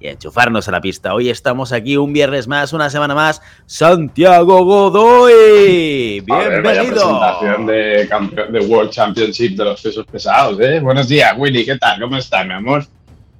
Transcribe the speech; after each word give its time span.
y 0.00 0.08
enchufarnos 0.08 0.68
a 0.68 0.72
la 0.72 0.80
pista. 0.80 1.14
Hoy 1.14 1.28
estamos 1.28 1.72
aquí 1.72 1.96
un 1.96 2.12
viernes 2.12 2.46
más, 2.46 2.72
una 2.72 2.88
semana 2.90 3.14
más. 3.14 3.42
Santiago 3.66 4.64
Godoy, 4.64 6.20
bienvenido. 6.20 6.62
presentación 6.62 7.66
de, 7.66 8.06
campeón, 8.08 8.52
de 8.52 8.60
World 8.60 8.90
Championship 8.90 9.56
de 9.56 9.64
los 9.64 9.80
pesos 9.80 10.06
pesados, 10.06 10.60
¿eh? 10.60 10.80
Buenos 10.80 11.08
días, 11.08 11.32
Willy, 11.36 11.64
¿qué 11.64 11.76
tal? 11.76 12.00
¿Cómo 12.00 12.16
estás, 12.16 12.46
mi 12.46 12.52
amor? 12.52 12.84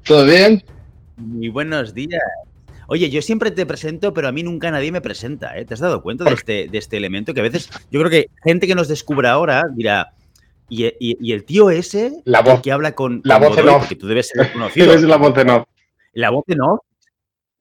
¿Todo 0.04 0.24
bien? 0.24 0.62
Muy 1.16 1.48
buenos 1.48 1.94
días. 1.94 2.22
Oye, 2.86 3.10
yo 3.10 3.20
siempre 3.20 3.50
te 3.50 3.66
presento, 3.66 4.14
pero 4.14 4.28
a 4.28 4.32
mí 4.32 4.42
nunca 4.42 4.70
nadie 4.70 4.90
me 4.90 5.00
presenta, 5.00 5.56
¿eh? 5.58 5.64
¿Te 5.64 5.74
has 5.74 5.80
dado 5.80 6.02
cuenta 6.02 6.24
de 6.24 6.32
este, 6.32 6.68
de 6.68 6.78
este 6.78 6.96
elemento? 6.96 7.34
Que 7.34 7.40
a 7.40 7.42
veces, 7.44 7.68
yo 7.90 8.00
creo 8.00 8.10
que 8.10 8.30
gente 8.42 8.66
que 8.66 8.74
nos 8.74 8.88
descubra 8.88 9.32
ahora 9.32 9.64
dirá, 9.74 10.12
y, 10.70 11.32
el 11.32 11.44
tío 11.44 11.70
ese 11.70 12.12
la 12.24 12.42
voz, 12.42 12.60
que 12.60 12.72
habla 12.72 12.92
con, 12.92 13.20
la 13.24 13.38
voz 13.38 13.56
en 13.56 13.68
off. 13.68 13.88
que 13.88 13.96
tú 13.96 14.06
debes 14.06 14.28
ser 14.28 14.52
conocido. 14.52 14.96
la 15.06 15.16
voz 15.16 15.36
en 15.38 15.50
off. 15.50 15.68
La 16.12 16.30
voz 16.30 16.44
en 16.48 16.60
off. 16.60 16.80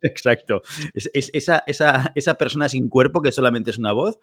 Exacto. 0.02 0.62
Es, 0.94 1.10
esa, 1.14 1.64
esa, 1.66 2.12
esa, 2.16 2.34
persona 2.36 2.70
sin 2.70 2.88
cuerpo 2.88 3.22
que 3.22 3.32
solamente 3.32 3.72
es 3.72 3.78
una 3.78 3.94
voz. 3.94 4.20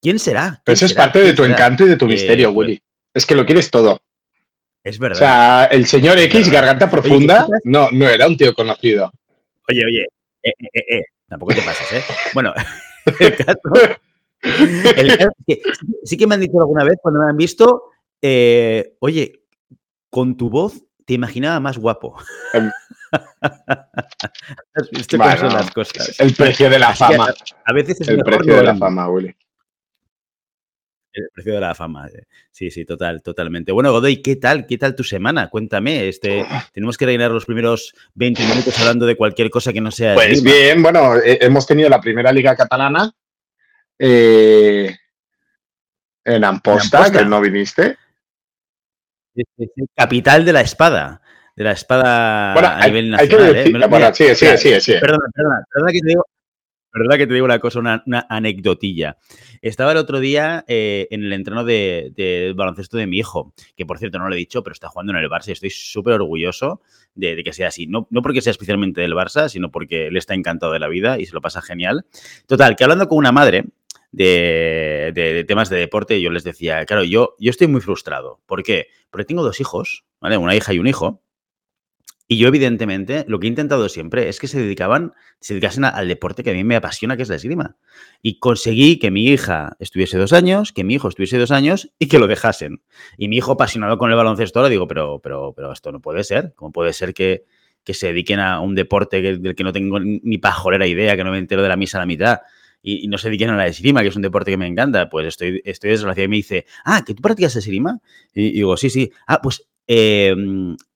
¿Quién 0.00 0.18
será? 0.18 0.60
Pero 0.64 0.74
eso 0.74 0.86
es 0.86 0.94
parte 0.94 1.20
de 1.20 1.32
tu 1.32 1.44
encanto 1.44 1.84
y 1.84 1.88
de 1.88 1.96
tu 1.96 2.06
misterio, 2.06 2.48
eh, 2.48 2.52
Willy. 2.52 2.82
Es 3.14 3.24
que 3.24 3.34
lo 3.34 3.46
quieres 3.46 3.70
todo. 3.70 4.00
Es 4.82 4.98
verdad. 4.98 5.16
O 5.16 5.18
sea, 5.18 5.64
el 5.66 5.86
señor 5.86 6.18
X, 6.18 6.50
garganta 6.50 6.90
profunda, 6.90 7.46
no, 7.64 7.88
no 7.92 8.08
era 8.08 8.26
un 8.26 8.36
tío 8.36 8.52
conocido. 8.52 9.12
Oye, 9.68 9.84
oye, 9.86 10.06
eh, 10.42 10.52
eh, 10.58 10.96
eh, 10.96 11.04
tampoco 11.28 11.54
te 11.54 11.62
pases, 11.62 11.92
¿eh? 11.92 12.02
Bueno, 12.34 12.52
el 13.20 13.36
caso, 13.36 13.60
el 14.42 15.16
caso 15.16 15.30
es 15.46 15.46
que 15.46 15.62
sí 16.04 16.16
que 16.16 16.26
me 16.26 16.34
han 16.34 16.40
dicho 16.40 16.58
alguna 16.60 16.84
vez 16.84 16.96
cuando 17.00 17.20
me 17.20 17.30
han 17.30 17.36
visto, 17.36 17.90
oye, 19.00 19.44
con 20.10 20.36
tu 20.36 20.50
voz 20.50 20.82
te 21.04 21.14
imaginaba 21.14 21.60
más 21.60 21.78
guapo. 21.78 22.16
¿Has 24.74 24.90
visto 24.90 25.18
cómo 25.18 25.36
son 25.36 25.52
las 25.52 25.70
cosas? 25.70 26.18
El 26.18 26.34
precio 26.34 26.70
de 26.70 26.78
la 26.78 26.94
fama. 26.94 27.32
A, 27.64 27.72
veces 27.72 28.00
es 28.00 28.08
el 28.08 28.22
precio 28.22 28.56
de 28.56 28.62
la 28.62 28.76
fama, 28.76 29.08
Willy. 29.08 29.34
El 31.12 31.28
precio 31.34 31.54
de 31.54 31.60
la 31.60 31.74
fama. 31.74 32.08
Eh. 32.08 32.24
Sí, 32.50 32.70
sí, 32.70 32.86
total, 32.86 33.22
totalmente. 33.22 33.70
Bueno, 33.72 33.92
Godoy, 33.92 34.22
¿qué 34.22 34.36
tal? 34.36 34.66
¿Qué 34.66 34.78
tal 34.78 34.94
tu 34.96 35.04
semana? 35.04 35.50
Cuéntame. 35.50 36.08
Este, 36.08 36.46
tenemos 36.72 36.96
que 36.96 37.04
reinar 37.04 37.30
los 37.30 37.44
primeros 37.44 37.94
20 38.14 38.42
minutos 38.46 38.78
hablando 38.80 39.04
de 39.04 39.16
cualquier 39.16 39.50
cosa 39.50 39.72
que 39.72 39.82
no 39.82 39.90
sea. 39.90 40.14
Pues 40.14 40.42
bien, 40.42 40.82
bueno, 40.82 41.16
eh, 41.16 41.38
hemos 41.42 41.66
tenido 41.66 41.90
la 41.90 42.00
primera 42.00 42.32
liga 42.32 42.56
catalana 42.56 43.12
eh, 43.98 44.96
en, 46.24 46.44
Amposta, 46.44 47.12
que 47.12 47.24
no 47.24 47.40
viniste. 47.42 47.98
Capital 49.94 50.44
de 50.44 50.52
la 50.52 50.60
espada. 50.62 51.21
De 51.56 51.64
la 51.64 51.72
espada 51.72 52.54
a 52.54 52.86
nivel 52.86 53.10
nacional. 53.10 53.88
bueno, 53.88 54.14
sí, 54.14 54.34
sí, 54.34 54.46
sí, 54.56 54.80
sí. 54.80 54.92
Perdona, 55.00 55.26
perdona, 55.34 55.64
perdona 55.70 55.92
que 55.92 56.00
te 56.00 56.08
digo, 56.08 56.24
verdad 56.94 57.16
que 57.16 57.26
te 57.26 57.34
digo 57.34 57.44
una 57.44 57.58
cosa, 57.58 57.78
una, 57.78 58.26
anecdotilla. 58.28 59.16
Estaba 59.60 59.92
el 59.92 59.98
otro 59.98 60.20
día 60.20 60.64
eh, 60.68 61.08
en 61.10 61.24
el 61.24 61.32
entreno 61.32 61.64
de, 61.64 62.52
baloncesto 62.56 62.96
de 62.96 63.06
mi 63.06 63.18
hijo, 63.18 63.54
que 63.76 63.86
por 63.86 63.98
cierto 63.98 64.18
no 64.18 64.28
lo 64.28 64.34
he 64.34 64.38
dicho, 64.38 64.62
pero 64.62 64.72
está 64.72 64.88
jugando 64.88 65.12
en 65.12 65.18
el 65.18 65.30
Barça 65.30 65.48
y 65.48 65.52
estoy 65.52 65.70
súper 65.70 66.14
orgulloso 66.14 66.82
de, 67.14 67.42
que 67.42 67.52
sea 67.52 67.68
así. 67.68 67.86
No, 67.86 68.06
no 68.10 68.22
porque 68.22 68.40
sea 68.40 68.50
especialmente 68.50 69.00
del 69.00 69.14
Barça, 69.14 69.48
sino 69.48 69.70
porque 69.70 70.08
él 70.08 70.16
está 70.16 70.34
encantado 70.34 70.72
de 70.72 70.80
la 70.80 70.88
vida 70.88 71.18
y 71.18 71.26
se 71.26 71.34
lo 71.34 71.40
pasa 71.40 71.62
genial. 71.62 72.04
Total, 72.46 72.76
que 72.76 72.84
hablando 72.84 73.08
con 73.08 73.18
una 73.18 73.32
madre, 73.32 73.64
de, 74.12 75.44
temas 75.48 75.70
de 75.70 75.78
deporte, 75.78 76.20
yo 76.20 76.30
les 76.30 76.44
decía, 76.44 76.84
claro, 76.84 77.04
yo, 77.04 77.34
yo 77.38 77.50
estoy 77.50 77.66
muy 77.66 77.80
frustrado. 77.80 78.40
¿Por 78.46 78.62
qué? 78.62 78.88
Porque 79.10 79.24
tengo 79.24 79.42
dos 79.42 79.60
hijos, 79.60 80.04
¿vale? 80.20 80.36
Una 80.36 80.54
hija 80.54 80.74
y 80.74 80.78
un 80.78 80.86
hijo. 80.86 81.22
Y 82.32 82.38
yo, 82.38 82.48
evidentemente, 82.48 83.26
lo 83.28 83.38
que 83.38 83.46
he 83.46 83.50
intentado 83.50 83.90
siempre 83.90 84.30
es 84.30 84.40
que 84.40 84.48
se 84.48 84.58
dedicaban, 84.58 85.12
se 85.38 85.52
dedicasen 85.52 85.84
al 85.84 86.08
deporte 86.08 86.42
que 86.42 86.52
a 86.52 86.54
mí 86.54 86.64
me 86.64 86.76
apasiona, 86.76 87.14
que 87.14 87.24
es 87.24 87.28
la 87.28 87.34
esgrima. 87.34 87.76
Y 88.22 88.38
conseguí 88.38 88.98
que 88.98 89.10
mi 89.10 89.26
hija 89.26 89.76
estuviese 89.80 90.16
dos 90.16 90.32
años, 90.32 90.72
que 90.72 90.82
mi 90.82 90.94
hijo 90.94 91.08
estuviese 91.08 91.36
dos 91.36 91.50
años 91.50 91.92
y 91.98 92.08
que 92.08 92.18
lo 92.18 92.26
dejasen. 92.26 92.80
Y 93.18 93.28
mi 93.28 93.36
hijo, 93.36 93.52
apasionado 93.52 93.98
con 93.98 94.10
el 94.10 94.16
baloncesto, 94.16 94.60
ahora 94.60 94.70
digo, 94.70 94.88
pero, 94.88 95.20
pero, 95.22 95.52
pero 95.54 95.72
esto 95.72 95.92
no 95.92 96.00
puede 96.00 96.24
ser. 96.24 96.54
¿Cómo 96.56 96.72
puede 96.72 96.94
ser 96.94 97.12
que, 97.12 97.44
que 97.84 97.92
se 97.92 98.06
dediquen 98.06 98.40
a 98.40 98.60
un 98.60 98.74
deporte 98.74 99.20
del 99.20 99.54
que 99.54 99.62
no 99.62 99.74
tengo 99.74 100.00
ni 100.00 100.38
pajolera 100.38 100.86
idea, 100.86 101.14
que 101.18 101.24
no 101.24 101.32
me 101.32 101.38
entero 101.38 101.62
de 101.62 101.68
la 101.68 101.76
misa 101.76 101.98
a 101.98 102.00
la 102.00 102.06
mitad? 102.06 102.40
Y, 102.82 103.08
no 103.08 103.18
se 103.18 103.28
dediquen 103.28 103.50
a 103.50 103.56
la 103.58 103.66
esgrima, 103.66 104.00
que 104.00 104.08
es 104.08 104.16
un 104.16 104.22
deporte 104.22 104.50
que 104.50 104.56
me 104.56 104.66
encanta, 104.66 105.10
pues 105.10 105.26
estoy, 105.26 105.60
estoy 105.66 105.90
desgraciado. 105.90 106.24
Y 106.24 106.28
me 106.28 106.36
dice, 106.36 106.64
ah, 106.86 107.04
¿que 107.06 107.12
tú 107.12 107.20
practicas 107.20 107.56
esgrima? 107.56 108.00
Y, 108.32 108.52
digo, 108.52 108.74
sí, 108.78 108.88
sí. 108.88 109.12
Ah, 109.26 109.42
pues 109.42 109.68
eh, 109.86 110.34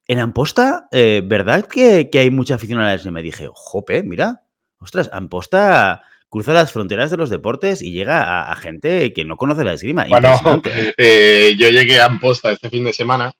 en 0.09 0.19
Amposta, 0.21 0.89
eh, 0.93 1.23
¿verdad 1.25 1.67
que, 1.67 2.09
hay 2.15 2.31
mucha 2.31 2.55
afición 2.55 2.81
a 2.81 2.85
la 2.85 2.95
esgrima? 2.95 3.17
Me 3.17 3.23
dije, 3.23 3.49
jope, 3.53 4.03
mira, 4.03 4.43
ostras, 4.79 5.11
Amposta 5.13 6.03
cruza 6.29 6.53
las 6.53 6.73
fronteras 6.73 7.11
de 7.11 7.17
los 7.17 7.31
deportes 7.31 7.83
y 7.83 7.93
llega 7.93 8.51
a, 8.51 8.57
gente 8.57 9.13
que 9.13 9.25
no 9.25 9.37
conoce 9.37 9.65
la 9.65 9.73
esgrima. 9.73 10.07
Bueno, 10.09 10.39
eh, 10.97 11.55
yo 11.59 11.71
llegué 11.71 12.01
a 12.01 12.07
Amposta 12.07 12.53
este 12.53 12.71
fin 12.71 12.85
de 12.85 12.93
semana 12.93 13.33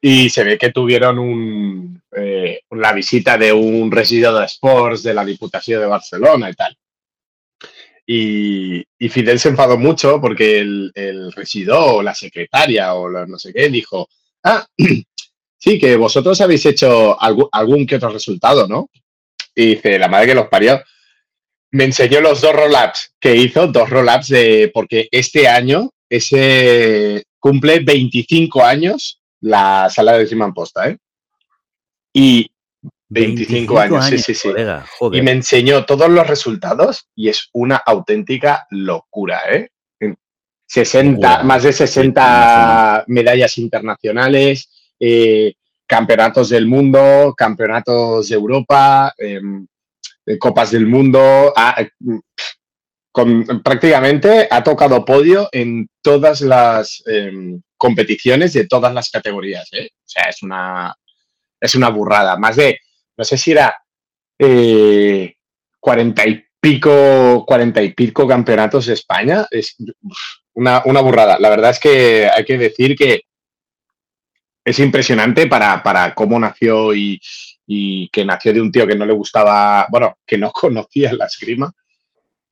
y 0.00 0.30
se 0.30 0.44
ve 0.44 0.58
que 0.58 0.72
tuvieron 0.72 1.18
un, 1.18 2.02
eh, 2.16 2.60
la 2.70 2.92
visita 2.92 3.38
de 3.38 3.52
un 3.52 3.90
residuo 3.90 4.38
de 4.38 4.46
sports 4.46 5.02
de 5.02 5.14
la 5.14 5.24
Diputación 5.24 5.80
de 5.80 5.86
Barcelona 5.86 6.50
y 6.50 6.54
tal. 6.54 6.76
Y, 8.06 9.08
Fidel 9.08 9.38
se 9.38 9.50
enfadó 9.50 9.78
mucho 9.78 10.20
porque 10.20 10.58
el, 10.58 10.90
el 10.94 11.32
o 11.70 12.02
la 12.02 12.14
secretaria 12.14 12.94
o 12.94 13.08
no 13.08 13.38
sé 13.38 13.52
qué 13.52 13.68
dijo, 13.68 14.08
ah, 14.42 14.66
Sí, 15.60 15.78
que 15.78 15.94
vosotros 15.96 16.40
habéis 16.40 16.64
hecho 16.64 17.20
algún, 17.20 17.86
que 17.86 17.96
otro 17.96 18.08
resultado, 18.08 18.66
¿no? 18.66 18.88
Y 19.54 19.74
dice, 19.74 19.98
la 19.98 20.08
madre 20.08 20.28
que 20.28 20.34
los 20.34 20.48
parió, 20.48 20.82
me 21.72 21.84
enseñó 21.84 22.22
los 22.22 22.40
dos 22.40 22.54
roll-ups 22.54 23.14
que 23.20 23.36
hizo, 23.36 23.66
dos 23.66 23.90
roll-ups 23.90 24.28
de, 24.28 24.70
porque 24.72 25.08
este 25.10 25.46
año 25.46 25.90
ese 26.08 27.24
cumple 27.38 27.80
25 27.80 28.64
años 28.64 29.20
la 29.42 29.90
sala 29.90 30.18
de 30.18 30.26
Simán 30.26 30.54
Posta, 30.54 30.88
¿eh? 30.88 30.98
Y 32.12 32.50
25, 33.10 33.78
años, 33.78 34.06
sí, 34.06 34.18
sí, 34.18 34.34
sí. 34.34 34.48
y 35.12 35.22
me 35.22 35.32
enseñó 35.32 35.84
todos 35.84 36.08
los 36.08 36.26
resultados 36.26 37.08
y 37.14 37.28
es 37.28 37.50
una 37.52 37.76
auténtica 37.76 38.66
locura, 38.70 39.42
¿eh? 39.50 39.68
60, 40.66 41.42
más 41.42 41.64
de 41.64 41.72
60 41.72 43.04
medallas 43.08 43.58
internacionales, 43.58 44.70
eh, 45.00 45.54
campeonatos 45.86 46.50
del 46.50 46.66
mundo, 46.66 47.34
campeonatos 47.36 48.28
de 48.28 48.34
Europa, 48.36 49.12
em, 49.18 49.66
copas 50.38 50.70
del 50.70 50.86
mundo. 50.86 51.52
prácticamente 53.64 54.46
ha 54.48 54.62
tocado 54.62 55.04
podio 55.04 55.48
en 55.50 55.88
todas 56.00 56.40
las 56.42 57.02
em, 57.06 57.60
competiciones 57.76 58.52
de 58.52 58.68
todas 58.68 58.94
las 58.94 59.10
categorías. 59.10 59.68
¿eh? 59.72 59.88
O 59.92 60.08
sea, 60.08 60.24
es 60.24 60.42
una, 60.42 60.94
es 61.60 61.74
una 61.74 61.88
burrada. 61.88 62.36
Más 62.36 62.56
de, 62.56 62.78
no 63.16 63.24
sé 63.24 63.36
si 63.36 63.52
era 63.52 63.74
eh, 64.38 65.34
cuarenta 65.80 66.26
y 66.26 66.44
pico, 66.60 67.44
cuarenta 67.46 67.82
y 67.82 67.94
pico 67.94 68.28
campeonatos 68.28 68.86
de 68.86 68.94
España. 68.94 69.46
Es 69.50 69.76
una, 70.54 70.82
una 70.84 71.00
burrada. 71.00 71.38
La 71.40 71.50
verdad 71.50 71.70
es 71.70 71.80
que 71.80 72.28
hay 72.32 72.44
que 72.44 72.58
decir 72.58 72.94
que 72.94 73.22
es 74.70 74.78
impresionante 74.78 75.46
para, 75.46 76.14
cómo 76.14 76.38
nació 76.38 76.94
y, 76.94 77.20
que 78.12 78.24
nació 78.24 78.52
de 78.52 78.60
un 78.60 78.72
tío 78.72 78.86
que 78.86 78.96
no 78.96 79.06
le 79.06 79.12
gustaba, 79.12 79.86
bueno, 79.90 80.18
que 80.26 80.38
no 80.38 80.50
conocía 80.52 81.12
la 81.12 81.26
esgrima. 81.26 81.72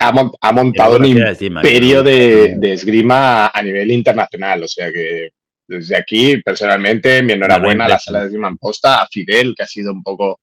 Ha, 0.00 0.52
montado 0.52 0.96
un 0.96 1.06
imperio 1.06 2.04
de, 2.04 2.56
esgrima 2.62 3.48
a 3.48 3.62
nivel 3.62 3.90
internacional. 3.90 4.62
O 4.62 4.68
sea 4.68 4.92
que 4.92 5.30
desde 5.66 5.96
aquí, 5.96 6.36
personalmente, 6.36 7.20
mi 7.22 7.32
enhorabuena 7.32 7.86
a 7.86 7.88
la 7.88 7.98
sala 7.98 8.20
de 8.20 8.26
esgrima 8.26 8.48
en 8.48 8.58
posta, 8.58 9.02
a 9.02 9.08
Fidel, 9.08 9.54
que 9.56 9.64
ha 9.64 9.66
sido 9.66 9.92
un 9.92 10.04
poco 10.04 10.40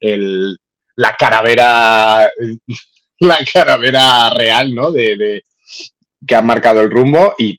el, 0.00 0.56
la 0.96 1.14
caravera, 1.14 2.30
la 3.20 3.38
caravera 3.52 4.30
real, 4.30 4.74
¿no? 4.74 4.90
De, 4.90 5.44
que 6.26 6.34
ha 6.34 6.42
marcado 6.42 6.80
el 6.80 6.90
rumbo 6.90 7.34
y 7.38 7.58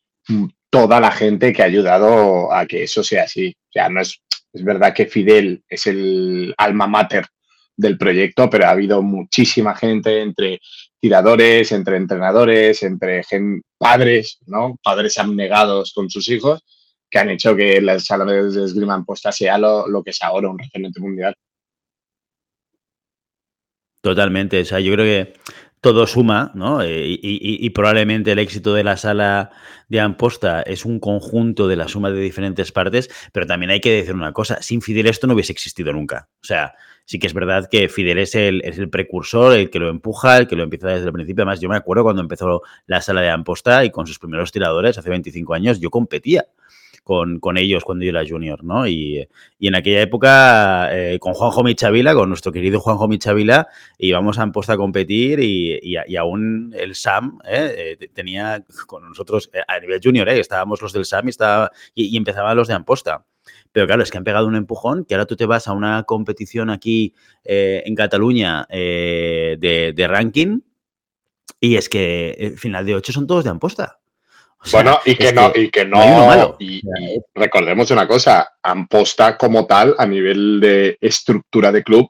toda 0.69 0.99
la 0.99 1.11
gente 1.11 1.53
que 1.53 1.61
ha 1.61 1.65
ayudado 1.65 2.51
a 2.53 2.65
que 2.65 2.83
eso 2.83 3.03
sea 3.03 3.23
así. 3.23 3.55
O 3.69 3.71
sea, 3.71 3.89
no 3.89 4.01
es, 4.01 4.21
es 4.53 4.63
verdad 4.63 4.93
que 4.93 5.05
Fidel 5.05 5.63
es 5.67 5.87
el 5.87 6.53
alma 6.57 6.87
mater 6.87 7.25
del 7.75 7.97
proyecto, 7.97 8.49
pero 8.49 8.65
ha 8.65 8.71
habido 8.71 9.01
muchísima 9.01 9.75
gente 9.75 10.21
entre 10.21 10.59
tiradores, 10.99 11.71
entre 11.71 11.97
entrenadores, 11.97 12.81
entre 12.83 13.21
padres, 13.77 14.39
¿no? 14.47 14.77
Padres 14.83 15.17
abnegados 15.17 15.93
con 15.93 16.09
sus 16.09 16.27
hijos 16.29 16.63
que 17.09 17.19
han 17.19 17.29
hecho 17.29 17.55
que 17.55 17.79
la 17.81 17.99
sala 17.99 18.25
de 18.25 18.65
esgrima 18.65 18.95
en 18.95 19.05
posta 19.05 19.31
sea 19.31 19.57
lo, 19.57 19.87
lo 19.87 20.03
que 20.03 20.11
es 20.11 20.21
ahora 20.21 20.49
un 20.49 20.59
referente 20.59 20.99
mundial. 20.99 21.35
Totalmente, 24.01 24.61
o 24.61 24.65
sea, 24.65 24.79
yo 24.79 24.93
creo 24.93 25.05
que 25.05 25.33
todo 25.81 26.07
suma, 26.07 26.51
¿no? 26.55 26.81
Eh, 26.81 27.19
y, 27.21 27.69
probablemente 27.69 28.31
el 28.31 28.39
éxito 28.39 28.73
de 28.73 28.83
la 28.83 28.97
sala 28.97 29.51
de 29.89 29.99
Amposta 29.99 30.61
es 30.63 30.85
un 30.85 30.99
conjunto 30.99 31.67
de 31.67 31.75
la 31.75 31.87
suma 31.87 32.09
de 32.09 32.19
diferentes 32.19 32.71
partes, 32.71 33.09
pero 33.31 33.45
también 33.45 33.69
hay 33.69 33.79
que 33.79 33.91
decir 33.91 34.15
una 34.15 34.33
cosa, 34.33 34.61
sin 34.61 34.81
Fidel 34.81 35.07
esto 35.07 35.27
no 35.27 35.33
hubiese 35.33 35.51
existido 35.51 35.93
nunca. 35.93 36.29
O 36.41 36.45
sea, 36.45 36.73
sí 37.05 37.19
que 37.19 37.27
es 37.27 37.33
verdad 37.33 37.69
que 37.69 37.89
Fidel 37.89 38.17
es 38.17 38.35
el, 38.35 38.61
es 38.65 38.77
el 38.79 38.89
precursor, 38.89 39.53
el 39.53 39.69
que 39.69 39.79
lo 39.79 39.89
empuja, 39.89 40.37
el 40.37 40.47
que 40.47 40.55
lo 40.55 40.63
empieza 40.63 40.87
desde 40.87 41.05
el 41.05 41.13
principio. 41.13 41.43
Además, 41.43 41.61
yo 41.61 41.69
me 41.69 41.77
acuerdo 41.77 42.03
cuando 42.03 42.21
empezó 42.21 42.63
la 42.87 43.01
sala 43.01 43.21
de 43.21 43.29
Amposta 43.29 43.85
y 43.85 43.91
con 43.91 44.07
sus 44.07 44.19
primeros 44.19 44.51
tiradores, 44.51 44.97
hace 44.97 45.09
25 45.09 45.53
años, 45.53 45.79
yo 45.79 45.89
competía 45.91 46.47
con, 47.07 47.57
ellos 47.57 47.85
cuando 47.85 48.03
yo 48.03 48.09
era 48.09 48.27
junior, 48.27 48.65
¿no? 48.65 48.85
Y, 48.85 49.25
en 49.61 49.75
aquella 49.75 50.01
época, 50.01 50.89
eh, 50.91 51.19
con 51.19 51.33
Juanjo 51.33 51.63
Michavila, 51.63 52.13
con 52.13 52.27
nuestro 52.27 52.51
querido 52.51 52.81
Juanjo 52.81 53.07
Michavila, 53.07 53.69
íbamos 53.97 54.37
a 54.37 54.43
Amposta 54.43 54.73
a 54.73 54.77
competir 54.77 55.39
y, 55.39 55.95
aún 56.17 56.73
el 56.77 56.95
SAM 56.95 57.39
eh, 57.45 57.97
eh, 57.99 58.09
tenía 58.13 58.61
con 58.87 59.07
nosotros, 59.07 59.49
a 59.67 59.79
nivel 59.79 60.01
junior, 60.03 60.27
estábamos 60.27 60.81
los 60.81 60.91
del 60.91 61.05
SAM 61.05 61.27
y, 61.27 61.29
estaba, 61.29 61.71
y, 61.95 62.17
empezaban 62.17 62.57
los 62.57 62.67
de 62.67 62.73
Amposta. 62.73 63.25
Pero 63.71 63.87
claro, 63.87 64.03
es 64.03 64.11
que 64.11 64.17
han 64.17 64.25
pegado 64.25 64.45
un 64.45 64.55
empujón, 64.55 65.05
que 65.05 65.15
ahora 65.15 65.25
tú 65.25 65.37
te 65.37 65.45
vas 65.45 65.69
a 65.69 65.73
una 65.73 66.03
competición 66.03 66.69
aquí 66.69 67.13
en 67.45 67.95
Cataluña 67.95 68.67
de, 68.69 70.07
ranking 70.09 70.59
y 71.61 71.75
es 71.75 71.87
que 71.87 72.31
el 72.31 72.57
final 72.57 72.85
de 72.85 72.95
ocho 72.95 73.13
son 73.13 73.27
todos 73.27 73.45
de 73.45 73.51
Amposta 73.51 73.99
bueno, 74.71 74.99
y 75.05 75.15
que, 75.15 75.31
no, 75.31 75.51
y 75.53 75.69
que 75.69 75.85
no, 75.85 76.57
y, 76.59 76.81
recordemos 77.33 77.91
una 77.91 78.07
cosa, 78.07 78.53
Amposta 78.61 79.37
como 79.37 79.65
tal, 79.65 79.95
a 79.97 80.05
nivel 80.05 80.59
de 80.59 80.97
estructura 80.99 81.71
de 81.71 81.83
club, 81.83 82.09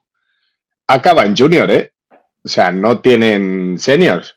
acaba 0.88 1.24
en 1.26 1.36
junior, 1.36 1.70
¿eh? 1.70 1.94
O 2.44 2.48
sea, 2.48 2.72
no 2.72 3.00
tienen 3.00 3.78
seniors. 3.78 4.36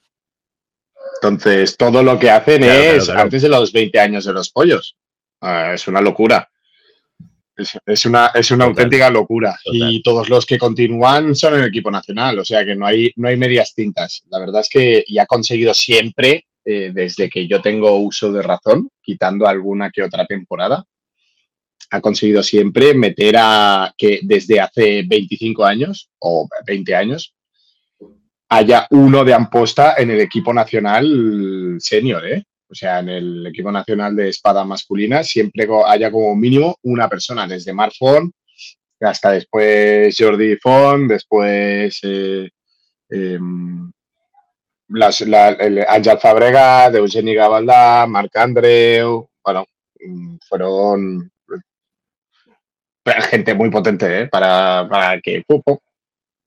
Entonces, 1.22 1.76
todo 1.76 2.02
lo 2.02 2.18
que 2.18 2.30
hacen 2.30 2.64
es 2.64 3.08
antes 3.08 3.42
de 3.42 3.48
los 3.48 3.72
20 3.72 4.00
años 4.00 4.24
de 4.24 4.32
los 4.32 4.50
pollos. 4.50 4.96
Ah, 5.40 5.72
es 5.74 5.86
una 5.86 6.00
locura. 6.00 6.50
Es, 7.86 8.06
una, 8.06 8.30
es 8.34 8.50
una 8.50 8.64
auténtica 8.64 9.10
locura. 9.10 9.58
Y 9.64 10.02
todos 10.02 10.28
los 10.28 10.46
que 10.46 10.58
continúan 10.58 11.36
son 11.36 11.54
el 11.54 11.64
equipo 11.64 11.90
nacional. 11.90 12.38
O 12.38 12.44
sea 12.44 12.64
que 12.64 12.74
no 12.74 12.86
hay, 12.86 13.12
no 13.16 13.28
hay 13.28 13.36
medias 13.36 13.74
tintas. 13.74 14.22
La 14.30 14.38
verdad 14.38 14.62
es 14.62 14.68
que 14.70 15.04
ya 15.08 15.22
ha 15.22 15.26
conseguido 15.26 15.74
siempre 15.74 16.46
eh, 16.70 16.92
desde 16.92 17.28
que 17.28 17.46
yo 17.48 17.60
tengo 17.60 17.96
uso 17.96 18.32
de 18.32 18.42
razón, 18.42 18.88
quitando 19.02 19.46
alguna 19.46 19.90
que 19.90 20.02
otra 20.02 20.26
temporada, 20.26 20.84
ha 21.90 22.00
conseguido 22.00 22.42
siempre 22.42 22.94
meter 22.94 23.34
a 23.38 23.92
que 23.96 24.20
desde 24.22 24.60
hace 24.60 25.02
25 25.06 25.64
años 25.64 26.08
o 26.20 26.48
20 26.66 26.94
años 26.94 27.34
haya 28.48 28.86
uno 28.90 29.24
de 29.24 29.34
Amposta 29.34 29.94
en 29.98 30.10
el 30.10 30.20
equipo 30.20 30.52
nacional 30.52 31.76
senior, 31.80 32.26
¿eh? 32.26 32.44
O 32.68 32.74
sea, 32.74 33.00
en 33.00 33.08
el 33.08 33.46
equipo 33.48 33.72
nacional 33.72 34.14
de 34.14 34.28
espada 34.28 34.64
masculina 34.64 35.24
siempre 35.24 35.66
haya 35.86 36.10
como 36.12 36.36
mínimo 36.36 36.76
una 36.82 37.08
persona, 37.08 37.46
desde 37.48 37.72
Mark 37.72 37.94
hasta 39.00 39.32
después 39.32 40.14
Jordi 40.16 40.56
Font, 40.56 41.10
después 41.10 41.98
eh, 42.02 42.50
em, 43.08 43.90
las, 44.90 45.20
la, 45.22 45.50
el 45.50 45.84
Ángel 45.88 46.18
Fabrega, 46.18 46.90
de 46.90 46.98
Eugeni 46.98 47.34
Gabaldá, 47.34 48.06
Marc 48.06 48.36
Andreu, 48.36 49.28
bueno, 49.44 49.66
mm, 50.00 50.36
fueron 50.48 51.30
gente 53.30 53.54
muy 53.54 53.70
potente 53.70 54.22
¿eh? 54.22 54.28
para, 54.28 54.86
para 54.88 55.20
que... 55.20 55.42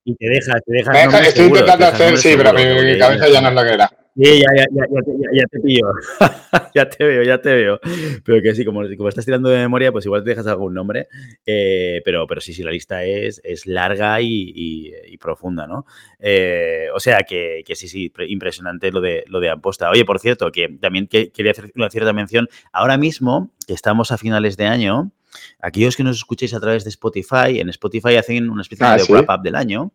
Y 0.05 0.15
te 0.15 0.27
deja, 0.27 0.59
te 0.59 0.73
deja. 0.73 1.19
estoy 1.21 1.45
intentando 1.45 1.85
hacer, 1.87 2.17
sí, 2.17 2.33
pero 2.35 2.53
mi 2.53 2.97
cabeza 2.97 3.29
ya 3.29 3.41
no 3.41 3.49
es 3.49 3.55
lo 3.55 3.63
que 3.63 3.73
era. 3.73 4.02
Sí, 4.15 4.41
ya, 4.41 4.47
ya, 4.55 4.65
ya, 4.71 4.85
ya, 5.33 5.43
te 5.49 5.59
pillo. 5.59 5.87
ya 6.75 6.87
te 6.87 7.03
veo, 7.03 7.23
ya 7.23 7.41
te 7.41 7.51
veo. 7.55 7.79
Pero 8.23 8.41
que 8.43 8.53
sí, 8.53 8.63
como, 8.63 8.81
como 8.95 9.09
estás 9.09 9.25
tirando 9.25 9.49
de 9.49 9.57
memoria, 9.57 9.91
pues 9.91 10.05
igual 10.05 10.23
te 10.23 10.29
dejas 10.29 10.45
algún 10.45 10.75
nombre. 10.75 11.07
Eh, 11.47 11.99
pero, 12.05 12.27
pero 12.27 12.39
sí, 12.39 12.53
sí, 12.53 12.61
la 12.61 12.69
lista 12.69 13.03
es, 13.03 13.41
es 13.43 13.65
larga 13.65 14.21
y, 14.21 15.17
profunda, 15.19 15.65
¿no? 15.65 15.85
Eh, 16.19 16.89
o 16.93 16.99
sea 16.99 17.21
que, 17.23 17.63
que, 17.65 17.75
sí, 17.75 17.87
sí, 17.87 18.11
impresionante 18.27 18.91
lo 18.91 19.01
de, 19.01 19.23
lo 19.27 19.39
de 19.39 19.49
Amposta. 19.49 19.89
Oye, 19.89 20.05
por 20.05 20.19
cierto, 20.19 20.51
que 20.51 20.69
también 20.79 21.07
quería 21.07 21.51
hacer 21.51 21.71
una 21.75 21.89
cierta 21.89 22.13
mención. 22.13 22.49
Ahora 22.71 22.97
mismo, 22.97 23.51
que 23.65 23.73
estamos 23.73 24.11
a 24.11 24.17
finales 24.17 24.57
de 24.57 24.65
año, 24.65 25.11
aquellos 25.59 25.95
que 25.95 26.03
nos 26.03 26.17
escuchéis 26.17 26.53
a 26.53 26.59
través 26.59 26.83
de 26.83 26.89
Spotify, 26.89 27.59
en 27.59 27.69
Spotify 27.69 28.17
hacen 28.17 28.49
una 28.49 28.61
especie 28.61 28.85
ah, 28.85 28.97
de 28.97 29.03
wrap-up 29.05 29.41
del 29.41 29.55
año 29.55 29.91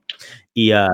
y, 0.55 0.73
uh, 0.73 0.89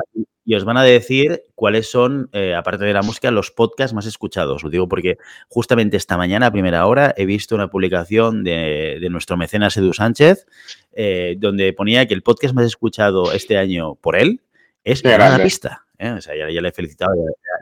y 0.44 0.54
os 0.54 0.64
van 0.64 0.76
a 0.76 0.82
decir 0.82 1.42
cuáles 1.54 1.90
son, 1.90 2.28
eh, 2.32 2.54
aparte 2.54 2.84
de 2.84 2.92
la 2.92 3.02
música, 3.02 3.30
los 3.30 3.50
podcasts 3.50 3.94
más 3.94 4.06
escuchados. 4.06 4.62
Lo 4.62 4.70
digo 4.70 4.88
porque 4.88 5.18
justamente 5.48 5.96
esta 5.96 6.16
mañana, 6.16 6.46
a 6.46 6.52
primera 6.52 6.86
hora, 6.86 7.14
he 7.16 7.24
visto 7.24 7.54
una 7.54 7.68
publicación 7.68 8.44
de, 8.44 9.06
nuestro 9.10 9.36
mecenas 9.36 9.76
Edu 9.76 9.92
Sánchez, 9.94 10.46
eh, 10.92 11.36
donde 11.38 11.72
ponía 11.72 12.06
que 12.06 12.14
el 12.14 12.22
podcast 12.22 12.54
más 12.54 12.66
escuchado 12.66 13.32
este 13.32 13.56
año 13.56 13.94
por 13.94 14.16
él 14.16 14.40
es 14.84 15.02
La 15.02 15.42
Pista. 15.42 15.83
¿Eh? 15.98 16.10
O 16.10 16.20
sea, 16.20 16.34
ya, 16.36 16.60
le 16.60 16.68
he 16.68 16.72
felicitado, 16.72 17.12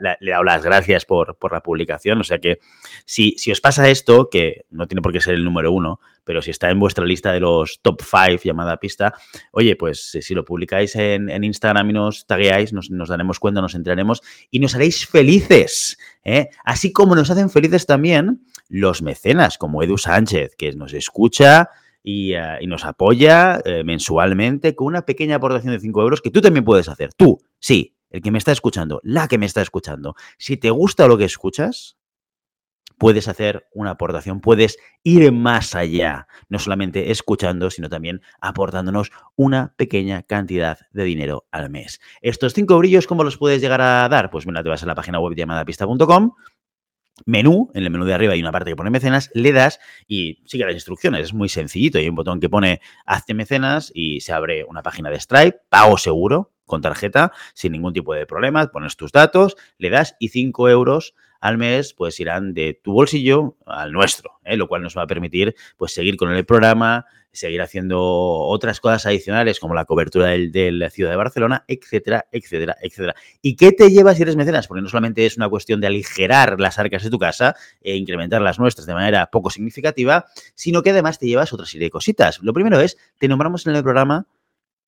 le, 0.01 0.17
he 0.19 0.31
dado 0.31 0.43
las 0.43 0.63
gracias 0.63 1.05
por, 1.05 1.37
la 1.51 1.61
publicación. 1.61 2.19
O 2.19 2.23
sea 2.23 2.39
que 2.39 2.59
si, 3.05 3.35
si, 3.37 3.51
os 3.51 3.61
pasa 3.61 3.89
esto, 3.89 4.29
que 4.29 4.65
no 4.69 4.87
tiene 4.87 5.01
por 5.01 5.11
qué 5.11 5.21
ser 5.21 5.35
el 5.35 5.43
número 5.43 5.71
uno, 5.71 5.99
pero 6.23 6.41
si 6.41 6.51
está 6.51 6.69
en 6.69 6.79
vuestra 6.79 7.05
lista 7.05 7.31
de 7.31 7.39
los 7.39 7.81
top 7.81 8.01
five 8.01 8.39
llamada 8.43 8.77
pista, 8.77 9.13
oye, 9.51 9.75
pues 9.75 10.17
si 10.21 10.33
lo 10.33 10.45
publicáis 10.45 10.95
en, 10.95 11.43
Instagram 11.43 11.89
y 11.89 11.93
nos 11.93 12.25
tagueáis, 12.25 12.73
nos, 12.73 12.89
daremos 13.07 13.39
cuenta, 13.39 13.61
nos 13.61 13.75
entraremos 13.75 14.21
y 14.49 14.59
nos 14.59 14.75
haréis 14.75 15.05
felices. 15.05 15.97
¿eh? 16.23 16.49
Así 16.63 16.91
como 16.91 17.15
nos 17.15 17.29
hacen 17.29 17.49
felices 17.49 17.85
también 17.85 18.45
los 18.69 19.01
mecenas, 19.01 19.57
como 19.57 19.83
Edu 19.83 19.97
Sánchez, 19.97 20.55
que 20.55 20.71
nos 20.73 20.93
escucha 20.93 21.69
y, 22.01 22.33
eh, 22.33 22.59
nos 22.67 22.85
apoya 22.85 23.61
mensualmente 23.85 24.75
con 24.75 24.87
una 24.87 25.03
pequeña 25.03 25.35
aportación 25.35 25.73
de 25.73 25.79
5 25.79 26.01
euros 26.01 26.21
que 26.21 26.31
tú 26.31 26.41
también 26.41 26.65
puedes 26.65 26.87
hacer. 26.87 27.13
Tú, 27.13 27.41
sí, 27.59 27.92
el 28.13 28.21
que 28.21 28.31
me 28.31 28.37
está 28.37 28.53
escuchando, 28.53 29.01
la 29.03 29.27
que 29.27 29.37
me 29.37 29.45
está 29.45 29.61
escuchando, 29.61 30.15
si 30.37 30.55
te 30.55 30.69
gusta 30.69 31.07
lo 31.07 31.17
que 31.17 31.25
escuchas, 31.25 31.97
puedes 32.97 33.27
hacer 33.27 33.67
una 33.73 33.89
aportación, 33.91 34.39
puedes 34.39 34.77
ir 35.01 35.31
más 35.31 35.75
allá, 35.75 36.27
no 36.47 36.59
solamente 36.59 37.11
escuchando, 37.11 37.69
sino 37.71 37.89
también 37.89 38.21
aportándonos 38.39 39.11
una 39.35 39.73
pequeña 39.75 40.21
cantidad 40.23 40.77
de 40.91 41.03
dinero 41.03 41.47
al 41.51 41.69
mes. 41.69 41.99
Estos 42.21 42.53
cinco 42.53 42.77
brillos, 42.77 43.07
¿cómo 43.07 43.23
los 43.23 43.37
puedes 43.37 43.61
llegar 43.61 43.81
a 43.81 44.07
dar? 44.07 44.29
Pues 44.29 44.45
mira, 44.45 44.63
te 44.63 44.69
vas 44.69 44.83
a 44.83 44.85
la 44.85 44.95
página 44.95 45.19
web 45.19 45.35
llamada 45.35 45.65
pista.com, 45.65 46.33
menú, 47.25 47.71
en 47.73 47.83
el 47.83 47.89
menú 47.89 48.05
de 48.05 48.13
arriba 48.13 48.33
hay 48.33 48.41
una 48.41 48.51
parte 48.51 48.69
que 48.69 48.75
pone 48.75 48.91
mecenas, 48.91 49.31
le 49.33 49.51
das 49.51 49.79
y 50.07 50.43
sigue 50.45 50.65
las 50.65 50.75
instrucciones. 50.75 51.21
Es 51.21 51.33
muy 51.33 51.49
sencillito. 51.49 51.97
Hay 51.97 52.09
un 52.09 52.15
botón 52.15 52.39
que 52.39 52.49
pone 52.49 52.79
hazte 53.05 53.33
mecenas 53.33 53.91
y 53.93 54.21
se 54.21 54.33
abre 54.33 54.63
una 54.65 54.83
página 54.83 55.09
de 55.09 55.19
Stripe, 55.19 55.59
pago 55.69 55.97
seguro, 55.97 56.52
con 56.65 56.81
tarjeta 56.81 57.31
sin 57.53 57.71
ningún 57.71 57.93
tipo 57.93 58.13
de 58.13 58.25
problema, 58.25 58.67
pones 58.67 58.95
tus 58.95 59.11
datos, 59.11 59.55
le 59.77 59.89
das 59.89 60.15
y 60.19 60.29
5 60.29 60.69
euros 60.69 61.13
al 61.43 61.57
mes 61.57 61.93
pues 61.93 62.19
irán 62.21 62.53
de 62.53 62.79
tu 62.81 62.93
bolsillo 62.93 63.57
al 63.65 63.91
nuestro, 63.91 64.39
¿eh? 64.45 64.55
lo 64.55 64.69
cual 64.69 64.81
nos 64.81 64.97
va 64.97 65.01
a 65.01 65.07
permitir 65.07 65.55
pues 65.75 65.93
seguir 65.93 66.15
con 66.15 66.31
el 66.31 66.45
programa, 66.45 67.05
seguir 67.33 67.61
haciendo 67.61 67.99
otras 68.01 68.79
cosas 68.79 69.05
adicionales 69.07 69.59
como 69.59 69.73
la 69.73 69.83
cobertura 69.83 70.27
de 70.27 70.71
la 70.71 70.89
ciudad 70.89 71.09
de 71.09 71.17
Barcelona, 71.17 71.65
etcétera, 71.67 72.27
etcétera, 72.31 72.77
etcétera. 72.81 73.15
¿Y 73.41 73.57
qué 73.57 73.73
te 73.73 73.89
llevas 73.89 74.15
si 74.15 74.23
eres 74.23 74.37
mecenas? 74.37 74.67
Porque 74.67 74.81
no 74.81 74.87
solamente 74.87 75.25
es 75.25 75.35
una 75.35 75.49
cuestión 75.49 75.81
de 75.81 75.87
aligerar 75.87 76.61
las 76.61 76.79
arcas 76.79 77.03
de 77.03 77.09
tu 77.09 77.19
casa 77.19 77.55
e 77.81 77.97
incrementar 77.97 78.41
las 78.41 78.57
nuestras 78.57 78.87
de 78.87 78.93
manera 78.93 79.25
poco 79.25 79.49
significativa, 79.49 80.27
sino 80.55 80.81
que 80.81 80.91
además 80.91 81.19
te 81.19 81.27
llevas 81.27 81.51
otra 81.51 81.65
serie 81.65 81.87
de 81.87 81.91
cositas. 81.91 82.39
Lo 82.41 82.53
primero 82.53 82.79
es, 82.79 82.97
te 83.17 83.27
nombramos 83.27 83.67
en 83.67 83.75
el 83.75 83.83
programa 83.83 84.27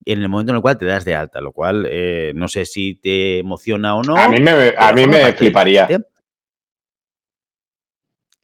en 0.06 0.22
el 0.22 0.30
momento 0.30 0.52
en 0.52 0.58
el 0.58 0.62
cual 0.62 0.78
te 0.78 0.86
das 0.86 1.06
de 1.06 1.16
alta, 1.16 1.42
lo 1.42 1.52
cual 1.52 1.88
eh, 1.90 2.32
no 2.36 2.48
sé 2.48 2.66
si 2.66 2.96
te 2.96 3.40
emociona 3.40 3.96
o 3.96 4.04
no. 4.04 4.16
A 4.16 4.30
mí 4.30 4.40
me, 4.40 4.74
a 4.78 4.94
mí 4.94 5.08
me 5.08 5.34
fliparía. 5.34 5.88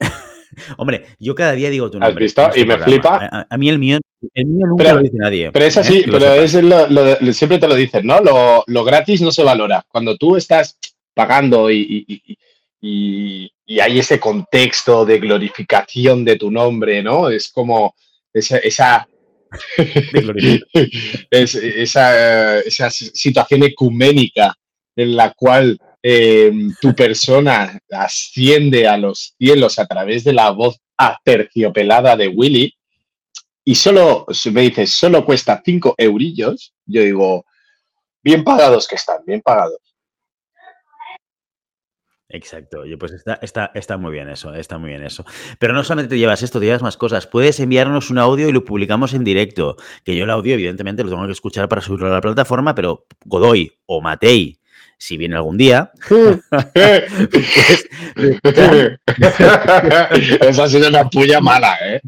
Hombre, 0.76 1.06
yo 1.18 1.34
cada 1.34 1.52
día 1.52 1.70
digo 1.70 1.90
tu 1.90 1.98
nombre. 1.98 2.12
¿Has 2.12 2.34
visto? 2.34 2.50
Y 2.54 2.64
me 2.64 2.78
flipa. 2.78 3.46
A, 3.48 3.56
mí 3.56 3.68
el 3.68 3.78
mío, 3.78 3.98
el 4.34 4.46
mío 4.46 4.66
nunca 4.66 4.92
lo 4.94 5.00
dice 5.00 5.16
nadie. 5.16 5.50
Pero 5.52 5.64
es 5.64 5.76
así, 5.76 5.98
¿eh? 5.98 6.04
pero 6.10 6.34
es 6.34 6.54
lo, 6.54 7.32
siempre 7.32 7.58
te 7.58 7.68
lo 7.68 7.74
dicen, 7.74 8.06
¿no? 8.06 8.20
Lo, 8.66 8.84
gratis 8.84 9.20
no 9.22 9.30
se 9.30 9.42
valora. 9.42 9.84
Cuando 9.88 10.16
tú 10.16 10.36
estás 10.36 10.78
pagando 11.14 11.70
y, 11.70 12.04
y, 12.80 13.50
hay 13.80 13.98
ese 13.98 14.20
contexto 14.20 15.06
de 15.06 15.18
glorificación 15.18 16.24
de 16.24 16.36
tu 16.36 16.50
nombre, 16.50 17.02
¿no? 17.02 17.30
Es 17.30 17.50
como 17.50 17.94
esa, 18.34 18.58
esa 18.58 19.08
es, 21.30 21.54
esa, 21.54 22.58
esa, 22.60 22.90
situación 22.90 23.62
ecuménica 23.62 24.54
en 24.96 25.16
la 25.16 25.32
cual 25.32 25.78
em, 26.02 26.74
tu 26.80 26.94
persona 26.94 27.78
asciende 27.90 28.86
a 28.86 28.96
los 28.96 29.34
cielos 29.38 29.78
a 29.78 29.86
través 29.86 30.24
de 30.24 30.32
la 30.32 30.50
voz 30.50 30.78
aterciopelada 30.96 32.16
de 32.16 32.28
Willy 32.28 32.74
y 33.64 33.74
solo 33.74 34.26
me 34.52 34.62
dices, 34.62 34.92
solo 34.92 35.24
cuesta 35.24 35.62
5 35.64 35.94
eurillos, 35.96 36.74
yo 36.84 37.02
digo, 37.02 37.44
bien 38.22 38.42
pagados 38.42 38.88
que 38.88 38.96
están, 38.96 39.18
bien 39.24 39.40
pagados. 39.40 39.91
Exacto, 42.34 42.80
oye, 42.80 42.96
pues 42.96 43.12
está, 43.12 43.38
está, 43.42 43.70
está 43.74 43.98
muy 43.98 44.10
bien 44.10 44.30
eso, 44.30 44.54
está 44.54 44.78
muy 44.78 44.88
bien 44.88 45.04
eso. 45.04 45.22
Pero 45.58 45.74
no 45.74 45.84
solamente 45.84 46.14
te 46.14 46.18
llevas 46.18 46.42
esto, 46.42 46.60
te 46.60 46.64
llevas 46.64 46.80
más 46.80 46.96
cosas. 46.96 47.26
Puedes 47.26 47.60
enviarnos 47.60 48.08
un 48.08 48.16
audio 48.16 48.48
y 48.48 48.52
lo 48.52 48.64
publicamos 48.64 49.12
en 49.12 49.22
directo. 49.22 49.76
Que 50.02 50.16
yo 50.16 50.24
el 50.24 50.30
audio, 50.30 50.54
evidentemente, 50.54 51.04
lo 51.04 51.10
tengo 51.10 51.26
que 51.26 51.32
escuchar 51.32 51.68
para 51.68 51.82
subirlo 51.82 52.06
a 52.06 52.10
la 52.10 52.22
plataforma, 52.22 52.74
pero 52.74 53.04
Godoy 53.26 53.70
o 53.84 54.00
Matei, 54.00 54.58
si 54.96 55.18
viene 55.18 55.36
algún 55.36 55.58
día, 55.58 55.92
pues, 56.08 56.40
Esa 60.40 60.64
ha 60.64 60.68
sido 60.68 60.88
una 60.88 61.10
puya 61.10 61.38
mala, 61.40 61.76
¿eh? 61.84 62.00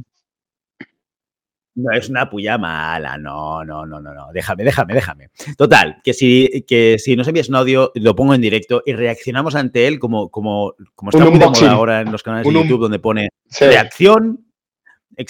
No 1.77 1.91
es 1.93 2.09
una 2.09 2.31
puya 2.31 2.57
mala, 2.57 3.19
no, 3.19 3.65
no, 3.65 3.85
no, 3.85 4.01
no, 4.01 4.15
no. 4.15 4.29
Déjame, 4.33 4.63
déjame, 4.63 4.95
déjame. 4.95 5.31
Total, 5.57 6.01
que 6.05 6.15
si, 6.15 6.65
que 6.69 6.97
si 6.99 7.17
nos 7.17 7.27
envías 7.27 7.49
un 7.49 7.57
audio, 7.57 7.91
lo 7.97 8.15
pongo 8.15 8.35
en 8.35 8.41
directo 8.41 8.83
y 8.87 8.93
reaccionamos 8.93 9.57
ante 9.57 9.89
él 9.89 9.99
como, 9.99 10.31
como, 10.31 10.75
como 10.95 11.11
está 11.11 11.25
muy 11.25 11.39
de 11.39 11.67
ahora 11.67 12.03
en 12.03 12.13
los 12.13 12.23
canales 12.23 12.47
de 12.47 12.53
YouTube 12.53 12.81
donde 12.81 13.01
pone 13.01 13.31
reacción. 13.59 14.47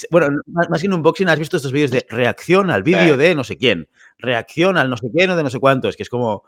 Bueno, 0.09 0.41
más, 0.47 0.81
que 0.81 0.87
un 0.87 0.93
unboxing, 0.93 1.29
has 1.29 1.39
visto 1.39 1.57
estos 1.57 1.71
vídeos 1.71 1.91
de 1.91 2.05
reacción 2.09 2.69
al 2.69 2.83
vídeo 2.83 3.17
de 3.17 3.35
no 3.35 3.43
sé 3.43 3.57
quién, 3.57 3.87
reacción 4.17 4.77
al 4.77 4.89
no 4.89 4.97
sé 4.97 5.07
quién 5.11 5.29
o 5.31 5.35
de 5.35 5.43
no 5.43 5.49
sé 5.49 5.59
cuánto. 5.59 5.89
Es 5.89 5.95
que 5.97 6.03
es 6.03 6.09
como, 6.09 6.43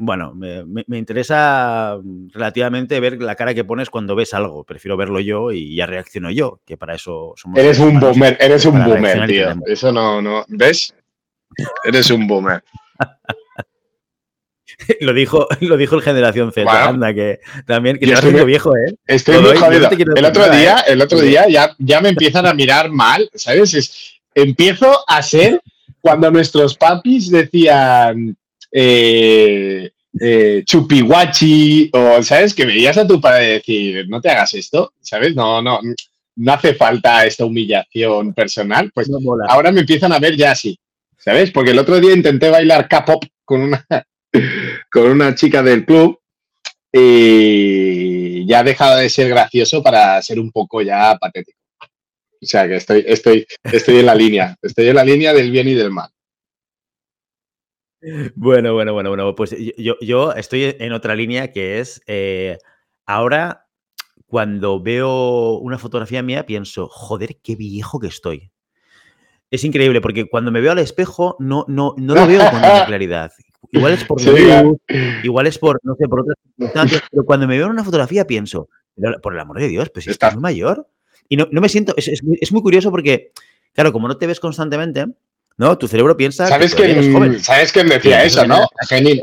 bueno, 0.00 0.32
me, 0.32 0.64
interesa 0.96 1.98
mm, 2.00 2.28
relativamente 2.32 3.00
ver 3.00 3.20
la 3.20 3.34
cara 3.34 3.52
que 3.52 3.64
pones 3.64 3.90
cuando 3.90 4.14
ves 4.14 4.32
algo. 4.32 4.64
Prefiero 4.64 4.96
verlo 4.96 5.18
yo 5.18 5.50
y 5.50 5.74
ya 5.74 5.86
reacciono 5.86 6.30
yo, 6.30 6.60
que 6.64 6.76
para 6.76 6.94
eso 6.94 7.34
somos. 7.36 7.58
Eres 7.58 7.80
un 7.80 7.98
boomer, 7.98 8.36
eres 8.40 8.64
un 8.64 8.82
boomer, 8.82 9.26
tío. 9.26 9.54
Eso 9.66 9.92
no, 9.92 10.22
no. 10.22 10.44
¿Ves? 10.48 10.94
Eres 11.84 12.10
un 12.10 12.28
boomer. 12.28 12.62
lo, 15.00 15.12
dijo, 15.12 15.48
lo 15.60 15.76
dijo 15.76 15.96
el 15.96 16.02
Generación 16.02 16.52
Z, 16.52 16.88
anda, 16.88 17.12
que 17.12 17.40
también, 17.66 17.98
que 17.98 18.12
estoy, 18.12 18.44
viejo, 18.44 18.76
¿eh? 18.76 18.94
Estoy 19.04 19.42
muy 19.42 19.56
jodido. 19.56 19.90
el 19.90 20.24
otro 20.24 20.48
día, 20.48 20.78
¿eh? 20.78 20.92
el 20.92 21.02
otro 21.02 21.20
día 21.20 21.48
ya, 21.48 21.74
ya 21.78 22.00
me 22.00 22.10
empiezan 22.10 22.46
a 22.46 22.54
mirar 22.54 22.90
mal, 22.90 23.28
¿sabes? 23.34 23.74
Es, 23.74 24.20
empiezo 24.32 25.02
a 25.08 25.20
ser 25.24 25.60
cuando 26.00 26.30
nuestros 26.30 26.76
papis 26.76 27.32
decían 27.32 28.36
eh, 28.70 29.90
eh, 30.20 30.62
chupihuachi, 30.64 31.90
o, 31.92 32.22
¿sabes? 32.22 32.54
Que 32.54 32.66
veías 32.66 32.96
a 32.98 33.06
tu 33.06 33.20
padre 33.20 33.46
decir, 33.46 34.08
no 34.08 34.20
te 34.20 34.30
hagas 34.30 34.54
esto, 34.54 34.92
¿sabes? 35.00 35.34
No, 35.34 35.62
no, 35.62 35.80
no 36.36 36.52
hace 36.52 36.74
falta 36.74 37.26
esta 37.26 37.44
humillación 37.44 38.32
personal. 38.34 38.90
Pues 38.94 39.10
ahora 39.48 39.72
me 39.72 39.80
empiezan 39.80 40.12
a 40.12 40.18
ver 40.18 40.36
ya 40.36 40.52
así, 40.52 40.78
¿sabes? 41.16 41.50
Porque 41.50 41.72
el 41.72 41.78
otro 41.78 42.00
día 42.00 42.14
intenté 42.14 42.50
bailar 42.50 42.88
K-pop 42.88 43.24
con 43.44 43.62
una, 43.62 43.86
con 44.90 45.10
una 45.10 45.34
chica 45.34 45.62
del 45.62 45.84
club 45.84 46.18
y 46.92 48.46
ya 48.46 48.60
ha 48.60 48.64
dejado 48.64 48.98
de 48.98 49.10
ser 49.10 49.28
gracioso 49.28 49.82
para 49.82 50.20
ser 50.22 50.40
un 50.40 50.50
poco 50.50 50.80
ya 50.82 51.16
patético. 51.18 51.58
O 52.40 52.46
sea 52.46 52.68
que 52.68 52.76
estoy, 52.76 53.04
estoy, 53.06 53.46
estoy 53.64 53.98
en 53.98 54.06
la 54.06 54.14
línea, 54.14 54.56
estoy 54.62 54.88
en 54.88 54.96
la 54.96 55.04
línea 55.04 55.32
del 55.32 55.50
bien 55.50 55.68
y 55.68 55.74
del 55.74 55.90
mal. 55.90 56.08
Bueno, 58.34 58.74
bueno, 58.74 58.92
bueno, 58.92 59.10
bueno. 59.10 59.34
Pues 59.34 59.54
yo, 59.76 59.96
yo 60.00 60.32
estoy 60.32 60.76
en 60.78 60.92
otra 60.92 61.14
línea 61.14 61.52
que 61.52 61.80
es 61.80 62.02
eh, 62.06 62.58
ahora 63.06 63.66
cuando 64.26 64.80
veo 64.80 65.58
una 65.58 65.78
fotografía 65.78 66.22
mía 66.22 66.46
pienso, 66.46 66.88
joder, 66.88 67.38
qué 67.42 67.56
viejo 67.56 67.98
que 67.98 68.08
estoy. 68.08 68.52
Es 69.50 69.64
increíble 69.64 70.00
porque 70.00 70.28
cuando 70.28 70.50
me 70.50 70.60
veo 70.60 70.72
al 70.72 70.78
espejo 70.78 71.36
no, 71.38 71.64
no, 71.68 71.94
no 71.96 72.14
lo 72.14 72.26
veo 72.26 72.38
con 72.50 72.60
tanta 72.60 72.86
claridad. 72.86 73.32
Igual 73.72 73.94
es 73.94 74.04
por 74.04 74.20
igual 75.24 75.46
es 75.46 75.58
por, 75.58 75.80
no 75.82 75.94
sé, 75.96 76.06
por 76.06 76.20
otras 76.20 76.36
circunstancias, 76.44 77.02
pero 77.10 77.24
cuando 77.24 77.48
me 77.48 77.56
veo 77.56 77.66
en 77.66 77.72
una 77.72 77.84
fotografía 77.84 78.26
pienso, 78.26 78.68
por 79.22 79.34
el 79.34 79.40
amor 79.40 79.58
de 79.58 79.68
Dios, 79.68 79.90
pues 79.90 80.04
si 80.04 80.10
estás 80.10 80.34
muy 80.34 80.42
mayor. 80.42 80.86
Y 81.28 81.36
no, 81.36 81.46
me 81.50 81.68
siento, 81.68 81.94
es, 81.96 82.08
es 82.08 82.52
muy 82.52 82.62
curioso 82.62 82.90
porque, 82.90 83.32
claro, 83.72 83.92
como 83.92 84.08
no 84.08 84.16
te 84.16 84.26
ves 84.26 84.40
constantemente, 84.40 85.06
¿no? 85.58 85.76
Tu 85.76 85.86
cerebro 85.88 86.16
piensa. 86.16 86.46
¿Sabes 86.46 86.74
que 86.74 86.84
quién, 86.84 87.40
¿Sabes 87.40 87.72
quién 87.72 87.88
decía 87.88 88.24
eso, 88.24 88.46
no? 88.46 88.66
Genin. 88.88 89.20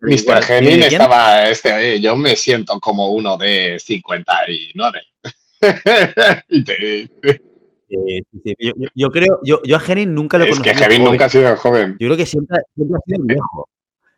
Mr. 0.00 0.42
Genin 0.44 0.84
estaba, 0.84 1.48
este, 1.48 2.00
yo 2.00 2.16
me 2.16 2.36
siento 2.36 2.78
como 2.78 3.10
uno 3.10 3.36
de 3.36 3.78
59. 3.78 5.00
y 6.48 6.64
te, 6.64 7.10
yo, 8.94 9.10
creo, 9.10 9.40
yo, 9.42 9.60
yo 9.64 9.76
a 9.76 9.80
Genin 9.80 10.14
nunca 10.14 10.38
lo 10.38 10.46
conocí. 10.46 10.70
Es 10.70 10.78
que 10.78 10.84
Genin 10.84 11.04
nunca 11.04 11.24
ha 11.26 11.28
sido 11.28 11.56
joven. 11.56 11.96
Yo 11.98 12.06
creo 12.06 12.16
que 12.16 12.26
siempre, 12.26 12.58
siempre 12.76 12.96
ha 12.96 13.02
sido 13.06 13.24
viejo. 13.24 13.68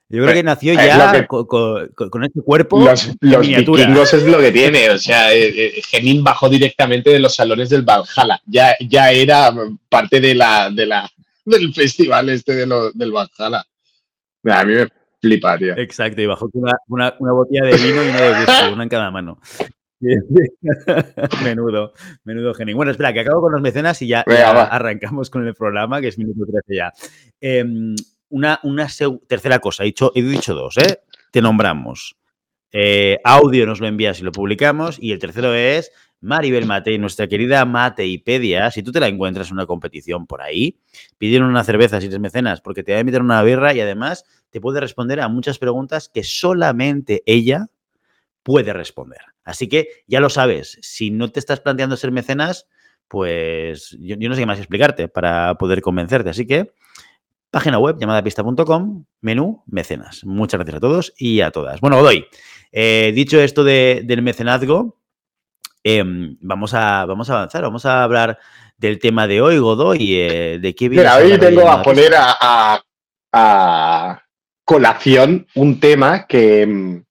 Yo 0.09 0.23
creo 0.23 0.35
que 0.35 0.43
nació 0.43 0.75
ya 0.75 1.27
con, 1.27 2.25
este 2.25 2.43
cuerpo. 2.43 2.85
Los, 2.85 3.11
los 3.21 3.47
vikingos 3.47 4.13
es 4.13 4.25
lo 4.25 4.39
que 4.39 4.53
tiene. 4.53 4.91
O 4.91 4.99
sea, 4.99 5.35
eh, 5.35 5.79
eh 5.79 6.21
bajó 6.21 6.49
directamente 6.49 7.11
de 7.11 7.19
los 7.19 7.35
salones 7.35 7.71
del 7.71 7.83
Valhalla. 7.83 8.41
Ya, 8.47 8.77
ya 8.81 9.11
era 9.11 9.53
parte 9.89 10.21
de 10.21 10.35
la, 10.35 10.71
de 10.71 10.87
la, 10.87 11.11
del 11.45 11.73
festival 11.73 12.29
este 12.29 12.55
de 12.55 12.67
lo, 12.67 12.93
del 12.93 13.13
Valhalla. 13.13 13.65
A 14.45 14.65
mí 14.65 14.75
me 14.75 14.89
fliparía. 15.21 15.75
Exacto, 15.79 16.21
y 16.21 16.27
bajó 16.27 16.51
una, 16.53 16.77
una, 16.89 17.15
una, 17.19 17.33
botella 17.33 17.65
de 17.65 17.77
vino 17.77 18.05
y 18.05 18.09
una 18.09 18.21
de 18.21 18.31
whisky, 18.41 18.73
una 18.73 18.83
en 18.83 18.89
cada 18.91 19.11
mano. 19.11 19.41
menudo, 21.43 21.95
menudo 22.25 22.53
Genin. 22.53 22.77
Bueno, 22.77 22.93
espera, 22.93 23.15
que 23.15 23.21
acabo 23.21 23.41
con 23.41 23.53
los 23.53 23.63
mecenas 23.63 24.03
y 24.03 24.09
ya, 24.09 24.21
arrancamos 24.21 25.31
con 25.31 25.47
el 25.47 25.55
programa, 25.55 26.03
que 26.03 26.09
es 26.09 26.19
minuto 26.19 26.45
13 26.45 26.77
ya. 26.77 26.93
Eh, 27.41 27.65
una, 28.35 28.89
tercera 29.29 29.61
cosa, 29.61 29.85
he 29.85 29.87
dicho, 29.87 30.11
he 30.15 30.23
dicho 30.23 30.55
dos, 30.55 30.77
¿eh? 30.79 31.03
Te 31.31 31.41
nombramos. 31.41 32.17
Eh, 32.73 33.21
audio 33.23 33.65
nos 33.65 33.81
lo 33.81 33.87
envías 33.87 34.19
y 34.19 34.25
lo 34.25 34.33
publicamos. 34.33 34.99
Y 35.01 35.13
el 35.13 35.21
tercero 35.21 35.55
es 35.55 35.93
Maribel 36.21 36.67
Matei, 36.67 36.99
nuestra 36.99 37.29
querida 37.29 37.65
Mateipedia. 37.65 38.73
Si 38.73 38.83
tú 38.83 38.91
te 38.91 38.99
la 38.99 39.07
encuentras 39.07 39.49
en 39.49 39.55
una 39.55 39.67
competición 39.67 40.27
por 40.27 40.43
ahí, 40.43 40.81
pidieron 41.17 41.49
una 41.49 41.63
cerveza 41.63 42.01
si 42.01 42.09
eres 42.09 42.19
mecenas, 42.19 42.61
porque 42.61 42.83
te 42.83 42.93
va 42.93 42.99
a 42.99 43.01
invitar 43.03 43.23
una 43.23 43.41
birra 43.45 43.73
y 43.73 43.81
además 43.81 44.25
te 44.51 44.61
puede 44.61 44.81
responder 44.81 45.21
a 45.21 45.29
muchas 45.29 45.59
preguntas 45.59 46.09
que 46.09 46.25
solamente 46.25 47.23
ella 47.27 47.69
puede 48.43 48.73
responder. 48.73 49.21
Así 49.45 49.69
que 49.69 49.89
ya 50.09 50.19
lo 50.19 50.29
sabes, 50.29 50.79
si 50.83 51.13
no 51.13 51.31
te 51.31 51.39
estás 51.39 51.61
planteando 51.61 51.97
ser 51.97 52.11
mecenas, 52.11 52.67
pues 53.07 53.97
yo, 54.01 54.17
yo 54.19 54.29
no 54.29 54.35
sé 54.35 54.41
qué 54.41 54.47
más 54.47 54.59
explicarte 54.59 55.07
para 55.07 55.55
poder 55.55 55.83
convencerte. 55.83 56.31
Así 56.31 56.47
que 56.47 56.73
Página 57.55 57.79
web 57.79 57.97
llamada 58.01 58.21
pista.com, 58.21 59.05
menú 59.21 59.63
mecenas. 59.67 60.25
Muchas 60.25 60.59
gracias 60.59 60.75
a 60.75 60.81
todos 60.81 61.15
y 61.17 61.41
a 61.41 61.53
todas. 61.53 61.81
Bueno, 61.81 61.99
Godoy, 61.99 62.27
eh, 62.73 63.13
dicho 63.15 63.41
esto 63.41 63.63
del 63.63 64.23
mecenazgo, 64.23 64.99
em, 65.85 66.37
vamos, 66.41 66.75
a, 66.75 67.05
vamos 67.07 67.31
a 67.31 67.35
avanzar, 67.35 67.63
vamos 67.63 67.87
a 67.87 68.03
hablar 68.03 68.41
del 68.77 68.99
tema 68.99 69.29
de 69.29 69.41
hoy, 69.41 69.59
Godoy, 69.59 70.17
eh, 70.17 70.59
de 70.61 70.75
qué 70.75 70.91
Mira, 70.91 71.17
hoy 71.17 71.37
vengo 71.37 71.71
a 71.71 71.81
poner 71.81 72.15
a, 72.17 72.83
colación 74.65 75.47
un 75.55 75.79
tema 75.79 76.27
que, 76.27 77.05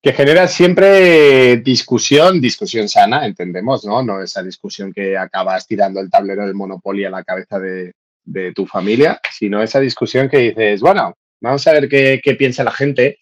que 0.00 0.12
genera 0.12 0.46
siempre 0.46 1.56
discusión, 1.56 2.40
discusión 2.40 2.88
sana, 2.88 3.26
entendemos, 3.26 3.84
¿no? 3.84 4.04
No 4.04 4.22
esa 4.22 4.40
discusión 4.44 4.92
que 4.92 5.18
acabas 5.18 5.66
tirando 5.66 5.98
el 5.98 6.10
tablero 6.10 6.46
del 6.46 6.54
Monopoly 6.54 7.06
a 7.06 7.10
la 7.10 7.24
cabeza 7.24 7.58
de, 7.58 7.92
de 8.28 8.52
tu 8.52 8.66
familia, 8.66 9.20
sino 9.32 9.62
esa 9.62 9.80
discusión 9.80 10.28
que 10.28 10.38
dices, 10.38 10.80
bueno, 10.80 11.14
vamos 11.40 11.66
a 11.66 11.72
ver 11.72 11.88
qué, 11.88 12.36
piensa 12.38 12.62
la 12.62 12.72
gente 12.72 13.18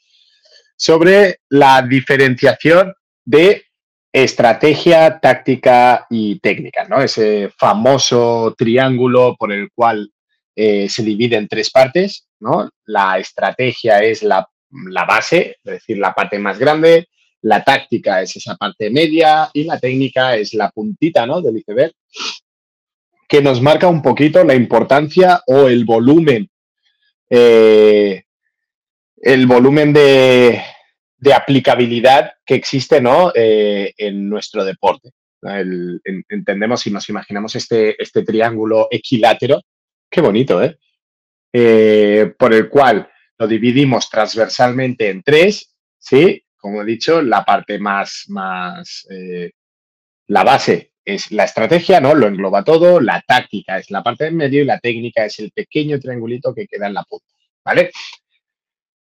sobre 0.76 1.40
la 1.48 1.82
diferenciación 1.82 2.92
de 3.24 3.64
estrategia, 4.12 5.20
táctica 5.20 6.06
y 6.10 6.38
técnica, 6.40 6.84
¿no? 6.88 7.00
Ese 7.02 7.50
famoso 7.56 8.54
triángulo 8.56 9.36
por 9.38 9.52
el 9.52 9.70
cual 9.72 10.10
eh, 10.54 10.88
se 10.88 11.02
divide 11.02 11.36
en 11.36 11.48
tres 11.48 11.70
partes, 11.70 12.28
¿no? 12.40 12.70
La 12.86 13.18
estrategia 13.18 14.02
es 14.02 14.22
la, 14.22 14.48
la, 14.90 15.04
base, 15.04 15.58
es 15.62 15.72
decir, 15.72 15.98
la 15.98 16.14
parte 16.14 16.38
más 16.38 16.58
grande, 16.58 17.08
la 17.42 17.62
táctica 17.62 18.22
es 18.22 18.34
esa 18.36 18.56
parte 18.56 18.90
media 18.90 19.50
y 19.52 19.64
la 19.64 19.78
técnica 19.78 20.34
es 20.34 20.54
la 20.54 20.70
puntita, 20.70 21.26
¿no? 21.26 21.40
Del 21.40 21.58
iceberg 21.58 21.92
que 23.28 23.42
nos 23.42 23.60
marca 23.60 23.88
un 23.88 24.02
poquito 24.02 24.42
la 24.44 24.54
importancia 24.54 25.42
o 25.46 25.68
el 25.68 25.84
volumen, 25.84 26.48
eh, 27.28 28.24
el 29.16 29.46
volumen 29.46 29.92
de, 29.92 30.62
aplicabilidad 31.34 32.34
que 32.44 32.54
existe 32.54 33.00
¿no? 33.00 33.32
Eh, 33.34 33.92
en 33.96 34.28
nuestro 34.28 34.64
deporte. 34.64 35.10
entendemos 36.28 36.86
y 36.86 36.90
nos 36.90 37.08
imaginamos 37.08 37.56
este, 37.56 38.00
este 38.00 38.22
triángulo 38.22 38.86
equilátero, 38.90 39.62
qué 40.08 40.20
bonito, 40.20 40.62
¿eh? 40.62 40.78
¿eh? 41.52 42.32
Por 42.38 42.54
el 42.54 42.68
cual 42.68 43.08
lo 43.38 43.46
dividimos 43.48 44.08
transversalmente 44.08 45.10
en 45.10 45.22
tres, 45.22 45.74
¿sí? 45.98 46.44
Como 46.56 46.82
he 46.82 46.84
dicho, 46.84 47.20
la 47.22 47.44
parte 47.44 47.78
más, 47.78 48.24
más 48.28 49.06
la 50.28 50.44
base 50.44 50.92
es 51.06 51.30
la 51.30 51.44
estrategia, 51.44 52.00
¿no? 52.00 52.14
Lo 52.14 52.26
engloba 52.26 52.64
todo, 52.64 53.00
la 53.00 53.22
táctica 53.26 53.78
es 53.78 53.90
la 53.90 54.02
parte 54.02 54.24
de 54.24 54.32
medio 54.32 54.60
y 54.60 54.66
la 54.66 54.80
técnica 54.80 55.24
es 55.24 55.38
el 55.38 55.52
pequeño 55.52 56.00
triangulito 56.00 56.52
que 56.52 56.66
queda 56.66 56.88
en 56.88 56.94
la 56.94 57.04
punta, 57.04 57.32
¿vale? 57.64 57.92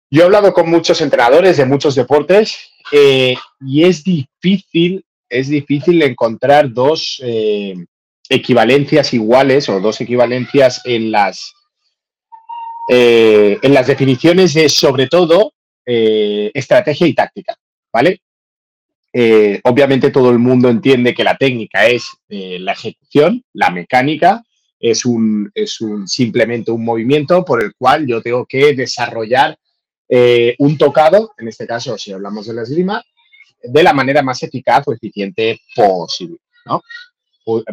Yo 0.08 0.22
he 0.22 0.24
hablado 0.24 0.52
con 0.52 0.70
muchos 0.70 1.00
entrenadores 1.00 1.56
de 1.56 1.64
muchos 1.64 1.96
deportes 1.96 2.70
eh, 2.92 3.34
y 3.60 3.84
es 3.84 4.04
difícil, 4.04 5.04
es 5.28 5.48
difícil 5.48 6.00
encontrar 6.00 6.72
dos 6.72 7.20
eh, 7.24 7.74
equivalencias 8.28 9.12
iguales 9.12 9.68
o 9.68 9.80
dos 9.80 10.00
equivalencias 10.00 10.82
en 10.84 11.10
las, 11.10 11.52
eh, 12.88 13.58
en 13.60 13.74
las 13.74 13.88
definiciones 13.88 14.54
de, 14.54 14.68
sobre 14.68 15.08
todo, 15.08 15.52
estrategia 15.88 17.06
y 17.06 17.14
táctica, 17.14 17.56
¿vale? 17.92 18.20
Obviamente 19.64 20.10
todo 20.10 20.30
el 20.30 20.38
mundo 20.38 20.68
entiende 20.68 21.14
que 21.14 21.24
la 21.24 21.36
técnica 21.36 21.86
es 21.86 22.10
la 22.28 22.72
ejecución, 22.72 23.42
la 23.52 23.70
mecánica, 23.70 24.42
es 24.78 25.04
un, 25.04 25.50
simplemente 26.06 26.70
un 26.70 26.84
movimiento 26.84 27.44
por 27.44 27.62
el 27.62 27.74
cual 27.76 28.06
yo 28.06 28.20
tengo 28.22 28.44
que 28.46 28.74
desarrollar 28.74 29.56
eh, 30.08 30.54
un 30.58 30.78
tocado, 30.78 31.32
en 31.38 31.48
este 31.48 31.66
caso, 31.66 31.98
si 31.98 32.12
hablamos 32.12 32.46
de 32.46 32.54
la 32.54 32.62
esgrima, 32.62 33.02
de 33.62 33.82
la 33.82 33.92
manera 33.92 34.22
más 34.22 34.42
eficaz 34.42 34.86
o 34.86 34.92
eficiente 34.92 35.60
posible, 35.74 36.38
¿no? 36.64 36.82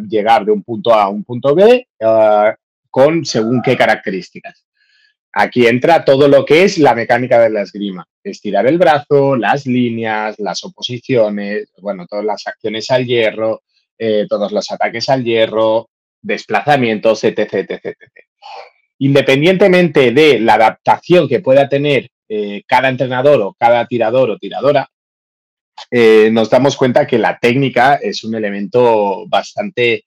Llegar 0.07 0.45
de 0.45 0.51
un 0.51 0.63
punto 0.63 0.93
A 0.93 1.03
a 1.03 1.09
un 1.09 1.23
punto 1.23 1.53
B 1.53 1.87
eh, 1.99 2.55
con 2.89 3.25
según 3.25 3.61
qué 3.61 3.75
características. 3.75 4.65
Aquí 5.35 5.65
entra 5.65 6.05
todo 6.05 6.27
lo 6.27 6.45
que 6.45 6.63
es 6.63 6.77
la 6.77 6.93
mecánica 6.93 7.39
de 7.39 7.49
la 7.49 7.63
esgrima. 7.63 8.07
Estirar 8.23 8.67
el 8.67 8.77
brazo, 8.77 9.35
las 9.35 9.65
líneas, 9.65 10.39
las 10.39 10.63
oposiciones, 10.63 11.71
bueno, 11.81 12.05
todas 12.07 12.23
las 12.23 12.45
acciones 12.45 12.91
al 12.91 13.05
hierro, 13.05 13.63
eh, 13.97 14.27
todos 14.29 14.51
los 14.51 14.71
ataques 14.71 15.09
al 15.09 15.23
hierro, 15.23 15.89
desplazamientos, 16.21 17.23
etc, 17.23 17.53
etc. 17.53 17.97
Independientemente 18.99 20.11
de 20.11 20.39
la 20.39 20.53
adaptación 20.53 21.27
que 21.27 21.39
pueda 21.39 21.67
tener 21.67 22.09
eh, 22.29 22.63
cada 22.67 22.89
entrenador 22.89 23.41
o 23.41 23.53
cada 23.53 23.87
tirador 23.87 24.29
o 24.29 24.37
tiradora, 24.37 24.87
eh, 25.89 26.29
nos 26.31 26.49
damos 26.49 26.77
cuenta 26.77 27.07
que 27.07 27.17
la 27.17 27.39
técnica 27.39 27.95
es 27.95 28.23
un 28.23 28.35
elemento 28.35 29.27
bastante 29.27 30.05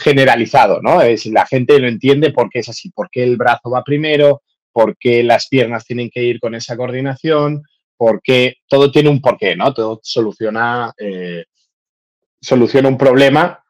generalizado, 0.00 0.80
¿no? 0.82 1.00
Es, 1.02 1.26
la 1.26 1.46
gente 1.46 1.78
lo 1.78 1.88
entiende 1.88 2.32
porque 2.32 2.60
es 2.60 2.68
así, 2.68 2.90
porque 2.90 3.22
el 3.22 3.36
brazo 3.36 3.70
va 3.70 3.84
primero, 3.84 4.42
porque 4.72 5.22
las 5.22 5.48
piernas 5.48 5.84
tienen 5.84 6.10
que 6.10 6.22
ir 6.22 6.40
con 6.40 6.54
esa 6.54 6.76
coordinación, 6.76 7.62
porque 7.96 8.56
todo 8.66 8.90
tiene 8.90 9.10
un 9.10 9.20
porqué, 9.20 9.56
¿no? 9.56 9.72
Todo 9.74 10.00
soluciona, 10.02 10.92
eh, 10.98 11.44
soluciona 12.40 12.88
un 12.88 12.98
problema 12.98 13.62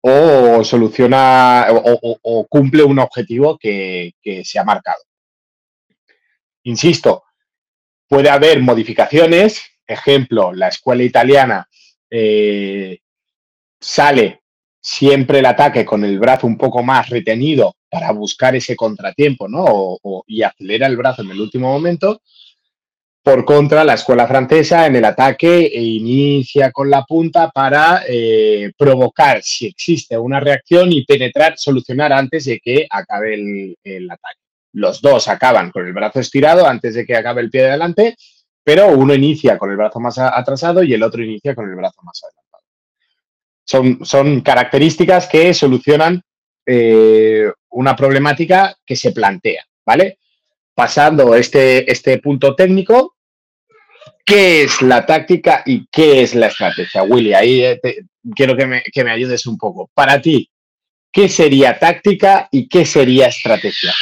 o 0.00 0.62
soluciona 0.64 1.66
o, 1.70 2.46
cumple 2.48 2.82
un 2.82 2.98
objetivo 2.98 3.58
que 3.58 4.12
se 4.44 4.58
ha 4.58 4.64
marcado. 4.64 5.02
Insisto, 6.64 7.24
puede 8.08 8.30
haber 8.30 8.60
modificaciones, 8.60 9.62
ejemplo, 9.86 10.52
la 10.52 10.68
escuela 10.68 11.02
italiana 11.02 11.68
eh, 12.10 12.98
sale 13.80 14.42
siempre 14.80 15.40
el 15.40 15.46
ataque 15.46 15.84
con 15.84 16.04
el 16.04 16.18
brazo 16.18 16.46
un 16.46 16.56
poco 16.56 16.82
más 16.82 17.08
retenido 17.08 17.74
para 17.90 18.12
buscar 18.12 18.54
ese 18.56 18.76
contratiempo, 18.76 19.48
¿no? 19.48 19.98
y 20.26 20.42
acelera 20.42 20.86
el 20.86 20.96
brazo 20.96 21.22
en 21.22 21.30
el 21.30 21.40
último 21.40 21.72
momento. 21.72 22.20
Por 23.22 23.44
contra, 23.44 23.84
la 23.84 23.94
escuela 23.94 24.26
francesa 24.26 24.86
en 24.86 24.96
el 24.96 25.04
ataque 25.04 25.70
inicia 25.74 26.70
con 26.70 26.88
la 26.88 27.04
punta 27.04 27.50
para 27.50 28.02
eh, 28.08 28.72
provocar 28.76 29.42
si 29.42 29.66
existe 29.66 30.16
una 30.16 30.40
reacción 30.40 30.92
y 30.92 31.04
penetrar, 31.04 31.58
solucionar 31.58 32.12
antes 32.12 32.46
de 32.46 32.58
que 32.58 32.86
acabe 32.88 33.76
el 33.84 34.10
ataque. 34.10 34.40
Los 34.72 35.00
dos 35.00 35.28
acaban 35.28 35.70
con 35.70 35.86
el 35.86 35.92
brazo 35.92 36.20
estirado 36.20 36.66
antes 36.66 36.94
de 36.94 37.04
que 37.04 37.16
acabe 37.16 37.40
el 37.40 37.50
pie 37.50 37.62
de 37.62 37.68
adelante, 37.70 38.16
pero 38.62 38.88
uno 38.88 39.14
inicia 39.14 39.58
con 39.58 39.70
el 39.70 39.76
brazo 39.76 39.98
más 39.98 40.18
atrasado 40.18 40.82
y 40.82 40.92
el 40.92 41.02
otro 41.02 41.22
inicia 41.22 41.54
con 41.54 41.68
el 41.68 41.74
brazo 41.74 42.02
más 42.02 42.22
adelantado. 42.22 42.47
Son, 43.68 44.02
son 44.02 44.40
características 44.40 45.26
que 45.26 45.52
solucionan 45.52 46.22
eh, 46.64 47.52
una 47.70 47.94
problemática 47.94 48.74
que 48.86 48.96
se 48.96 49.12
plantea, 49.12 49.62
¿vale? 49.84 50.18
Pasando 50.74 51.34
este, 51.34 51.90
este 51.90 52.16
punto 52.16 52.54
técnico, 52.54 53.16
¿qué 54.24 54.62
es 54.62 54.80
la 54.80 55.04
táctica 55.04 55.64
y 55.66 55.86
qué 55.92 56.22
es 56.22 56.34
la 56.34 56.46
estrategia? 56.46 57.02
Willy, 57.02 57.34
ahí 57.34 57.62
eh, 57.62 57.78
quiero 58.34 58.56
que 58.56 58.66
me, 58.66 58.82
que 58.82 59.04
me 59.04 59.10
ayudes 59.10 59.44
un 59.46 59.58
poco. 59.58 59.90
Para 59.92 60.22
ti, 60.22 60.48
¿qué 61.12 61.28
sería 61.28 61.78
táctica 61.78 62.48
y 62.50 62.68
qué 62.68 62.86
sería 62.86 63.26
estrategia? 63.26 63.92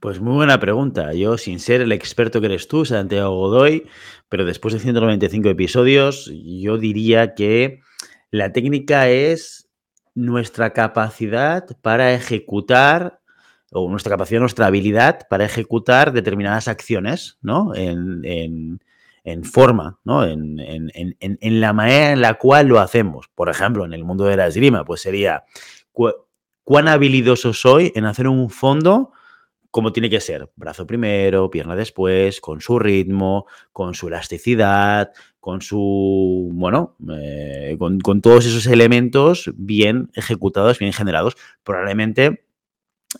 Pues 0.00 0.20
muy 0.20 0.34
buena 0.34 0.60
pregunta. 0.60 1.12
Yo, 1.12 1.36
sin 1.38 1.58
ser 1.58 1.80
el 1.80 1.90
experto 1.90 2.40
que 2.40 2.46
eres 2.46 2.68
tú, 2.68 2.84
Santiago 2.84 3.36
Godoy, 3.36 3.88
pero 4.28 4.44
después 4.44 4.72
de 4.72 4.78
195 4.78 5.48
episodios, 5.48 6.30
yo 6.32 6.78
diría 6.78 7.34
que 7.34 7.80
la 8.30 8.52
técnica 8.52 9.08
es 9.08 9.68
nuestra 10.14 10.72
capacidad 10.72 11.66
para 11.82 12.14
ejecutar, 12.14 13.18
o 13.72 13.90
nuestra 13.90 14.10
capacidad, 14.10 14.38
nuestra 14.38 14.66
habilidad 14.66 15.26
para 15.28 15.44
ejecutar 15.44 16.12
determinadas 16.12 16.68
acciones, 16.68 17.38
¿no? 17.42 17.72
En, 17.74 18.78
forma, 19.42 19.98
¿no? 20.04 20.24
En, 20.24 20.58
en, 20.58 21.60
la 21.60 21.72
manera 21.72 22.12
en 22.12 22.20
la 22.20 22.34
cual 22.34 22.68
lo 22.68 22.78
hacemos. 22.78 23.28
Por 23.34 23.50
ejemplo, 23.50 23.84
en 23.84 23.92
el 23.92 24.04
mundo 24.04 24.24
de 24.24 24.36
la 24.36 24.46
esgrima, 24.46 24.84
pues 24.84 25.02
sería 25.02 25.44
cuán 26.62 26.86
habilidoso 26.86 27.52
soy 27.52 27.92
en 27.96 28.04
hacer 28.04 28.28
un 28.28 28.48
fondo 28.48 29.12
como 29.70 29.92
tiene 29.92 30.10
que 30.10 30.20
ser, 30.20 30.50
brazo 30.56 30.86
primero, 30.86 31.50
pierna 31.50 31.76
después, 31.76 32.40
con 32.40 32.60
su 32.60 32.78
ritmo, 32.78 33.46
con 33.72 33.94
su 33.94 34.08
elasticidad, 34.08 35.12
con 35.40 35.60
su, 35.60 36.50
bueno, 36.52 36.96
eh, 37.10 37.76
con, 37.78 38.00
con, 38.00 38.20
todos 38.20 38.46
esos 38.46 38.66
elementos 38.66 39.50
bien 39.56 40.10
ejecutados, 40.14 40.78
bien 40.78 40.92
generados. 40.92 41.36
Probablemente 41.64 42.47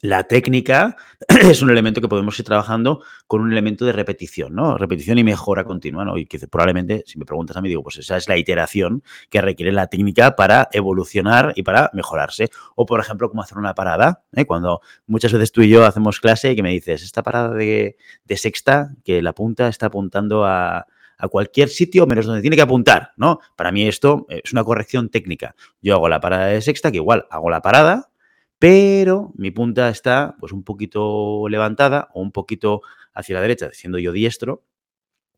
la 0.02 0.24
técnica 0.24 0.96
es 1.28 1.62
un 1.62 1.70
elemento 1.70 2.00
que 2.00 2.08
podemos 2.08 2.38
ir 2.38 2.44
trabajando 2.44 3.02
con 3.26 3.40
un 3.40 3.50
elemento 3.50 3.84
de 3.84 3.92
repetición, 3.92 4.54
¿no? 4.54 4.76
Repetición 4.76 5.18
y 5.18 5.24
mejora 5.24 5.64
continua, 5.64 6.04
¿no? 6.04 6.18
Y 6.18 6.26
que 6.26 6.38
probablemente, 6.46 7.04
si 7.06 7.18
me 7.18 7.24
preguntas 7.24 7.56
a 7.56 7.62
mí, 7.62 7.68
digo, 7.68 7.82
pues 7.82 7.96
esa 7.96 8.16
es 8.16 8.28
la 8.28 8.36
iteración 8.36 9.02
que 9.30 9.40
requiere 9.40 9.72
la 9.72 9.86
técnica 9.86 10.36
para 10.36 10.68
evolucionar 10.72 11.52
y 11.56 11.62
para 11.62 11.90
mejorarse. 11.94 12.50
O, 12.74 12.84
por 12.84 13.00
ejemplo, 13.00 13.30
cómo 13.30 13.42
hacer 13.42 13.58
una 13.58 13.74
parada, 13.74 14.22
¿eh? 14.34 14.44
Cuando 14.44 14.82
muchas 15.06 15.32
veces 15.32 15.52
tú 15.52 15.62
y 15.62 15.70
yo 15.70 15.84
hacemos 15.86 16.20
clase 16.20 16.52
y 16.52 16.56
que 16.56 16.62
me 16.62 16.70
dices, 16.70 17.02
esta 17.02 17.22
parada 17.22 17.54
de, 17.54 17.96
sexta, 18.36 18.94
que 19.04 19.22
la 19.22 19.32
punta 19.32 19.68
está 19.68 19.86
apuntando 19.86 20.44
a, 20.44 20.86
a 21.16 21.28
cualquier 21.28 21.70
sitio 21.70 22.06
menos 22.06 22.26
donde 22.26 22.42
tiene 22.42 22.56
que 22.56 22.62
apuntar, 22.62 23.12
¿no? 23.16 23.40
Para 23.56 23.72
mí 23.72 23.88
esto 23.88 24.26
es 24.28 24.52
una 24.52 24.64
corrección 24.64 25.08
técnica. 25.08 25.54
Yo 25.80 25.94
hago 25.94 26.10
la 26.10 26.20
parada 26.20 26.46
de 26.46 26.60
sexta, 26.60 26.90
que 26.90 26.98
igual 26.98 27.26
hago 27.30 27.48
la 27.48 27.62
parada, 27.62 28.10
pero 28.58 29.32
mi 29.36 29.50
punta 29.50 29.88
está 29.88 30.36
pues 30.40 30.52
un 30.52 30.64
poquito 30.64 31.48
levantada 31.48 32.08
o 32.14 32.20
un 32.20 32.32
poquito 32.32 32.82
hacia 33.14 33.36
la 33.36 33.42
derecha, 33.42 33.70
siendo 33.72 33.98
yo 33.98 34.12
diestro, 34.12 34.64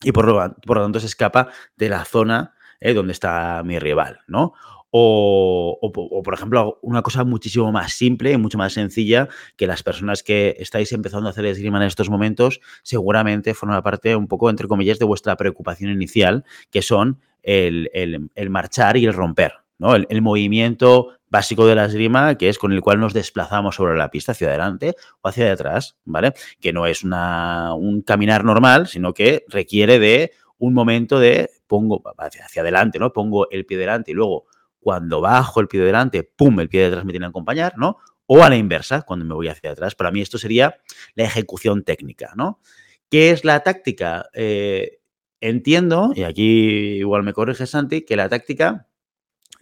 y 0.03 0.13
por 0.13 0.27
lo, 0.27 0.55
por 0.67 0.79
tanto 0.79 1.01
se 1.01 1.07
escapa 1.07 1.49
de 1.77 1.89
la 1.89 2.05
zona 2.05 2.55
eh, 2.81 2.95
donde 2.95 3.13
está 3.13 3.63
mi 3.65 3.79
rival, 3.79 4.21
¿no? 4.27 4.55
O, 4.93 5.79
por 6.25 6.35
ejemplo, 6.35 6.81
una 6.83 7.03
cosa 7.03 7.23
muchísimo 7.23 7.71
más 7.71 7.93
simple 7.93 8.33
y 8.33 8.37
mucho 8.37 8.59
más 8.59 8.73
sencilla 8.73 9.29
que 9.57 9.69
las 9.69 9.85
personas 9.85 10.25
que 10.25 10.57
estáis 10.59 10.91
empezando 10.93 11.29
a 11.29 11.31
hacer 11.31 11.47
esgrima 11.47 11.79
en 11.79 11.85
estos 11.85 12.11
momentos 12.11 12.61
seguramente 12.83 13.55
forma 13.55 13.81
parte 13.83 14.17
un 14.17 14.27
poco, 14.27 14.51
entre 14.51 14.67
comillas, 14.67 14.99
de 14.99 15.05
vuestra 15.05 15.37
preocupación 15.37 15.93
inicial, 15.93 16.45
que 16.71 16.83
son 16.83 17.21
el, 17.43 17.89
el, 17.95 18.51
marchar 18.51 18.97
y 18.97 19.07
el 19.07 19.15
romper, 19.15 19.53
¿no? 19.79 19.95
El, 19.95 20.23
movimiento 20.23 21.13
básico 21.31 21.65
de 21.67 21.77
la 21.77 21.87
esgrima, 21.87 22.35
que 22.35 22.49
es 22.49 22.59
con 22.59 22.73
el 22.73 22.83
cual 22.83 23.01
nos 23.01 23.15
desplazamos 23.15 23.77
sobre 23.77 23.97
la 23.97 24.11
pista 24.11 24.33
hacia 24.33 24.49
adelante 24.49 24.95
o 25.23 25.29
hacia 25.29 25.51
atrás, 25.53 25.97
¿vale? 26.05 26.35
Que 26.61 26.73
no 26.73 26.87
es 26.87 27.05
una, 27.05 27.73
un 27.75 28.03
caminar 28.03 28.45
normal, 28.45 28.89
sino 28.89 29.15
que 29.15 29.45
requiere 29.49 29.99
de 29.99 30.33
un 30.59 30.75
momento 30.75 31.19
de 31.19 31.51
pongo 31.67 32.03
hacia, 32.19 32.63
adelante, 32.63 32.99
¿no? 32.99 33.13
Pongo 33.13 33.49
el 33.51 33.65
pie 33.65 33.79
delante 33.79 34.11
y 34.11 34.15
luego 34.15 34.47
cuando 34.81 35.21
bajo 35.21 35.61
el 35.61 35.69
pie 35.69 35.81
delante, 35.81 36.25
pum, 36.25 36.59
el 36.61 36.69
pie 36.69 36.81
de 36.81 36.87
atrás 36.89 37.05
me 37.05 37.13
tiene 37.13 37.27
que 37.27 37.31
acompañar, 37.31 37.79
¿no? 37.79 37.99
O 38.27 38.43
a 38.43 38.51
la 38.51 38.57
inversa, 38.57 39.03
cuando 39.03 39.25
me 39.25 39.35
voy 39.35 39.49
hacia 39.49 39.71
atrás. 39.71 39.95
Para 39.95 40.11
mí 40.11 40.21
esto 40.21 40.37
sería 40.37 40.81
la 41.15 41.25
ejecución 41.25 41.85
técnica, 41.85 42.33
¿no? 42.37 42.61
¿Qué 43.09 43.31
es 43.31 43.45
la 43.45 43.61
táctica? 43.61 44.27
Eh, 44.35 44.99
entiendo, 45.41 46.13
y 46.15 46.25
aquí 46.25 46.99
igual 46.99 47.23
me 47.23 47.33
corrige 47.33 47.67
Santi, 47.67 48.03
que 48.03 48.17
la 48.17 48.29
táctica 48.29 48.89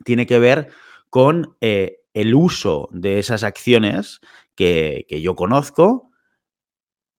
tiene 0.04 0.26
que 0.26 0.38
ver 0.38 0.68
con 1.10 1.56
eh, 1.60 1.98
el 2.14 2.34
uso 2.34 2.88
de 2.92 3.18
esas 3.18 3.44
acciones 3.44 4.20
que, 4.54 5.06
yo 5.22 5.36
conozco 5.36 6.10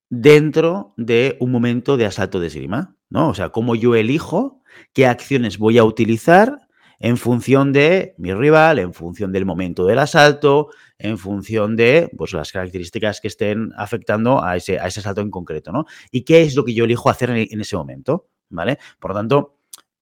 dentro 0.09 0.93
de 0.97 1.37
un 1.39 1.51
momento 1.51 1.95
de 1.95 2.05
asalto 2.05 2.39
de 2.39 2.47
esgrima, 2.47 2.97
¿no? 3.09 3.29
O 3.29 3.33
sea, 3.33 3.49
cómo 3.49 3.75
yo 3.75 3.95
elijo 3.95 4.61
qué 4.93 5.05
acciones 5.07 5.57
voy 5.57 5.77
a 5.77 5.83
utilizar 5.83 6.67
en 6.99 7.15
función 7.15 7.71
de 7.71 8.13
mi 8.17 8.33
rival, 8.33 8.77
en 8.79 8.93
función 8.93 9.31
del 9.31 9.45
momento 9.45 9.85
del 9.85 9.99
asalto, 9.99 10.69
en 10.97 11.17
función 11.17 11.77
de 11.77 12.11
pues, 12.17 12.33
las 12.33 12.51
características 12.51 13.21
que 13.21 13.29
estén 13.29 13.71
afectando 13.77 14.43
a 14.43 14.57
ese, 14.57 14.77
asalto 14.79 15.21
en 15.21 15.31
concreto, 15.31 15.71
¿no? 15.71 15.85
Y 16.11 16.23
qué 16.23 16.41
es 16.41 16.55
lo 16.55 16.65
que 16.65 16.73
yo 16.73 16.83
elijo 16.83 17.09
hacer 17.09 17.29
en, 17.29 17.61
ese 17.61 17.77
momento, 17.77 18.27
¿vale? 18.49 18.79
Por 18.99 19.11
lo 19.11 19.15
tanto, 19.15 19.59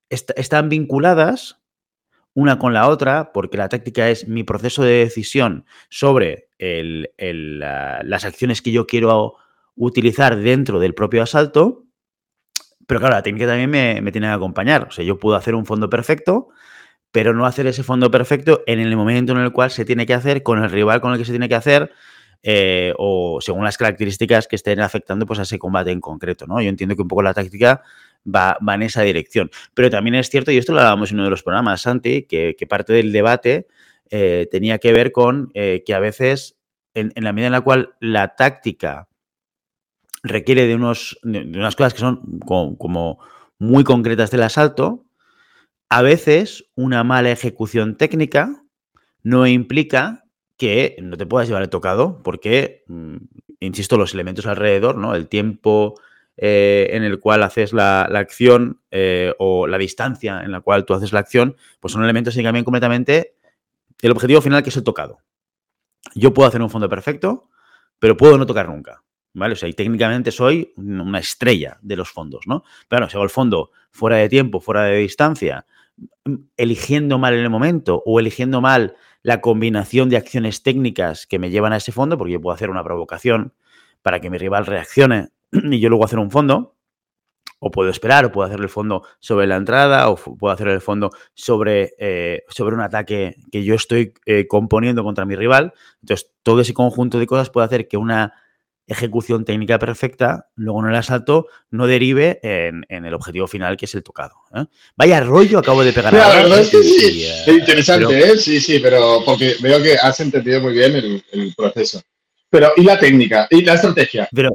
están 0.10 0.69
vinculadas 0.69 1.62
una 2.38 2.60
con 2.60 2.71
la 2.71 2.88
otra, 2.88 3.32
porque 3.34 3.58
la 3.58 3.67
táctica 3.67 4.12
es 4.12 4.28
mi 4.28 4.43
proceso 4.43 4.84
de 4.84 5.00
decisión 5.00 5.65
sobre 5.89 6.50
las 6.60 8.26
acciones 8.26 8.62
que 8.62 8.71
yo 8.71 8.86
quiero 8.86 9.38
utilizar 9.76 10.36
dentro 10.36 10.80
del 10.80 10.93
propio 10.93 11.23
asalto. 11.23 11.86
Pero 12.86 13.00
claro, 13.00 13.15
la 13.15 13.23
técnica 13.23 13.47
también 13.47 13.71
me, 13.71 14.02
me, 14.04 14.12
tiene 14.12 14.28
que 14.28 14.34
acompañar. 14.34 14.84
O 14.88 14.91
sea, 14.91 15.04
yo 15.04 15.17
puedo 15.17 15.36
hacer 15.36 15.56
un 15.56 15.65
fondo 15.65 15.89
perfecto, 15.89 16.50
pero 17.12 17.34
no 17.34 17.43
hacer 17.47 17.65
ese 17.65 17.82
fondo 17.82 18.12
perfecto 18.12 18.62
en 18.67 18.82
el 18.82 18.95
momento 18.95 19.32
en 19.32 19.39
el 19.39 19.52
cual 19.52 19.71
se 19.71 19.84
tiene 19.84 20.06
que 20.06 20.13
hacer, 20.13 20.43
con 20.43 20.63
el 20.63 20.69
rival 20.69 21.02
con 21.02 21.13
el 21.13 21.17
que 21.17 21.26
se 21.26 21.32
tiene 21.32 21.50
que 21.50 21.56
hacer, 21.56 21.91
eh, 22.43 22.93
o 23.00 23.39
según 23.41 23.63
las 23.63 23.80
características 23.80 24.47
que 24.47 24.58
estén 24.58 24.80
afectando 24.80 25.26
pues, 25.26 25.39
a 25.39 25.41
ese 25.41 25.58
combate 25.58 25.89
en 25.89 26.02
concreto. 26.02 26.45
¿no? 26.45 26.62
Yo 26.62 26.69
entiendo 26.69 26.95
que 26.95 27.02
un 27.02 27.08
poco 27.08 27.23
la 27.23 27.34
táctica 27.34 27.82
va, 28.28 28.58
en 28.74 28.82
esa 28.84 29.02
dirección. 29.02 29.50
Pero 29.74 29.90
también 29.90 30.16
es 30.16 30.30
cierto, 30.30 30.52
y 30.52 30.58
esto 30.58 30.74
lo 30.74 30.80
hablábamos 30.80 31.12
en 31.12 31.18
uno 31.18 31.26
de 31.26 31.32
los 31.32 31.44
programas, 31.44 31.82
Santi, 31.82 32.24
que, 32.24 32.56
parte 32.70 32.94
del 32.94 33.12
debate 33.12 33.68
eh, 34.10 34.48
tenía 34.52 34.78
que 34.80 34.94
ver 34.94 35.12
con 35.12 35.52
eh, 35.54 35.84
que 35.86 35.94
a 35.94 36.00
veces, 36.00 36.58
en, 36.94 37.12
la 37.16 37.34
medida 37.34 37.48
en 37.48 37.54
la 37.54 37.62
cual 37.62 37.96
la 38.00 38.36
táctica 38.36 39.08
requiere 40.24 40.68
de, 40.68 40.76
unos, 40.76 41.20
de 41.24 41.58
unas 41.58 41.76
cosas 41.76 41.94
que 41.94 42.00
son 42.00 42.40
como, 42.40 43.20
muy 43.60 43.84
concretas 43.84 44.32
del 44.32 44.44
asalto, 44.44 45.06
a 45.90 46.02
veces 46.02 46.66
una 46.76 47.04
mala 47.04 47.32
ejecución 47.32 47.96
técnica 47.96 48.63
no 49.24 49.48
implica 49.48 50.26
que 50.58 50.98
no 51.02 51.18
te 51.18 51.26
puedas 51.26 51.48
llevar 51.48 51.63
el 51.63 51.70
tocado, 51.70 52.22
porque, 52.24 52.84
mm, 52.88 53.18
insisto, 53.60 53.98
los 53.98 54.13
elementos 54.13 54.48
alrededor, 54.48 54.98
¿no? 54.98 55.16
El 55.16 55.28
tiempo 55.28 55.96
eh, 56.38 56.89
en 56.91 57.04
el 57.04 57.19
cual 57.19 57.41
haces 57.41 57.73
la, 57.73 58.04
acción 58.04 58.80
eh, 58.91 59.34
o 59.39 59.65
la 59.65 59.80
distancia 59.80 60.41
en 60.43 60.52
la 60.52 60.62
cual 60.62 60.86
tú 60.86 60.93
haces 60.93 61.12
la 61.12 61.19
acción, 61.19 61.56
pues 61.80 61.93
son 61.93 62.04
elementos 62.04 62.36
que 62.36 62.43
cambian 62.43 62.63
completamente 62.63 63.36
el 64.02 64.12
objetivo 64.12 64.41
final 64.41 64.62
que 64.62 64.69
es 64.69 64.78
el 64.78 64.84
tocado. 64.84 65.17
Yo 66.13 66.34
puedo 66.34 66.47
hacer 66.47 66.62
un 66.62 66.69
fondo 66.69 66.88
perfecto, 66.88 67.50
pero 67.97 68.15
puedo 68.15 68.38
no 68.38 68.45
tocar 68.45 68.69
nunca. 68.69 69.04
¿Vale? 69.34 69.54
O 69.54 69.56
sea, 69.56 69.69
y 69.69 69.73
técnicamente 69.73 70.32
soy 70.32 70.73
una 70.78 71.19
estrella 71.19 71.78
de 71.82 71.95
los 71.95 72.10
fondos, 72.10 72.47
¿no? 72.47 72.63
Bueno, 72.89 73.08
si 73.08 73.17
hago 73.17 73.23
el 73.23 73.30
fondo 73.30 73.71
fuera 73.91 74.17
de 74.17 74.30
tiempo, 74.30 74.60
fuera 74.60 74.84
de 74.84 74.97
distancia, 74.97 75.67
eligiendo 76.56 77.19
mal 77.19 77.34
en 77.34 77.41
el 77.41 77.50
momento 77.50 78.02
o 78.06 78.19
eligiendo 78.19 78.62
mal 78.62 78.95
la 79.21 79.41
combinación 79.41 80.10
de 80.10 80.17
acciones 80.17 80.63
técnicas 80.63 81.28
que 81.28 81.38
me 81.38 81.52
llevan 81.52 81.73
a 81.73 81.78
ese 81.78 81.91
fondo, 81.91 82.17
porque 82.17 82.34
yo 82.34 82.41
puedo 82.41 82.56
hacer 82.56 82.69
una 82.69 82.84
provocación 82.84 83.54
para 84.02 84.19
que 84.19 84.30
mi 84.30 84.38
rival 84.38 84.65
reaccione 84.65 85.30
y 85.52 85.80
yo 85.80 85.90
luego 85.90 86.06
hacer 86.06 86.20
un 86.20 86.32
fondo, 86.32 86.76
o 87.60 87.72
puedo 87.72 87.90
esperar, 87.90 88.26
o 88.26 88.32
puedo 88.32 88.48
hacer 88.48 88.60
el 88.62 88.70
fondo 88.70 89.04
sobre 89.20 89.48
la 89.48 89.56
entrada, 89.56 90.10
o 90.10 90.16
puedo 90.16 90.54
hacer 90.54 90.68
el 90.68 90.82
fondo 90.82 91.12
sobre, 91.34 91.94
eh, 91.98 92.44
sobre 92.50 92.76
un 92.76 92.82
ataque 92.82 93.36
que 93.52 93.64
yo 93.64 93.76
estoy 93.76 94.14
eh, 94.26 94.48
componiendo 94.48 95.04
contra 95.04 95.26
mi 95.26 95.36
rival. 95.36 95.74
Entonces, 96.02 96.32
todo 96.44 96.62
ese 96.62 96.74
conjunto 96.74 97.20
de 97.20 97.28
cosas 97.28 97.50
puede 97.50 97.66
hacer 97.66 97.88
que 97.88 97.98
una 97.98 98.34
ejecución 98.88 99.44
técnica 99.44 99.78
perfecta, 99.80 100.48
luego 100.56 100.80
en 100.82 100.92
el 100.92 100.96
asalto, 100.96 101.48
no 101.70 101.88
derive 101.88 102.40
en, 102.42 102.86
el 102.90 103.14
objetivo 103.14 103.46
final, 103.46 103.76
que 103.76 103.86
es 103.86 103.96
el 103.96 104.04
tocado. 104.04 104.36
¿eh? 104.56 104.64
Vaya 104.96 105.20
rollo 105.20 105.60
acabo 105.60 105.84
de 105.84 105.92
pegar. 105.92 106.14
La 106.14 106.30
verdad 106.30 106.60
es 106.62 106.70
que 106.70 106.84
sí. 106.84 107.28
interesante, 107.52 108.18
¿eh? 108.18 108.38
Sí, 108.38 108.62
sí, 108.62 108.80
pero 108.80 109.24
porque 109.26 109.56
veo 109.62 109.84
que 109.84 109.96
has 109.96 110.20
entendido 110.22 110.62
muy 110.62 110.74
bien 110.74 110.96
el, 110.96 111.54
proceso. 111.56 112.02
Pero, 112.50 112.72
¿y 112.78 112.84
la 112.84 112.98
técnica? 112.98 113.48
¿Y 113.52 113.62
la 113.62 113.74
estrategia? 113.74 114.30
Pero, 114.34 114.52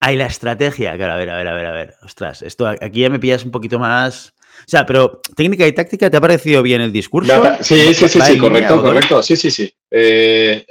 hay 0.00 0.16
la 0.16 0.26
estrategia. 0.26 0.96
Claro, 0.96 1.12
a 1.12 1.16
ver, 1.16 1.30
a 1.30 1.36
ver, 1.36 1.48
a 1.48 1.54
ver, 1.54 1.66
a 1.66 1.72
ver. 1.72 1.94
Ostras, 2.02 2.42
esto 2.42 2.66
aquí 2.66 3.00
ya 3.00 3.10
me 3.10 3.18
pillas 3.18 3.44
un 3.44 3.50
poquito 3.50 3.78
más. 3.78 4.32
O 4.60 4.68
sea, 4.70 4.84
pero 4.84 5.20
técnica 5.36 5.66
y 5.66 5.72
táctica, 5.72 6.10
¿te 6.10 6.16
ha 6.16 6.20
parecido 6.20 6.62
bien 6.62 6.80
el 6.80 6.92
discurso? 6.92 7.32
Sí, 7.60 7.94
sí, 7.94 8.08
sí, 8.08 8.20
sí, 8.20 8.38
correcto, 8.38 8.82
correcto. 8.82 9.22
Sí, 9.22 9.36
sí, 9.36 9.50
sí. 9.50 9.72
Eh, 9.90 10.66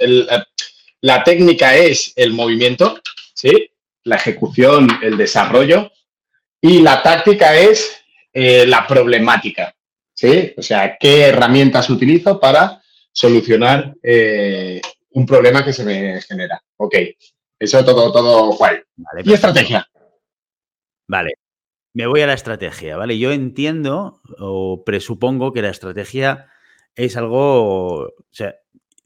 la 1.00 1.24
técnica 1.24 1.74
es 1.76 2.12
el 2.16 2.32
movimiento, 2.32 3.00
¿sí? 3.34 3.70
La 4.04 4.16
ejecución, 4.16 4.88
el 5.02 5.16
desarrollo. 5.16 5.90
Y 6.60 6.80
la 6.82 7.02
táctica 7.02 7.56
es 7.56 8.02
eh, 8.32 8.66
la 8.66 8.86
problemática, 8.86 9.74
¿sí? 10.12 10.52
O 10.56 10.62
sea, 10.62 10.96
qué 11.00 11.22
herramientas 11.22 11.88
utilizo 11.88 12.38
para 12.38 12.82
solucionar 13.12 13.94
eh, 14.02 14.80
un 15.12 15.26
problema 15.26 15.64
que 15.64 15.72
se 15.72 15.84
me 15.84 16.20
genera. 16.22 16.62
Ok, 16.76 16.94
eso 17.60 17.84
todo, 17.84 18.10
todo 18.10 18.52
guay. 18.56 18.78
¿Y 19.22 19.32
estrategia? 19.32 19.86
Vale. 21.06 21.34
Me 21.92 22.06
voy 22.06 22.22
a 22.22 22.26
la 22.26 22.34
estrategia, 22.34 22.96
¿vale? 22.96 23.18
Yo 23.18 23.32
entiendo 23.32 24.22
o 24.38 24.82
presupongo 24.84 25.52
que 25.52 25.60
la 25.60 25.68
estrategia 25.68 26.48
es 26.94 27.16
algo, 27.16 28.04
o 28.04 28.12
sea, 28.30 28.54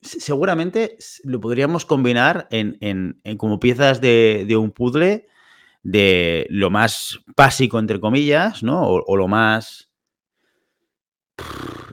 seguramente 0.00 0.96
lo 1.24 1.40
podríamos 1.40 1.84
combinar 1.84 2.46
en, 2.50 3.20
como 3.38 3.58
piezas 3.58 4.00
de, 4.00 4.46
un 4.56 4.70
puzzle 4.70 5.26
de 5.82 6.46
lo 6.50 6.70
más 6.70 7.20
básico, 7.36 7.78
entre 7.78 8.00
comillas, 8.00 8.62
¿no? 8.62 8.86
o 8.86 9.16
lo 9.16 9.28
más 9.28 9.93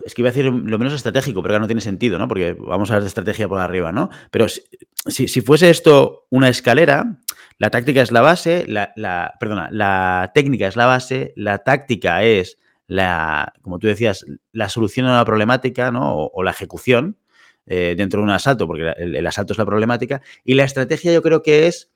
es 0.06 0.14
que 0.14 0.22
iba 0.22 0.30
a 0.30 0.32
decir 0.32 0.46
lo 0.46 0.78
menos 0.78 0.94
estratégico, 0.94 1.42
pero 1.42 1.60
no 1.60 1.68
tiene 1.68 1.82
sentido, 1.82 2.18
¿no? 2.18 2.28
Porque 2.28 2.54
vamos 2.54 2.92
a 2.92 2.96
ver 2.96 3.04
de 3.04 3.08
estrategia 3.08 3.48
por 3.48 3.60
arriba, 3.60 3.92
¿no? 3.92 4.10
Pero 4.30 4.48
si, 4.50 5.28
fuese 5.42 5.70
esto 5.70 6.28
una 6.30 6.50
escalera, 6.50 7.20
la 7.58 7.70
táctica 7.70 8.02
es 8.02 8.12
la 8.12 8.22
base, 8.22 8.66
la, 8.68 9.34
perdona, 9.40 9.70
la 9.72 10.32
técnica 10.34 10.68
es 10.68 10.76
la 10.76 10.86
base, 10.86 11.34
la 11.36 11.60
táctica 11.60 12.24
es 12.24 12.58
la, 12.88 13.54
como 13.62 13.80
tú 13.80 13.88
decías, 13.88 14.26
la 14.52 14.70
solución 14.70 15.06
a 15.06 15.12
una 15.12 15.26
problemática, 15.26 15.92
¿no? 15.92 16.16
O, 16.26 16.44
la 16.44 16.52
ejecución 16.52 17.18
eh, 17.66 17.96
dentro 17.98 18.20
de 18.20 18.26
un 18.26 18.32
asalto, 18.32 18.68
porque 18.68 18.94
el 18.98 19.26
asalto 19.28 19.54
es 19.54 19.60
la 19.60 19.66
problemática, 19.66 20.22
y 20.44 20.56
la 20.56 20.64
estrategia 20.64 21.14
yo 21.14 21.22
creo 21.22 21.42
que 21.42 21.68
es 21.68 21.92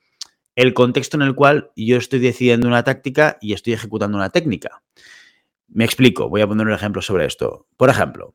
el 0.55 0.73
contexto 0.73 1.17
en 1.17 1.23
el 1.23 1.35
cual 1.35 1.71
yo 1.75 1.97
estoy 1.97 2.19
decidiendo 2.19 2.67
una 2.67 2.83
táctica 2.83 3.37
y 3.41 3.53
estoy 3.53 3.73
ejecutando 3.73 4.17
una 4.17 4.29
técnica. 4.29 4.81
Me 5.75 5.83
explico, 5.83 6.29
voy 6.29 6.39
a 6.39 6.47
poner 6.47 6.65
un 6.65 6.71
ejemplo 6.71 7.01
sobre 7.01 7.25
esto. 7.25 7.67
Por 7.75 7.89
ejemplo, 7.89 8.33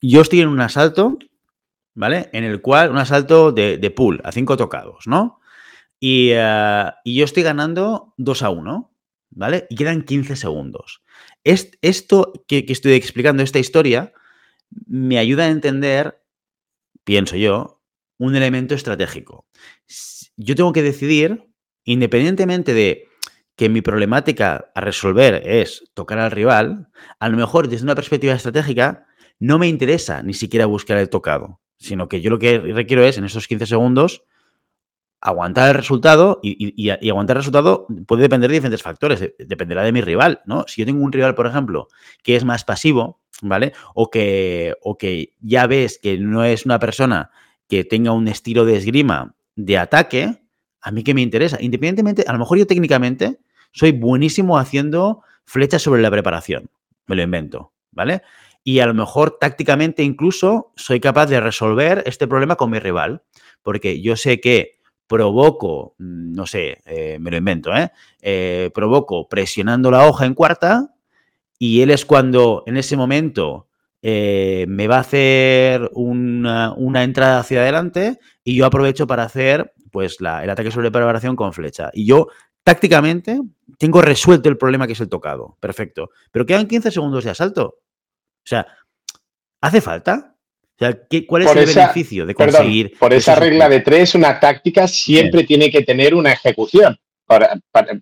yo 0.00 0.20
estoy 0.20 0.40
en 0.40 0.48
un 0.48 0.60
asalto, 0.60 1.16
¿vale? 1.94 2.28
En 2.32 2.42
el 2.42 2.60
cual, 2.60 2.90
un 2.90 2.98
asalto 2.98 3.52
de, 3.52 3.92
pool, 3.94 4.20
a 4.24 4.32
cinco 4.32 4.56
tocados, 4.56 5.06
¿no? 5.06 5.38
Y, 6.00 6.30
eh, 6.32 6.90
yo 7.04 7.24
estoy 7.24 7.44
ganando 7.44 8.14
2 8.16 8.42
a 8.42 8.50
1, 8.50 8.92
¿vale? 9.30 9.68
Y 9.70 9.76
quedan 9.76 10.02
15 10.02 10.34
segundos. 10.34 11.04
esto 11.44 12.32
que, 12.48 12.66
que 12.66 12.72
estoy 12.72 12.94
explicando, 12.94 13.44
esta 13.44 13.60
historia, 13.60 14.12
me 14.88 15.18
ayuda 15.18 15.44
a 15.44 15.50
entender, 15.50 16.20
pienso 17.04 17.36
yo, 17.36 17.80
un 18.18 18.34
elemento 18.34 18.74
estratégico. 18.74 19.46
Yo 20.36 20.56
tengo 20.56 20.72
que 20.72 20.82
decidir, 20.82 21.46
independientemente 21.84 22.74
de 22.74 23.06
que 23.56 23.68
mi 23.68 23.82
problemática 23.82 24.70
a 24.74 24.80
resolver 24.80 25.42
es 25.46 25.84
tocar 25.94 26.18
al 26.18 26.30
rival, 26.30 26.88
a 27.18 27.28
lo 27.28 27.36
mejor 27.36 27.68
desde 27.68 27.84
una 27.84 27.94
perspectiva 27.94 28.34
estratégica 28.34 29.06
no 29.38 29.58
me 29.58 29.68
interesa 29.68 30.22
ni 30.22 30.34
siquiera 30.34 30.66
buscar 30.66 30.98
el 30.98 31.08
tocado, 31.08 31.60
sino 31.76 32.08
que 32.08 32.20
yo 32.20 32.30
lo 32.30 32.38
que 32.38 32.58
requiero 32.58 33.04
es 33.04 33.18
en 33.18 33.24
esos 33.24 33.46
15 33.46 33.66
segundos 33.66 34.24
aguantar 35.24 35.70
el 35.70 35.74
resultado 35.74 36.38
y, 36.42 36.90
aguantar 36.90 37.36
el 37.36 37.40
resultado 37.40 37.86
puede 38.06 38.22
depender 38.22 38.50
de 38.50 38.56
diferentes 38.56 38.82
factores, 38.82 39.32
dependerá 39.38 39.82
de 39.82 39.90
mi 39.90 40.02
rival, 40.02 40.42
¿no? 40.44 40.66
Si 40.68 40.82
yo 40.82 40.86
tengo 40.86 41.02
un 41.02 41.12
rival, 41.12 41.34
por 41.34 41.46
ejemplo, 41.46 41.88
que 42.22 42.36
es 42.36 42.44
más 42.44 42.64
pasivo, 42.64 43.22
¿vale? 43.40 43.72
O 43.94 44.10
que, 44.10 44.74
o 44.82 44.98
que 44.98 45.34
ya 45.40 45.66
ves 45.66 45.98
que 45.98 46.18
no 46.18 46.44
es 46.44 46.66
una 46.66 46.78
persona 46.78 47.30
que 47.68 47.84
tenga 47.84 48.12
un 48.12 48.28
estilo 48.28 48.66
de 48.66 48.76
esgrima 48.76 49.34
de 49.56 49.78
ataque, 49.78 50.43
a 50.84 50.90
mí 50.90 51.02
que 51.02 51.14
me 51.14 51.22
interesa. 51.22 51.56
Independientemente, 51.60 52.24
a 52.26 52.32
lo 52.32 52.38
mejor 52.38 52.58
yo 52.58 52.66
técnicamente 52.66 53.38
soy 53.72 53.92
buenísimo 53.92 54.58
haciendo 54.58 55.22
flechas 55.46 55.82
sobre 55.82 56.02
la 56.02 56.10
preparación. 56.10 56.70
Me 57.06 57.16
lo 57.16 57.22
invento, 57.22 57.72
¿vale? 57.90 58.22
Y 58.62 58.78
a 58.80 58.86
lo 58.86 58.94
mejor 58.94 59.38
tácticamente 59.40 60.02
incluso 60.02 60.72
soy 60.76 61.00
capaz 61.00 61.26
de 61.26 61.40
resolver 61.40 62.02
este 62.06 62.28
problema 62.28 62.56
con 62.56 62.70
mi 62.70 62.78
rival. 62.78 63.22
Porque 63.62 64.02
yo 64.02 64.14
sé 64.14 64.40
que 64.40 64.78
provoco, 65.06 65.94
mm, 65.98 66.32
no 66.34 66.46
sé, 66.46 66.82
eh, 66.84 67.18
me 67.18 67.30
lo 67.30 67.38
invento, 67.38 67.74
¿eh? 67.74 67.90
¿eh? 68.20 68.70
Provoco 68.74 69.26
presionando 69.28 69.90
la 69.90 70.06
hoja 70.06 70.26
en 70.26 70.34
cuarta 70.34 70.94
y 71.58 71.80
él 71.80 71.90
es 71.90 72.04
cuando 72.04 72.62
en 72.66 72.76
ese 72.76 72.96
momento 72.96 73.68
eh, 74.06 74.66
me 74.68 74.86
va 74.86 74.96
a 74.96 75.00
hacer 75.00 75.90
una, 75.94 76.74
entrada 77.02 77.38
hacia 77.38 77.62
adelante 77.62 78.18
y 78.44 78.54
yo 78.54 78.66
aprovecho 78.66 79.06
para 79.06 79.22
hacer 79.22 79.72
pues 79.90 80.18
el 80.20 80.50
ataque 80.50 80.70
sobre 80.70 80.90
preparación 80.90 81.36
con 81.36 81.54
flecha. 81.54 81.88
Y 81.94 82.04
yo 82.04 82.28
tácticamente 82.62 83.40
tengo 83.78 84.02
resuelto 84.02 84.50
el 84.50 84.58
problema 84.58 84.86
que 84.86 84.92
es 84.92 85.00
el 85.00 85.08
tocado. 85.08 85.56
Perfecto. 85.58 86.10
Pero 86.30 86.44
quedan 86.44 86.68
15 86.68 86.90
segundos 86.90 87.24
de 87.24 87.30
asalto. 87.30 87.64
O 87.64 88.44
sea, 88.44 88.66
¿hace 89.62 89.80
falta? 89.80 90.36
O 90.62 90.78
sea, 90.78 90.98
¿cuál 91.26 91.44
es 91.44 91.56
el 91.56 91.74
beneficio 91.74 92.26
de 92.26 92.34
conseguir? 92.34 92.98
por 92.98 93.14
esa 93.14 93.36
regla 93.36 93.70
de 93.70 93.80
tres, 93.80 94.14
una 94.14 94.38
táctica 94.38 94.86
siempre 94.86 95.44
tiene 95.44 95.70
que 95.70 95.82
tener 95.82 96.14
una 96.14 96.32
ejecución. 96.32 96.98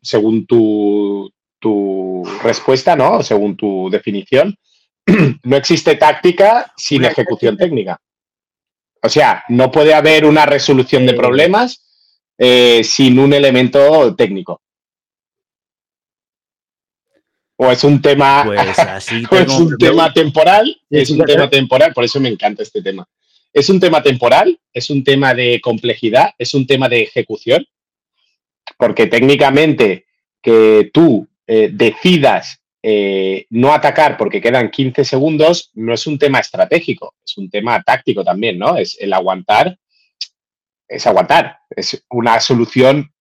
según 0.03 0.47
tu, 0.47 1.33
tu 1.61 2.25
respuesta, 2.43 2.97
¿no? 2.97 3.23
Según 3.23 3.57
tu 3.57 3.89
definición, 3.89 4.57
no 5.43 5.57
existe 5.57 5.97
táctica 5.97 6.73
sin 6.77 7.05
ejecución 7.05 7.57
técnica. 7.57 8.01
O 9.03 9.09
sea, 9.09 9.45
no 9.49 9.71
puede 9.71 9.95
haber 9.95 10.25
una 10.25 10.47
resolución 10.47 11.05
de 11.07 11.15
problemas 11.15 11.83
eh, 12.39 12.83
sin 12.85 13.19
un 13.19 13.33
elemento 13.33 14.15
técnico. 14.15 14.63
O 17.57 17.71
es 17.71 17.85
un 17.85 18.01
tema, 18.01 18.45
pues 19.29 19.43
es 19.49 19.59
un 19.59 19.77
tema 19.77 20.13
temporal, 20.13 20.81
es 20.89 21.11
un 21.11 21.25
tema 21.25 21.51
temporal, 21.51 21.93
por 21.93 22.05
eso 22.05 22.21
me 22.21 22.29
encanta 22.29 22.63
este 22.63 22.81
tema. 22.81 23.07
Es 23.53 23.69
un 23.69 23.79
tema 23.79 24.03
temporal, 24.03 24.59
es 24.73 24.89
un 24.89 25.05
tema 25.05 25.35
de 25.35 25.61
complejidad, 25.61 26.31
es 26.39 26.55
un 26.55 26.67
tema 26.67 26.89
de 26.89 27.03
ejecución, 27.03 27.67
porque 28.79 29.07
técnicamente 29.07 30.07
que 30.41 30.91
tú 30.93 31.29
eh, 31.47 31.71
decidas 31.73 32.62
eh, 32.83 33.47
no 33.51 33.73
atacar 33.73 34.17
porque 34.17 34.41
quedan 34.41 34.71
15 34.71 35.05
segundos 35.05 35.71
no 35.75 35.95
es 35.95 36.07
un 36.07 36.19
tema 36.19 36.41
estratégico, 36.41 37.15
es 37.25 37.39
un 37.39 37.49
tema 37.49 37.83
táctico 37.83 38.25
también, 38.25 38.59
¿no? 38.59 38.77
Es 38.77 38.97
el 39.01 39.13
aguantar, 39.13 39.79
es 40.89 41.07
aguantar, 41.07 41.59
es 41.71 42.05
una 42.11 42.41
solución 42.41 43.13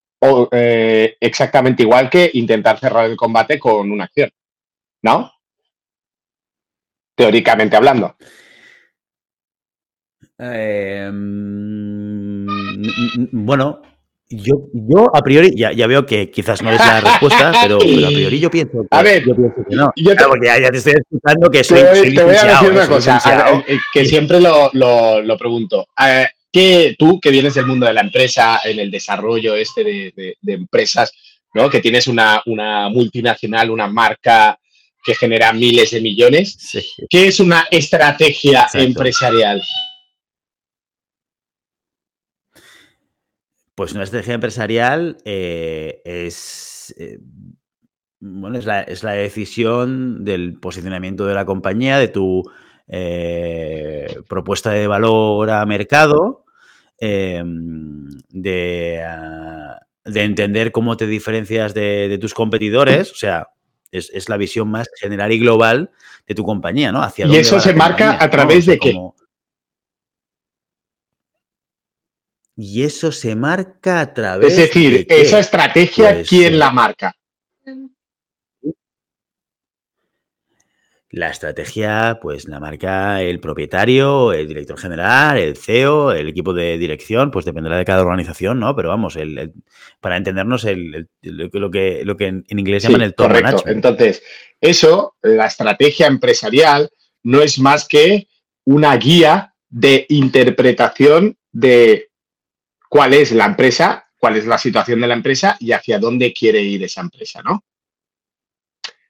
eh, 0.51 1.15
exactamente 1.19 1.83
igual 1.83 2.09
que 2.09 2.31
intentar 2.33 2.79
cerrar 2.79 3.09
el 3.09 3.17
combate 3.17 3.59
con 3.59 3.91
una 3.91 4.05
acción, 4.05 4.31
¿no? 5.03 5.31
Teóricamente 7.15 7.75
hablando. 7.75 8.15
Em, 10.39 12.47
bueno, 13.31 13.81
yo, 14.31 14.69
yo 14.73 15.13
a 15.13 15.21
priori, 15.21 15.53
ya, 15.55 15.71
ya, 15.71 15.87
veo 15.87 16.05
que 16.05 16.31
quizás 16.31 16.61
no 16.61 16.71
es 16.71 16.79
la 16.79 17.01
respuesta, 17.01 17.51
pero, 17.61 17.75
a 17.77 17.79
priori 17.79 18.39
yo 18.39 18.49
pienso 18.49 18.81
que, 18.81 18.87
a 18.89 19.03
ver, 19.03 19.25
yo 19.25 19.35
pienso 19.35 19.63
que 19.67 19.75
no. 19.75 19.91
Yo 19.95 20.15
te, 20.15 20.23
porque 20.25 20.47
ya, 20.47 20.71
te 20.71 20.77
estoy 20.77 20.93
escuchando 20.93 21.49
que 21.49 21.63
soy. 21.63 21.81
Te, 21.81 22.11
te 22.11 22.23
voy 22.23 22.35
a 22.35 22.45
decir 22.45 22.71
una 22.71 22.87
cosa, 22.87 23.63
que 23.93 24.05
siempre 24.05 24.39
lo, 24.39 24.69
lo, 24.73 25.21
lo 25.21 25.37
pregunto. 25.37 25.87
que 26.51 26.95
tú, 26.97 27.19
que 27.19 27.29
vienes 27.29 27.53
del 27.53 27.65
mundo 27.65 27.85
de 27.85 27.93
la 27.93 28.01
empresa, 28.01 28.61
en 28.63 28.79
el 28.79 28.89
desarrollo 28.89 29.55
este 29.55 29.83
de, 29.83 30.35
de, 30.41 30.53
empresas, 30.53 31.11
¿no? 31.53 31.69
que 31.69 31.79
tienes 31.79 32.07
una, 32.07 32.41
una, 32.45 32.89
multinacional, 32.89 33.69
una 33.69 33.87
marca 33.87 34.57
que 35.03 35.15
genera 35.15 35.51
miles 35.51 35.91
de 35.91 36.01
millones, 36.01 36.55
sí. 36.59 36.85
¿qué 37.09 37.27
es 37.27 37.39
una 37.39 37.67
estrategia 37.71 38.61
Exacto. 38.61 38.79
empresarial? 38.79 39.61
Pues 43.81 43.93
una 43.93 44.03
estrategia 44.03 44.35
empresarial 44.35 45.17
eh, 45.25 46.03
es, 46.05 46.93
eh, 46.99 47.17
bueno, 48.19 48.59
es 48.59 48.65
la, 48.65 48.81
es, 48.83 49.01
la, 49.01 49.13
decisión 49.13 50.23
del 50.23 50.59
posicionamiento 50.59 51.25
de 51.25 51.33
la 51.33 51.45
compañía, 51.45 51.97
de 51.97 52.07
tu 52.07 52.43
eh, 52.87 54.19
propuesta 54.29 54.69
de 54.69 54.85
valor 54.85 55.49
a 55.49 55.65
mercado, 55.65 56.45
em, 56.99 58.07
de, 58.29 59.03
uh, 59.03 60.11
de, 60.11 60.23
entender 60.25 60.71
cómo 60.71 60.95
te 60.95 61.07
diferencias 61.07 61.73
de, 61.73 62.07
de 62.07 62.19
tus 62.19 62.35
competidores, 62.35 63.11
o 63.11 63.15
sea, 63.15 63.47
es, 63.89 64.11
es, 64.13 64.29
la 64.29 64.37
visión 64.37 64.69
más 64.69 64.91
general 64.99 65.31
y 65.31 65.39
global 65.39 65.89
de 66.27 66.35
tu 66.35 66.43
compañía, 66.43 66.91
¿no? 66.91 67.01
Hacia 67.01 67.25
y 67.25 67.35
eso 67.35 67.59
se 67.59 67.73
marca 67.73 68.23
a 68.23 68.29
través 68.29 68.67
¿no? 68.67 68.73
de 68.73 68.77
qué? 68.77 68.93
Como, 68.93 69.15
Y 72.63 72.83
eso 72.83 73.11
se 73.11 73.35
marca 73.35 74.01
a 74.01 74.13
través. 74.13 74.51
Es 74.51 74.57
decir, 74.57 75.07
de 75.07 75.21
esa 75.21 75.39
estrategia, 75.39 76.13
pues, 76.13 76.29
¿quién 76.29 76.59
la 76.59 76.69
marca? 76.69 77.15
La 81.09 81.31
estrategia, 81.31 82.19
pues 82.21 82.47
la 82.47 82.59
marca 82.59 83.23
el 83.23 83.39
propietario, 83.39 84.31
el 84.31 84.47
director 84.47 84.77
general, 84.77 85.39
el 85.39 85.57
CEO, 85.57 86.11
el 86.11 86.29
equipo 86.29 86.53
de 86.53 86.77
dirección, 86.77 87.31
pues 87.31 87.45
dependerá 87.45 87.77
de 87.77 87.83
cada 87.83 88.03
organización, 88.03 88.59
¿no? 88.59 88.75
Pero 88.75 88.89
vamos, 88.89 89.15
el, 89.15 89.39
el, 89.39 89.53
para 89.99 90.17
entendernos, 90.17 90.63
el, 90.63 91.09
lo, 91.23 91.71
que, 91.71 92.05
lo 92.05 92.15
que 92.15 92.27
en, 92.27 92.45
inglés 92.47 92.83
sí, 92.83 92.89
llaman 92.89 93.01
el 93.01 93.15
top 93.15 93.25
correcto. 93.29 93.45
management. 93.47 93.75
Entonces, 93.75 94.23
eso, 94.61 95.15
la 95.23 95.47
estrategia 95.47 96.05
empresarial, 96.05 96.91
no 97.23 97.41
es 97.41 97.57
más 97.57 97.87
que 97.87 98.27
una 98.65 98.95
guía 98.97 99.55
de 99.67 100.05
interpretación 100.09 101.37
de 101.51 102.10
cuál 102.91 103.13
es 103.13 103.31
la 103.31 103.45
empresa, 103.45 104.05
cuál 104.17 104.35
es 104.35 104.45
la 104.45 104.57
situación 104.57 104.99
de 104.99 105.07
la 105.07 105.13
empresa 105.13 105.55
y 105.61 105.71
hacia 105.71 105.97
dónde 105.97 106.33
quiere 106.33 106.61
ir 106.61 106.83
esa 106.83 106.99
empresa, 106.99 107.41
¿no? 107.41 107.63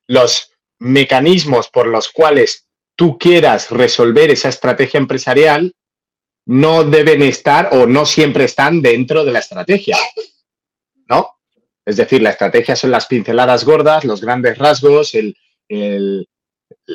Los 0.05 0.51
mecanismos 0.77 1.67
por 1.69 1.87
los 1.87 2.09
cuales 2.09 2.67
tú 2.95 3.17
quieras 3.17 3.71
resolver 3.71 4.29
esa 4.29 4.49
estrategia 4.49 4.99
empresarial 4.99 5.73
no 6.45 6.83
deben 6.83 7.23
estar 7.23 7.69
o 7.71 7.87
no 7.87 8.05
siempre 8.05 8.43
están 8.43 8.83
dentro 8.83 9.25
de 9.25 9.31
la 9.31 9.39
estrategia, 9.39 9.97
¿no? 11.09 11.39
Es 11.83 11.97
decir, 11.97 12.21
la 12.21 12.29
estrategia 12.29 12.75
son 12.75 12.91
las 12.91 13.07
pinceladas 13.07 13.65
gordas, 13.65 14.05
los 14.05 14.21
grandes 14.21 14.59
rasgos, 14.59 15.13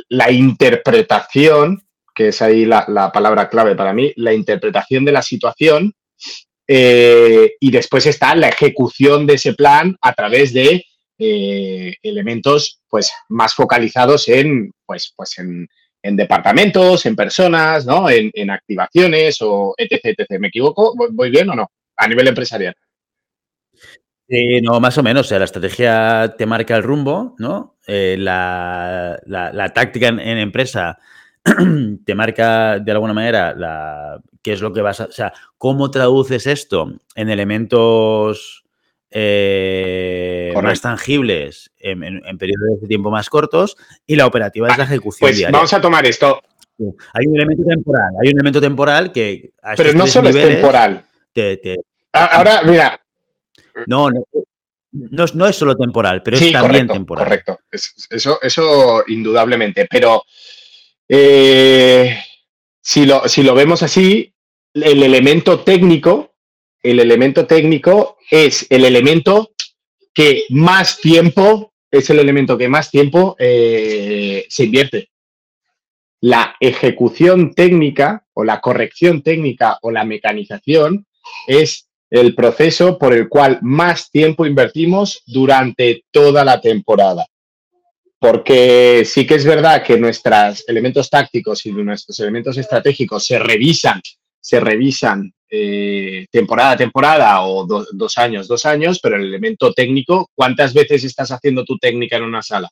la 0.09 0.31
interpretación, 0.31 1.85
que 2.15 2.29
es 2.29 2.41
ahí 2.41 2.65
la 2.65 3.11
palabra 3.13 3.49
clave 3.49 3.75
para 3.75 3.93
mí, 3.93 4.13
la 4.15 4.33
interpretación 4.33 5.05
de 5.05 5.13
la 5.13 5.23
situación 5.23 5.93
eh, 6.69 7.53
y 7.61 7.71
después 7.71 8.07
está 8.07 8.35
la 8.35 8.49
ejecución 8.49 9.27
de 9.27 9.35
ese 9.35 9.55
plan 9.55 9.97
a 10.01 10.13
través 10.13 10.53
de 10.53 10.85
eh, 11.19 11.95
elementos 12.03 12.81
pues, 12.89 13.11
más 13.29 13.55
focalizados 13.55 14.29
en, 14.29 14.73
pues, 14.85 15.13
pues 15.17 15.39
en, 15.39 15.69
en 16.03 16.17
departamentos, 16.17 17.07
en 17.07 17.17
personas, 17.17 17.87
¿no? 17.87 18.09
en, 18.11 18.51
activaciones 18.51 19.39
o 19.41 19.75
etc, 19.77 20.01
etc. 20.05 20.41
¿Me 20.41 20.49
equivoco? 20.49 20.95
¿Voy 21.13 21.31
bien 21.31 21.51
o 21.51 21.55
no? 21.55 21.71
A 21.97 22.09
nivel 22.09 22.29
empresarial. 22.29 22.75
No, 24.63 24.81
más 24.81 24.99
o 24.99 25.03
menos. 25.03 25.27
O 25.27 25.29
sea, 25.29 25.39
la 25.39 25.45
estrategia 25.45 26.35
te 26.37 26.47
marca 26.47 26.77
el 26.77 26.83
rumbo, 26.83 27.37
¿no? 27.39 27.79
Eh, 27.87 28.17
la, 28.19 29.19
la, 29.25 29.69
táctica 29.73 30.09
en 30.09 30.39
empresa 30.39 30.99
te 32.05 32.15
marca 32.15 32.79
de 32.79 32.93
alguna 32.93 33.15
manera 33.15 33.55
la, 33.55 34.21
qué 34.43 34.53
es 34.53 34.61
lo 34.61 34.73
que 34.73 34.83
vas 34.83 35.01
a. 35.01 35.05
O 35.05 35.13
sea, 35.13 35.33
cómo 35.59 35.91
traduces 35.91 36.47
esto 36.47 36.93
en 37.15 37.31
elementos 37.31 38.65
eh, 39.11 40.53
más 40.63 40.81
tangibles 40.81 41.71
en, 41.79 42.03
en, 42.03 42.23
en, 42.27 42.39
periodos 42.39 42.81
de 42.81 42.89
tiempo 42.89 43.11
más 43.11 43.31
cortos 43.31 43.77
y 44.07 44.17
la 44.17 44.27
operativa 44.27 44.69
es 44.69 44.79
la 44.79 44.85
ejecución 44.85 45.29
pues 45.29 45.37
diaria. 45.37 45.57
Vamos 45.57 45.73
a 45.73 45.81
tomar 45.81 46.05
esto. 46.05 46.43
Hay 47.15 47.27
un 47.27 47.37
elemento 47.37 47.65
temporal, 47.65 48.11
hay 48.21 48.29
un 48.29 48.35
elemento 48.35 48.61
temporal 48.61 49.13
que. 49.13 49.53
Pero 49.77 49.93
no 49.95 50.07
solo 50.07 50.29
es 50.29 50.35
temporal. 50.35 51.05
Te, 51.33 51.57
te, 51.59 51.77
Ahora, 52.13 52.63
mira. 52.63 53.01
No, 53.87 54.11
no, 54.11 54.25
no, 54.93 55.25
no, 55.35 55.47
es 55.47 55.57
solo 55.57 55.77
temporal, 55.77 56.23
pero 56.23 56.39
sí, 56.39 56.47
es 56.47 56.53
también 56.53 56.87
correcto, 56.87 56.93
temporal. 56.95 57.25
Correcto, 57.25 57.59
es, 57.71 57.95
eso, 58.11 58.39
eso 58.41 59.05
indudablemente. 59.07 59.87
Pero 59.91 60.23
eh, 61.09 62.19
si, 62.81 63.07
lo, 63.07 63.29
si 63.29 63.43
lo 63.43 63.55
vemos 63.55 63.83
así, 63.83 64.33
el 64.75 65.03
elemento 65.03 65.61
técnico, 65.61 66.35
el 66.83 67.01
elemento 67.01 67.47
técnico 67.47 68.19
es 68.31 68.67
el 68.71 68.85
elemento 68.85 69.53
que 70.15 70.45
más 70.51 70.99
tiempo, 70.99 71.75
es 71.91 72.11
el 72.11 72.19
elemento 72.19 72.57
que 72.57 72.69
más 72.69 72.91
tiempo 72.91 73.37
eh, 73.39 74.47
se 74.49 74.65
invierte. 74.65 75.11
La 76.21 76.57
ejecución 76.61 77.55
técnica 77.55 78.27
o 78.33 78.45
la 78.45 78.61
corrección 78.61 79.23
técnica 79.23 79.79
o 79.83 79.91
la 79.91 80.05
mecanización 80.05 81.07
es 81.47 81.89
el 82.11 82.35
proceso 82.35 82.99
por 82.99 83.13
el 83.13 83.29
cual 83.29 83.59
más 83.63 84.11
tiempo 84.11 84.47
invertimos 84.47 85.23
durante 85.27 86.05
toda 86.11 86.45
la 86.45 86.61
temporada. 86.61 87.27
Porque 88.27 89.05
sí 89.05 89.25
que 89.25 89.37
es 89.37 89.45
verdad 89.45 89.85
que 89.85 89.97
nuestros 89.97 90.65
elementos 90.67 91.09
tácticos 91.09 91.65
y 91.65 91.71
nuestros 91.71 92.19
elementos 92.19 92.57
estratégicos 92.59 93.25
se 93.25 93.39
revisan 93.39 94.01
se 94.41 94.59
revisan 94.59 95.33
eh, 95.49 96.27
temporada 96.31 96.73
a 96.73 96.77
temporada 96.77 97.43
o 97.43 97.67
dos 97.67 98.19
años, 98.19 98.49
dos 98.49 98.65
años, 98.67 99.01
pero 99.01 99.17
el 99.17 99.25
elemento 99.25 99.73
técnico, 99.73 100.31
¿cuántas 100.35 100.73
veces 100.73 101.03
estás 101.03 101.31
haciendo 101.31 101.65
tu 101.65 101.79
técnica 101.79 102.17
en 102.17 102.23
una 102.25 102.43
sala? 102.43 102.69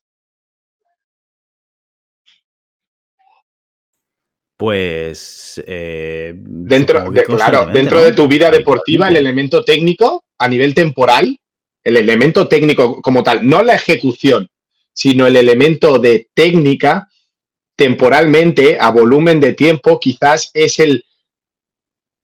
Pues 4.56 5.62
eh, 5.66 6.32
dentro, 6.36 7.10
de, 7.10 7.24
claro, 7.24 7.66
dentro 7.66 8.00
de 8.02 8.12
tu 8.12 8.26
vida 8.28 8.50
deportiva, 8.50 9.08
el 9.08 9.16
elemento 9.16 9.64
técnico 9.64 10.24
a 10.38 10.48
nivel 10.48 10.74
temporal, 10.74 11.36
el 11.84 11.96
elemento 11.96 12.46
técnico 12.48 13.00
como 13.02 13.22
tal, 13.22 13.48
no 13.48 13.64
la 13.64 13.74
ejecución, 13.74 14.48
sino 14.94 15.26
el 15.26 15.37
elemento 15.37 15.98
de 15.98 16.30
técnica 16.33 17.09
temporalmente, 17.76 18.78
a 18.80 18.90
volumen 18.90 19.40
de 19.40 19.52
tiempo, 19.52 19.98
quizás 19.98 20.50
es 20.54 20.78
el, 20.78 21.04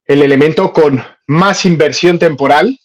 el 0.07 0.23
elemento 0.23 0.73
con 0.73 1.03
más 1.27 1.65
inversión 1.65 2.19
temporal 2.19 2.79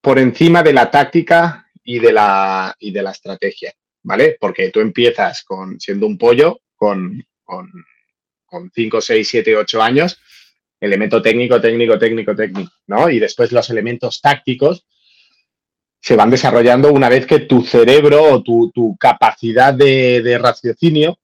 por 0.00 0.18
encima 0.18 0.62
de 0.62 0.72
la 0.72 0.90
táctica 0.90 1.70
y 1.84 1.98
de 1.98 2.12
la, 2.12 2.74
y 2.80 2.90
de 2.90 3.02
la 3.02 3.10
estrategia, 3.10 3.74
¿vale? 4.02 4.36
Porque 4.40 4.70
tú 4.70 4.80
empiezas 4.80 5.44
con 5.44 5.78
siendo 5.78 6.06
un 6.06 6.16
pollo 6.16 6.60
con, 6.74 7.22
con, 7.44 7.70
con 8.46 8.70
5, 8.74 9.00
6, 9.00 9.28
7, 9.28 9.56
8 9.56 9.82
años, 9.82 10.18
elemento 10.80 11.20
técnico, 11.20 11.60
técnico, 11.60 11.98
técnico, 11.98 12.34
técnico, 12.34 12.72
¿no? 12.86 13.10
Y 13.10 13.18
después 13.18 13.52
los 13.52 13.68
elementos 13.68 14.20
tácticos 14.22 14.86
se 16.00 16.16
van 16.16 16.30
desarrollando 16.30 16.92
una 16.92 17.08
vez 17.08 17.26
que 17.26 17.40
tu 17.40 17.62
cerebro 17.62 18.22
o 18.22 18.42
tu, 18.42 18.70
tu 18.72 18.96
capacidad 18.96 19.74
de, 19.74 20.22
de 20.22 20.38
raciocinio 20.38 21.18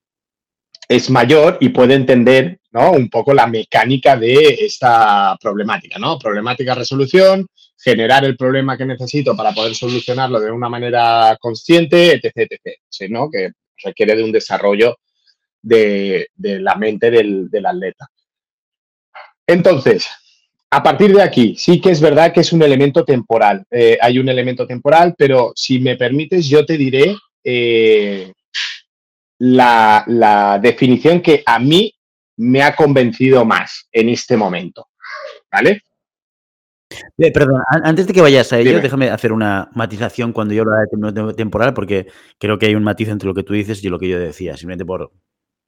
es 0.87 1.09
mayor 1.09 1.57
y 1.61 1.69
puede 1.69 1.93
entender 1.95 2.59
¿no? 2.71 2.91
un 2.91 3.09
poco 3.09 3.33
la 3.33 3.47
mecánica 3.47 4.17
de 4.17 4.57
esta 4.61 5.37
problemática, 5.39 5.99
¿no? 5.99 6.19
Problemática 6.19 6.75
resolución, 6.75 7.47
generar 7.77 8.25
el 8.25 8.35
problema 8.35 8.77
que 8.77 8.85
necesito 8.85 9.35
para 9.35 9.51
poder 9.51 9.75
solucionarlo 9.75 10.39
de 10.39 10.51
una 10.51 10.69
manera 10.69 11.37
consciente, 11.39 12.13
etc., 12.13 12.31
etc., 12.63 13.09
¿no? 13.09 13.29
Que 13.29 13.51
requiere 13.83 14.15
de 14.15 14.23
un 14.23 14.31
desarrollo 14.31 14.97
de, 15.61 16.29
la 16.35 16.75
mente 16.75 17.11
del, 17.11 17.65
atleta. 17.65 18.09
Entonces, 19.45 20.09
a 20.75 20.81
partir 20.81 21.13
de 21.13 21.21
aquí, 21.21 21.55
sí 21.55 21.79
que 21.79 21.91
es 21.91 22.01
verdad 22.01 22.33
que 22.33 22.39
es 22.39 22.51
un 22.51 22.63
elemento 22.63 23.05
temporal. 23.05 23.63
Eh, 23.69 23.95
hay 24.01 24.17
un 24.17 24.27
elemento 24.27 24.65
temporal, 24.65 25.13
pero 25.15 25.51
si 25.55 25.79
me 25.79 25.95
permites, 25.95 26.47
yo 26.47 26.65
te 26.65 26.77
diré 26.77 27.15
eh, 27.43 28.33
la, 29.37 30.59
definición 30.59 31.21
que 31.21 31.43
a 31.45 31.59
mí 31.59 31.93
me 32.37 32.63
ha 32.63 32.75
convencido 32.75 33.45
más 33.45 33.87
en 33.91 34.09
este 34.09 34.35
momento. 34.35 34.87
¿Vale? 35.51 35.83
Eh, 37.19 37.31
perdón, 37.31 37.61
antes 37.83 38.07
de 38.07 38.13
que 38.13 38.21
vayas 38.21 38.51
a 38.51 38.57
ello, 38.57 38.81
déjame 38.81 39.11
hacer 39.11 39.31
una 39.31 39.69
matización 39.75 40.33
cuando 40.33 40.55
yo 40.55 40.63
hablo 40.63 41.11
de 41.11 41.33
temporal, 41.35 41.75
porque 41.75 42.07
creo 42.39 42.57
que 42.57 42.65
hay 42.65 42.75
un 42.75 42.83
matiz 42.83 43.09
entre 43.09 43.27
lo 43.27 43.35
que 43.35 43.43
tú 43.43 43.53
dices 43.53 43.83
y 43.83 43.89
lo 43.89 43.99
que 43.99 44.09
yo 44.09 44.19
decía, 44.19 44.57
simplemente 44.57 44.85
por 44.85 45.11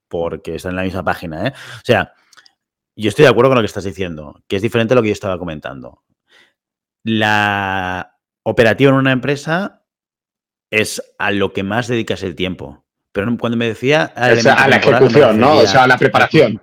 porque 0.07 0.55
está 0.55 0.69
en 0.69 0.75
la 0.75 0.83
misma 0.83 1.03
página. 1.03 1.47
¿eh? 1.47 1.53
O 1.53 1.85
sea, 1.85 2.13
yo 2.95 3.09
estoy 3.09 3.23
de 3.23 3.29
acuerdo 3.29 3.49
con 3.49 3.57
lo 3.57 3.61
que 3.61 3.67
estás 3.67 3.83
diciendo, 3.83 4.41
que 4.47 4.55
es 4.55 4.61
diferente 4.61 4.93
a 4.93 4.95
lo 4.95 5.01
que 5.01 5.09
yo 5.09 5.13
estaba 5.13 5.37
comentando. 5.37 6.03
La 7.03 8.17
operativa 8.43 8.91
en 8.91 8.97
una 8.97 9.11
empresa 9.11 9.85
es 10.71 11.01
a 11.19 11.31
lo 11.31 11.53
que 11.53 11.63
más 11.63 11.87
dedicas 11.87 12.23
el 12.23 12.35
tiempo. 12.35 12.85
Pero 13.11 13.37
cuando 13.37 13.57
me 13.57 13.67
decía... 13.67 14.11
A, 14.15 14.29
la 14.67 14.75
ejecución, 14.75 15.39
¿no? 15.39 15.59
O 15.59 15.67
sea, 15.67 15.83
a 15.83 15.87
la 15.87 15.97
preparación. 15.97 16.59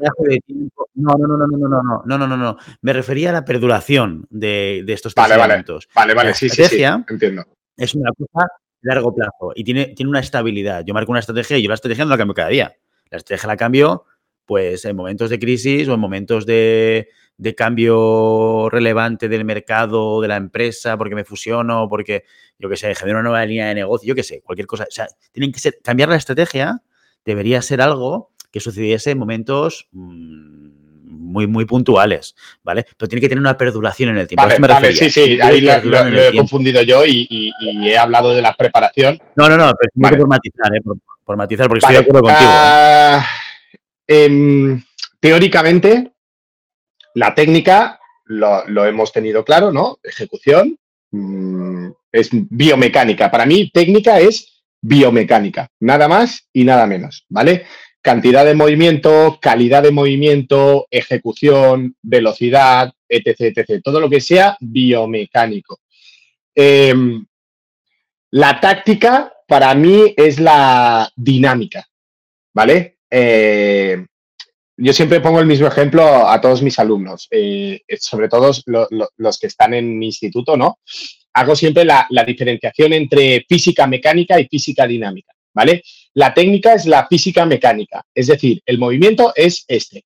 No, 0.94 1.14
no, 1.16 1.26
no, 1.26 1.38
no, 1.38 1.46
no, 1.46 1.68
no, 1.68 2.02
no, 2.04 2.18
no, 2.18 2.26
no, 2.26 2.36
no. 2.36 2.58
Me 2.82 2.92
refería 2.92 3.30
a 3.30 3.32
la 3.32 3.44
perduración 3.44 4.26
de, 4.28 4.82
de 4.84 4.92
estos 4.92 5.14
vale, 5.14 5.36
vale, 5.38 5.64
vale, 5.94 6.14
vale, 6.14 6.34
sí, 6.34 6.50
sí, 6.50 6.64
sí, 6.64 6.82
entiendo. 6.82 7.46
Es 7.74 7.94
una 7.94 8.10
cosa 8.12 8.46
a 8.46 8.58
largo 8.82 9.14
plazo 9.14 9.52
y 9.54 9.64
tiene, 9.64 9.86
tiene 9.94 10.10
una 10.10 10.20
estabilidad. 10.20 10.84
Yo 10.84 10.92
marco 10.92 11.10
una 11.10 11.20
estrategia 11.20 11.56
y 11.56 11.62
yo 11.62 11.68
la 11.68 11.76
estrategia 11.76 12.04
no 12.04 12.10
la 12.10 12.18
cambio 12.18 12.34
cada 12.34 12.48
día. 12.48 12.76
La 13.10 13.16
estrategia 13.16 13.46
la 13.46 13.56
cambio 13.56 14.04
pues 14.46 14.84
en 14.84 14.96
momentos 14.96 15.30
de 15.30 15.38
crisis 15.38 15.88
o 15.88 15.94
en 15.94 16.00
momentos 16.00 16.46
de, 16.46 17.08
de 17.36 17.54
cambio 17.54 18.68
relevante 18.70 19.28
del 19.28 19.44
mercado, 19.44 20.20
de 20.20 20.28
la 20.28 20.36
empresa, 20.36 20.96
porque 20.96 21.14
me 21.14 21.24
fusiono, 21.24 21.88
porque, 21.88 22.24
yo 22.58 22.68
qué 22.68 22.76
sé, 22.76 22.94
genero 22.94 23.18
una 23.18 23.28
nueva 23.28 23.44
línea 23.44 23.66
de 23.68 23.74
negocio, 23.74 24.08
yo 24.08 24.14
qué 24.14 24.22
sé, 24.22 24.42
cualquier 24.42 24.66
cosa. 24.66 24.84
O 24.84 24.92
sea, 24.92 25.08
tienen 25.32 25.52
que 25.52 25.58
ser, 25.58 25.78
cambiar 25.82 26.08
la 26.08 26.16
estrategia 26.16 26.82
debería 27.24 27.62
ser 27.62 27.80
algo 27.80 28.30
que 28.50 28.60
sucediese 28.60 29.10
en 29.10 29.18
momentos 29.18 29.88
mm, 29.92 30.82
muy, 31.04 31.46
muy 31.46 31.64
puntuales, 31.64 32.36
¿vale? 32.62 32.84
Pero 32.96 33.08
tiene 33.08 33.20
que 33.20 33.28
tener 33.28 33.40
una 33.40 33.56
perduración 33.56 34.10
en 34.10 34.18
el 34.18 34.28
tiempo. 34.28 34.46
Vale, 34.60 34.92
sí, 34.92 35.10
sí, 35.10 35.40
ahí 35.40 35.60
lo, 35.62 35.72
he 35.72 36.36
confundido 36.36 36.82
yo 36.82 37.04
y, 37.06 37.50
he 37.84 37.96
hablado 37.96 38.34
de 38.34 38.42
la 38.42 38.54
preparación. 38.54 39.18
No, 39.34 39.48
no, 39.48 39.56
no, 39.56 39.72
pero 39.98 40.18
por 40.18 40.28
matizar, 40.28 40.76
¿eh? 40.76 40.80
Por, 41.24 41.36
matizar, 41.36 41.66
porque 41.66 41.78
estoy 41.78 41.94
de 41.94 42.00
acuerdo 42.00 42.22
contigo. 42.22 42.50
¿eh? 42.50 43.20
Em, 44.06 44.82
teóricamente, 45.20 46.12
la 47.14 47.34
técnica 47.34 48.00
lo, 48.24 48.86
hemos 48.86 49.12
tenido 49.12 49.44
claro, 49.44 49.72
¿no? 49.72 49.98
Ejecución 50.02 50.78
mm, 51.10 51.88
es 52.10 52.30
biomecánica. 52.32 53.30
Para 53.30 53.46
mí, 53.46 53.70
técnica 53.70 54.20
es 54.20 54.64
biomecánica, 54.80 55.68
nada 55.80 56.08
más 56.08 56.48
y 56.52 56.64
nada 56.64 56.86
menos, 56.86 57.24
¿vale? 57.28 57.66
Cantidad 58.00 58.44
de 58.44 58.54
movimiento, 58.54 59.38
calidad 59.40 59.82
de 59.82 59.92
movimiento, 59.92 60.88
ejecución, 60.90 61.96
velocidad, 62.02 62.92
etc., 63.08 63.56
etc. 63.56 63.80
Todo 63.82 64.00
lo 64.00 64.10
que 64.10 64.20
sea 64.20 64.56
biomecánico. 64.60 65.80
Em, 66.54 67.24
la 68.30 68.60
táctica 68.60 69.32
para 69.46 69.74
mí 69.74 70.14
es 70.16 70.40
la 70.40 71.10
dinámica, 71.14 71.86
¿vale? 72.54 72.98
Eh, 73.14 74.06
yo 74.78 74.92
siempre 74.94 75.20
pongo 75.20 75.38
el 75.38 75.46
mismo 75.46 75.66
ejemplo 75.66 76.26
a 76.26 76.40
todos 76.40 76.62
mis 76.62 76.78
alumnos, 76.78 77.28
eh, 77.30 77.82
sobre 78.00 78.28
todo 78.28 78.52
los 79.18 79.38
que 79.38 79.46
están 79.46 79.74
en 79.74 79.98
mi 79.98 80.06
instituto, 80.06 80.56
¿no? 80.56 80.78
Hago 81.34 81.54
siempre 81.54 81.84
la, 81.84 82.08
diferenciación 82.26 82.94
entre 82.94 83.44
física 83.46 83.86
mecánica 83.86 84.40
y 84.40 84.46
física 84.46 84.86
dinámica, 84.86 85.34
¿vale? 85.54 85.82
La 86.14 86.32
técnica 86.32 86.72
es 86.72 86.86
la 86.86 87.06
física 87.06 87.44
mecánica, 87.44 88.02
es 88.14 88.28
decir, 88.28 88.62
el 88.64 88.78
movimiento 88.78 89.34
es 89.36 89.66
este. 89.68 90.04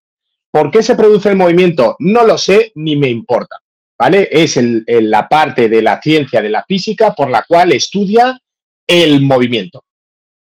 ¿Por 0.50 0.72
qué 0.72 0.82
se 0.82 0.96
produce 0.96 1.28
el 1.28 1.36
movimiento? 1.36 1.94
No 2.00 2.24
lo 2.24 2.36
sé 2.36 2.72
ni 2.74 2.96
me 2.96 3.08
importa, 3.08 3.60
¿vale? 3.96 4.28
Es 4.32 4.58
la 4.86 5.28
parte 5.28 5.68
de 5.68 5.80
la 5.80 6.00
ciencia 6.02 6.42
de 6.42 6.50
la 6.50 6.64
física 6.64 7.14
por 7.14 7.30
la 7.30 7.44
cual 7.46 7.72
estudia 7.72 8.36
el 8.84 9.20
movimiento. 9.22 9.84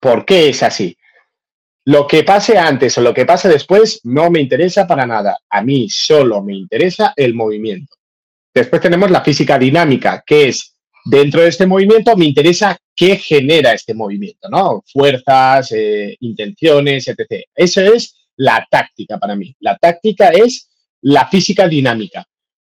¿Por 0.00 0.24
qué 0.24 0.48
es 0.48 0.62
así? 0.62 0.97
Lo 1.88 2.06
que 2.06 2.22
pase 2.22 2.58
antes 2.58 2.98
o 2.98 3.00
lo 3.00 3.14
que 3.14 3.24
pase 3.24 3.48
después 3.48 4.00
no 4.04 4.30
me 4.30 4.42
interesa 4.42 4.86
para 4.86 5.06
nada. 5.06 5.38
A 5.48 5.62
mí 5.62 5.88
solo 5.88 6.42
me 6.42 6.54
interesa 6.54 7.14
el 7.16 7.32
movimiento. 7.32 7.96
Después 8.52 8.82
tenemos 8.82 9.10
la 9.10 9.22
física 9.22 9.58
dinámica, 9.58 10.22
que 10.26 10.48
es 10.48 10.74
dentro 11.06 11.40
de 11.40 11.48
este 11.48 11.66
movimiento 11.66 12.14
me 12.14 12.26
interesa 12.26 12.76
qué 12.94 13.16
genera 13.16 13.72
este 13.72 13.94
movimiento, 13.94 14.50
¿no? 14.50 14.84
Fuerzas, 14.92 15.72
eh, 15.72 16.14
intenciones, 16.20 17.08
etc. 17.08 17.46
Eso 17.54 17.80
es 17.80 18.14
la 18.36 18.68
táctica 18.70 19.16
para 19.16 19.34
mí. 19.34 19.56
La 19.60 19.78
táctica 19.78 20.28
es 20.28 20.68
la 21.00 21.26
física 21.28 21.68
dinámica. 21.68 22.22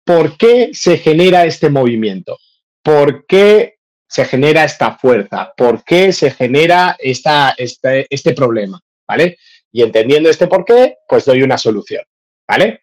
¿Por 0.04 0.36
qué 0.36 0.71
se 0.73 0.97
genera 0.97 1.45
este 1.45 1.69
movimiento? 1.69 2.38
¿Por 2.84 3.25
qué 3.25 3.75
se 4.10 4.25
genera 4.25 4.65
esta 4.65 4.97
fuerza? 4.97 5.54
¿Por 5.56 5.86
qué 5.86 6.12
se 6.12 6.32
genera 6.32 6.97
esta, 6.99 7.56
este, 7.58 8.08
este 8.10 8.34
problema? 8.34 8.82
¿Vale? 9.08 9.38
Y 9.72 9.82
entendiendo 9.82 10.30
este 10.30 10.48
por 10.48 10.65
qué, 10.65 10.98
pues 11.08 11.26
doy 11.26 11.41
una 11.41 11.58
solución, 11.58 12.04
¿vale? 12.48 12.82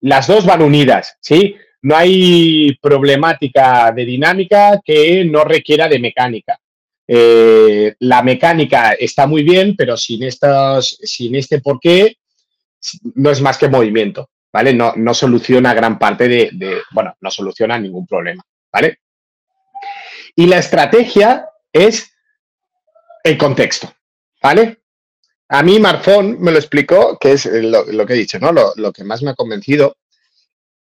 Las 0.00 0.26
dos 0.26 0.46
van 0.46 0.62
unidas, 0.62 1.16
¿sí? 1.20 1.56
No 1.82 1.96
hay 1.96 2.76
problemática 2.80 3.92
de 3.92 4.04
dinámica 4.04 4.80
que 4.84 5.24
no 5.24 5.44
requiera 5.44 5.88
de 5.88 5.98
mecánica. 5.98 6.58
Eh, 7.06 7.94
la 8.00 8.22
mecánica 8.22 8.92
está 8.92 9.26
muy 9.26 9.42
bien, 9.42 9.76
pero 9.76 9.96
sin, 9.96 10.22
estos, 10.22 10.98
sin 11.02 11.34
este 11.34 11.60
por 11.60 11.78
qué 11.78 12.16
no 13.14 13.30
es 13.30 13.40
más 13.40 13.58
que 13.58 13.68
movimiento, 13.68 14.30
¿vale? 14.52 14.72
No, 14.72 14.94
no 14.96 15.12
soluciona 15.12 15.74
gran 15.74 15.98
parte 15.98 16.28
de, 16.28 16.50
de, 16.52 16.78
bueno, 16.92 17.14
no 17.20 17.30
soluciona 17.30 17.78
ningún 17.78 18.06
problema, 18.06 18.42
¿vale? 18.72 19.00
Y 20.34 20.46
la 20.46 20.58
estrategia 20.58 21.48
es 21.72 22.14
el 23.22 23.38
contexto, 23.38 23.94
¿vale? 24.42 24.83
A 25.48 25.62
mí 25.62 25.78
Marfón 25.78 26.40
me 26.40 26.50
lo 26.50 26.58
explicó, 26.58 27.18
que 27.18 27.32
es 27.32 27.46
lo, 27.46 28.06
que 28.06 28.14
he 28.14 28.16
dicho, 28.16 28.38
¿no? 28.38 28.52
Lo, 28.52 28.92
que 28.92 29.04
más 29.04 29.22
me 29.22 29.30
ha 29.30 29.34
convencido. 29.34 29.96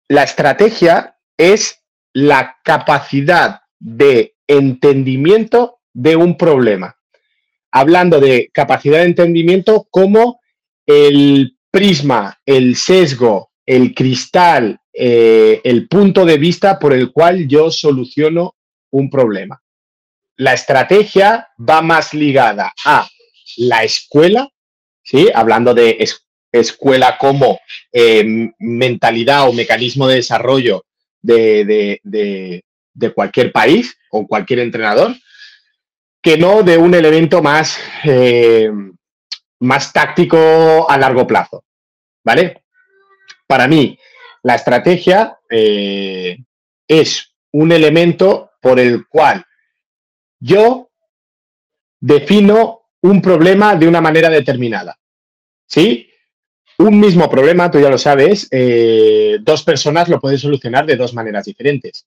La 0.09 0.25
estrategia 0.25 1.17
es 1.37 1.83
la 2.13 2.59
capacidad 2.63 3.63
de 3.79 4.37
entendimiento 4.47 5.79
de 5.93 6.17
un 6.17 6.37
problema. 6.37 6.97
Hablando 7.71 8.21
de 8.21 8.51
capacidad 8.53 8.99
de 8.99 9.07
entendimiento 9.07 9.89
como 9.91 10.41
el 10.87 11.57
prisma, 11.71 12.39
el 12.45 12.77
sesgo, 12.77 13.53
el 13.65 13.95
cristal, 13.95 14.79
eh, 14.93 15.63
el 15.65 15.89
punto 15.89 16.27
de 16.27 16.37
vista 16.37 16.79
por 16.79 16.93
el 16.93 17.11
cual 17.13 17.49
yo 17.49 17.71
soluciono 17.71 18.57
un 18.91 19.09
problema. 19.09 19.63
La 20.37 20.53
estrategia 20.53 21.49
va 21.59 21.81
más 21.81 22.13
ligada 22.13 22.73
a 22.85 23.09
la 23.57 23.85
escuela, 23.85 24.49
¿sí? 25.03 25.29
hablando 25.35 25.75
de 25.75 26.05
escuela 26.53 27.17
como 27.19 27.61
eh, 27.93 28.51
mentalidad 28.59 29.49
o 29.49 29.53
mecanismo 29.53 30.07
de 30.07 30.17
desarrollo 30.17 30.85
de, 31.21 32.63
cualquier 33.15 33.53
país 33.53 33.97
o 34.11 34.27
cualquier 34.27 34.61
entrenador, 34.61 35.15
que 36.23 36.37
no 36.37 36.63
de 36.63 36.77
un 36.77 36.95
elemento 36.95 37.43
más, 37.43 37.79
eh, 38.05 38.71
más 39.61 39.93
táctico 39.93 40.89
a 40.89 40.97
largo 40.99 41.27
plazo. 41.27 41.65
¿Vale? 42.25 42.63
Para 43.47 43.67
mí, 43.67 43.99
la 44.43 44.55
estrategia 44.55 45.39
eh, 45.51 46.39
es 46.87 47.33
un 47.53 47.73
elemento 47.73 48.53
por 48.61 48.79
el 48.79 49.07
cual 49.09 49.45
yo 50.39 50.91
defino 52.01 52.82
un 53.03 53.21
problema 53.21 53.77
de 53.77 53.89
una 53.89 54.01
manera 54.01 54.31
determinada. 54.31 54.99
¿Sí? 55.67 56.09
Un 56.79 56.99
mismo 56.99 57.31
problema, 57.31 57.71
tú 57.71 57.81
ya 57.81 57.91
lo 57.91 57.99
sabes, 57.99 58.49
eh, 58.51 59.39
dos 59.41 59.63
personas 59.63 60.09
lo 60.09 60.21
pueden 60.21 60.39
solucionar 60.39 60.87
de 60.87 60.97
dos 60.97 61.15
maneras 61.15 61.45
diferentes. 61.45 62.07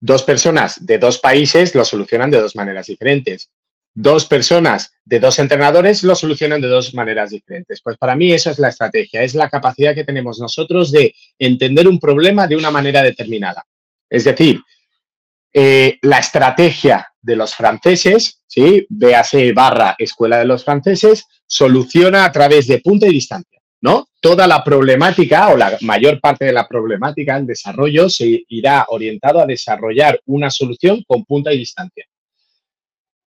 Dos 0.00 0.22
personas 0.22 0.84
de 0.84 0.98
dos 0.98 1.18
países 1.18 1.74
lo 1.74 1.84
solucionan 1.84 2.30
de 2.30 2.40
dos 2.40 2.56
maneras 2.56 2.86
diferentes. 2.86 3.50
Dos 3.94 4.24
personas 4.24 4.94
de 5.04 5.20
dos 5.20 5.38
entrenadores 5.38 6.02
lo 6.02 6.14
solucionan 6.14 6.60
de 6.60 6.68
dos 6.68 6.94
maneras 6.94 7.30
diferentes. 7.30 7.80
Pues 7.82 7.98
para 7.98 8.16
mí 8.16 8.32
eso 8.32 8.50
es 8.50 8.58
la 8.58 8.68
estrategia, 8.68 9.22
es 9.22 9.34
la 9.34 9.50
capacidad 9.50 9.94
que 9.94 10.04
tenemos 10.04 10.40
nosotros 10.40 10.90
de 10.90 11.14
entender 11.38 11.86
un 11.86 12.00
problema 12.00 12.46
de 12.46 12.56
una 12.56 12.70
manera 12.70 13.02
determinada. 13.02 13.64
Es 14.08 14.24
decir, 14.24 14.60
eh, 15.52 15.98
la 16.02 16.18
estrategia 16.18 17.11
de 17.22 17.36
los 17.36 17.54
franceses, 17.54 18.42
¿sí? 18.46 18.86
véase 18.90 19.52
barra 19.52 19.94
escuela 19.98 20.38
de 20.38 20.44
los 20.44 20.64
franceses, 20.64 21.24
soluciona 21.46 22.24
a 22.24 22.32
través 22.32 22.66
de 22.66 22.80
punta 22.80 23.06
y 23.06 23.12
distancia. 23.12 23.60
¿no? 23.80 24.08
Toda 24.20 24.46
la 24.46 24.62
problemática 24.62 25.48
o 25.48 25.56
la 25.56 25.76
mayor 25.80 26.20
parte 26.20 26.44
de 26.44 26.52
la 26.52 26.68
problemática 26.68 27.36
en 27.36 27.46
desarrollo 27.46 28.08
se 28.08 28.44
irá 28.48 28.86
orientado 28.88 29.40
a 29.40 29.46
desarrollar 29.46 30.20
una 30.26 30.50
solución 30.50 31.02
con 31.06 31.24
punta 31.24 31.52
y 31.52 31.58
distancia. 31.58 32.06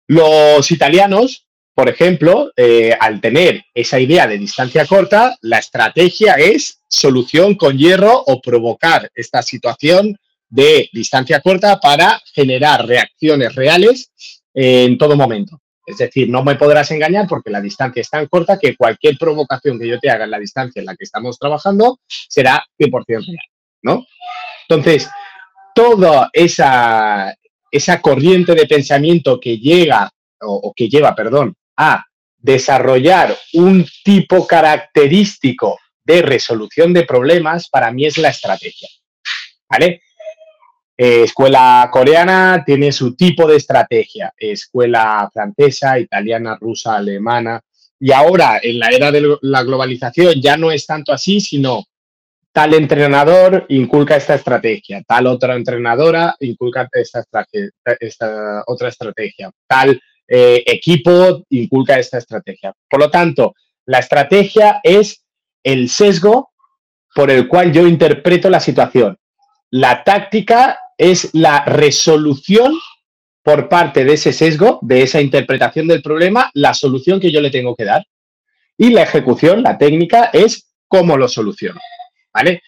Los 0.07 0.71
italianos, 0.71 1.47
por 1.73 1.89
ejemplo, 1.89 2.51
eh, 2.55 2.95
al 2.97 3.19
tener 3.19 3.65
esa 3.73 3.99
idea 3.99 4.27
de 4.27 4.37
distancia 4.37 4.85
corta, 4.85 5.35
la 5.41 5.57
estrategia 5.57 6.35
es 6.35 6.81
solución 6.87 7.55
con 7.55 7.77
hierro 7.77 8.23
o 8.25 8.41
provocar 8.41 9.09
esta 9.13 9.41
situación 9.41 10.17
de 10.49 10.89
distancia 10.91 11.41
corta 11.41 11.79
para 11.79 12.21
generar 12.33 12.85
reacciones 12.85 13.55
reales 13.55 14.11
en 14.53 14.97
todo 14.97 15.15
momento. 15.15 15.61
Es 15.85 15.97
decir, 15.97 16.29
no 16.29 16.43
me 16.43 16.55
podrás 16.55 16.89
engañar 16.91 17.27
porque 17.27 17.51
la 17.51 17.61
distancia 17.61 18.01
es 18.01 18.09
tan 18.09 18.27
corta 18.27 18.57
que 18.57 18.75
cualquier 18.75 19.17
provocación 19.17 19.79
que 19.79 19.87
yo 19.87 19.99
te 19.99 20.09
haga 20.09 20.25
en 20.25 20.31
la 20.31 20.39
distancia 20.39 20.79
en 20.79 20.87
la 20.87 20.95
que 20.95 21.03
estamos 21.03 21.37
trabajando 21.37 21.99
será 22.07 22.63
100% 22.79 23.05
real, 23.07 23.37
¿no? 23.83 24.05
Entonces, 24.67 25.07
toda 25.75 26.29
esa, 26.33 27.35
esa 27.69 28.01
corriente 28.01 28.55
de 28.55 28.65
pensamiento 28.65 29.39
que 29.39 29.57
llega 29.57 30.09
o, 30.41 30.73
que 30.75 30.89
lleva, 30.89 31.13
perdón, 31.13 31.55
a 31.77 32.03
desarrollar 32.37 33.35
un 33.53 33.85
tipo 34.03 34.47
característico 34.47 35.77
de 36.03 36.21
resolución 36.21 36.93
de 36.93 37.03
problemas, 37.03 37.69
para 37.69 37.91
mí 37.91 38.05
es 38.05 38.17
la 38.17 38.29
estrategia. 38.29 38.87
¿Vale? 39.69 40.01
Eh, 40.97 41.23
escuela 41.23 41.89
coreana 41.91 42.63
tiene 42.65 42.91
su 42.91 43.15
tipo 43.15 43.47
de 43.47 43.57
estrategia, 43.57 44.33
escuela 44.37 45.29
francesa, 45.33 45.99
italiana, 45.99 46.57
rusa, 46.59 46.95
alemana. 46.95 47.61
Y 47.99 48.11
ahora, 48.11 48.59
en 48.61 48.79
la 48.79 48.87
era 48.87 49.11
de 49.11 49.37
la 49.41 49.63
globalización, 49.63 50.41
ya 50.41 50.55
no 50.55 50.71
es 50.71 50.85
tanto 50.85 51.11
así, 51.11 51.41
sino 51.41 51.83
tal 52.53 52.73
entrenador 52.73 53.65
inculca 53.67 54.15
esta 54.15 54.35
estrategia, 54.35 55.03
tal 55.05 55.27
otra 55.27 55.55
entrenadora 55.55 56.35
inculca 56.39 56.87
esta, 56.93 57.25
otra 58.67 58.87
estrategia, 58.87 59.51
tal 59.67 60.01
eh, 60.25 60.63
equipo 60.65 61.43
inculca 61.49 61.99
esta 61.99 62.17
estrategia. 62.17 62.73
Por 62.89 63.01
lo 63.01 63.11
tanto, 63.11 63.55
la 63.85 63.99
estrategia 63.99 64.79
es 64.83 65.25
el 65.63 65.89
sesgo 65.89 66.51
por 67.13 67.29
el 67.29 67.49
cual 67.49 67.73
yo 67.73 67.85
interpreto 67.85 68.49
la 68.49 68.61
situación. 68.61 69.17
La 69.71 70.05
táctica 70.05 70.79
es 70.97 71.29
la 71.33 71.65
resolución 71.65 72.73
por 73.43 73.69
parte 73.69 74.03
de 74.03 74.13
ese 74.13 74.33
sesgo, 74.33 74.79
de 74.81 75.03
esa 75.03 75.21
interpretación 75.21 75.87
del 75.87 76.01
problema, 76.01 76.49
la 76.53 76.73
solución 76.73 77.19
que 77.19 77.31
yo 77.31 77.41
le 77.41 77.51
tengo 77.51 77.75
que 77.75 77.85
dar. 77.85 78.03
Y 78.77 78.89
la 78.89 79.03
ejecución, 79.03 79.61
la 79.61 79.77
técnica, 79.77 80.31
es 80.33 80.73
cómo 80.87 81.17
lo 81.17 81.27
soluciono. 81.27 81.79
¿Vale? 82.33 82.63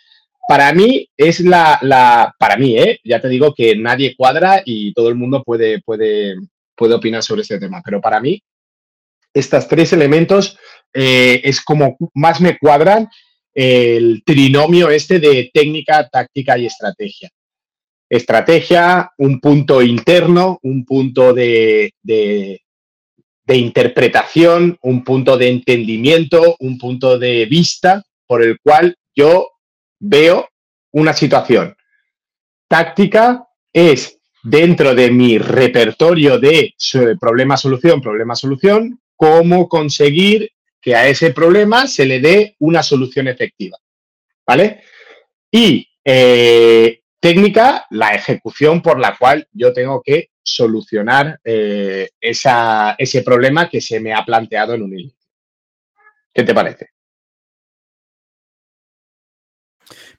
Para 0.47 0.71
mí 0.73 1.09
es 1.17 1.39
la, 1.41 2.33
para 2.39 2.57
mí, 2.57 2.77
¿eh? 2.77 2.99
ya 3.03 3.19
te 3.19 3.27
digo 3.27 3.53
que 3.53 3.75
nadie 3.75 4.15
cuadra 4.15 4.61
y 4.63 4.93
todo 4.93 5.09
el 5.09 5.15
mundo 5.15 5.43
puede, 5.43 5.81
puede, 5.81 6.35
puede 6.75 6.93
opinar 6.93 7.23
sobre 7.23 7.41
este 7.41 7.59
tema, 7.59 7.81
pero 7.83 7.99
para 7.99 8.21
mí 8.21 8.41
estos 9.33 9.67
tres 9.67 9.91
elementos 9.91 10.57
eh, 10.93 11.41
es 11.43 11.59
como 11.59 11.97
más 12.13 12.39
me 12.39 12.57
cuadran 12.57 13.09
el 13.53 14.23
trinomio 14.23 14.89
este 14.89 15.19
de 15.19 15.49
técnica, 15.53 16.07
táctica 16.07 16.57
y 16.57 16.67
estrategia 16.67 17.29
estrategia, 18.09 19.11
un 19.17 19.39
punto 19.39 19.81
interno, 19.81 20.59
un 20.63 20.85
punto 20.85 21.33
de, 21.33 21.93
interpretación, 23.47 24.77
un 24.81 25.03
punto 25.03 25.37
de 25.37 25.49
entendimiento, 25.49 26.55
un 26.59 26.77
punto 26.77 27.17
de 27.17 27.45
vista 27.45 28.03
por 28.25 28.43
el 28.43 28.59
cual 28.59 28.95
yo 29.15 29.49
veo 29.99 30.47
una 30.91 31.13
situación. 31.13 31.75
Táctica 32.67 33.47
es 33.71 34.19
dentro 34.43 34.95
de 34.95 35.11
mi 35.11 35.37
repertorio 35.37 36.39
de 36.39 36.73
problema-solución, 37.19 38.01
problema-solución, 38.01 38.99
cómo 39.15 39.67
conseguir 39.67 40.51
que 40.81 40.95
a 40.95 41.07
ese 41.07 41.31
problema 41.31 41.87
se 41.87 42.05
le 42.05 42.19
dé 42.19 42.55
una 42.59 42.83
solución 42.83 43.27
efectiva. 43.27 43.77
¿Vale? 44.45 44.83
Y 45.51 45.89
eh, 46.05 47.01
técnica, 47.19 47.85
la 47.89 48.13
ejecución 48.13 48.81
por 48.81 48.99
la 48.99 49.15
cual 49.17 49.47
yo 49.51 49.73
tengo 49.73 50.01
que 50.03 50.29
solucionar 50.43 51.39
eh, 51.43 52.09
ese 52.21 53.21
problema 53.23 53.69
que 53.69 53.81
se 53.81 53.99
me 53.99 54.13
ha 54.13 54.23
planteado 54.23 54.73
en 54.73 54.83
un 54.83 54.93
inicio. 54.93 55.27
¿Qué 56.33 56.43
te 56.43 56.53
parece? 56.53 56.89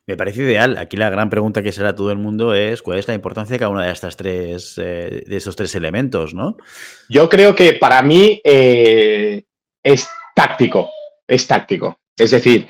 Me 0.09 0.17
parece 0.17 0.43
ideal. 0.43 0.79
Aquí 0.79 0.97
la 0.97 1.11
gran 1.11 1.29
pregunta 1.29 1.63
que 1.63 1.71
será 1.71 1.95
todo 1.95 2.11
el 2.11 2.17
mundo 2.17 2.55
es 2.55 2.81
cuál 2.81 2.99
es 2.99 3.07
la 3.07 3.15
importancia 3.15 3.53
de 3.53 3.59
cada 3.59 3.71
una 3.71 3.85
de 3.85 3.93
estas 3.93 4.17
tres, 4.17 4.75
eh, 4.79 5.23
de 5.27 5.37
esos 5.37 5.55
tres 5.55 5.75
elementos, 5.75 6.33
¿no? 6.33 6.57
Yo 7.11 7.29
creo 7.29 7.55
que 7.55 7.75
para 7.75 8.01
mí 8.01 8.41
eh, 8.43 9.45
es 9.83 10.09
táctico, 10.35 10.91
es 11.27 11.47
táctico. 11.47 12.01
Es 12.19 12.31
decir, 12.31 12.67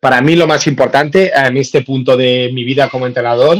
para 0.00 0.20
mí 0.20 0.36
lo 0.36 0.46
más 0.46 0.66
importante 0.66 1.32
en 1.34 1.56
este 1.56 1.82
punto 1.82 2.16
de 2.16 2.50
mi 2.52 2.64
vida 2.64 2.88
como 2.88 3.06
entrenador, 3.06 3.58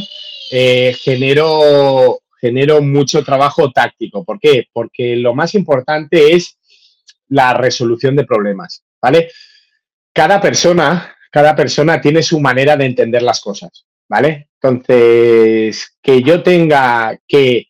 eh, 0.50 0.96
genero, 1.00 2.20
genero 2.40 2.82
mucho 2.82 3.24
trabajo 3.24 3.70
táctico. 3.72 4.24
¿Por 4.24 4.38
qué? 4.38 4.66
Porque 4.72 5.16
lo 5.16 5.34
más 5.34 5.54
importante 5.54 6.34
es 6.34 6.58
la 7.28 7.54
resolución 7.54 8.14
de 8.16 8.24
problemas, 8.24 8.84
¿vale? 9.00 9.30
Cada 10.12 10.40
persona, 10.40 11.16
cada 11.30 11.56
persona 11.56 12.00
tiene 12.00 12.22
su 12.22 12.38
manera 12.40 12.76
de 12.76 12.84
entender 12.84 13.22
las 13.22 13.40
cosas, 13.40 13.86
¿vale? 14.08 14.48
Entonces, 14.60 15.96
que 16.02 16.22
yo 16.22 16.42
tenga 16.42 17.18
que 17.26 17.68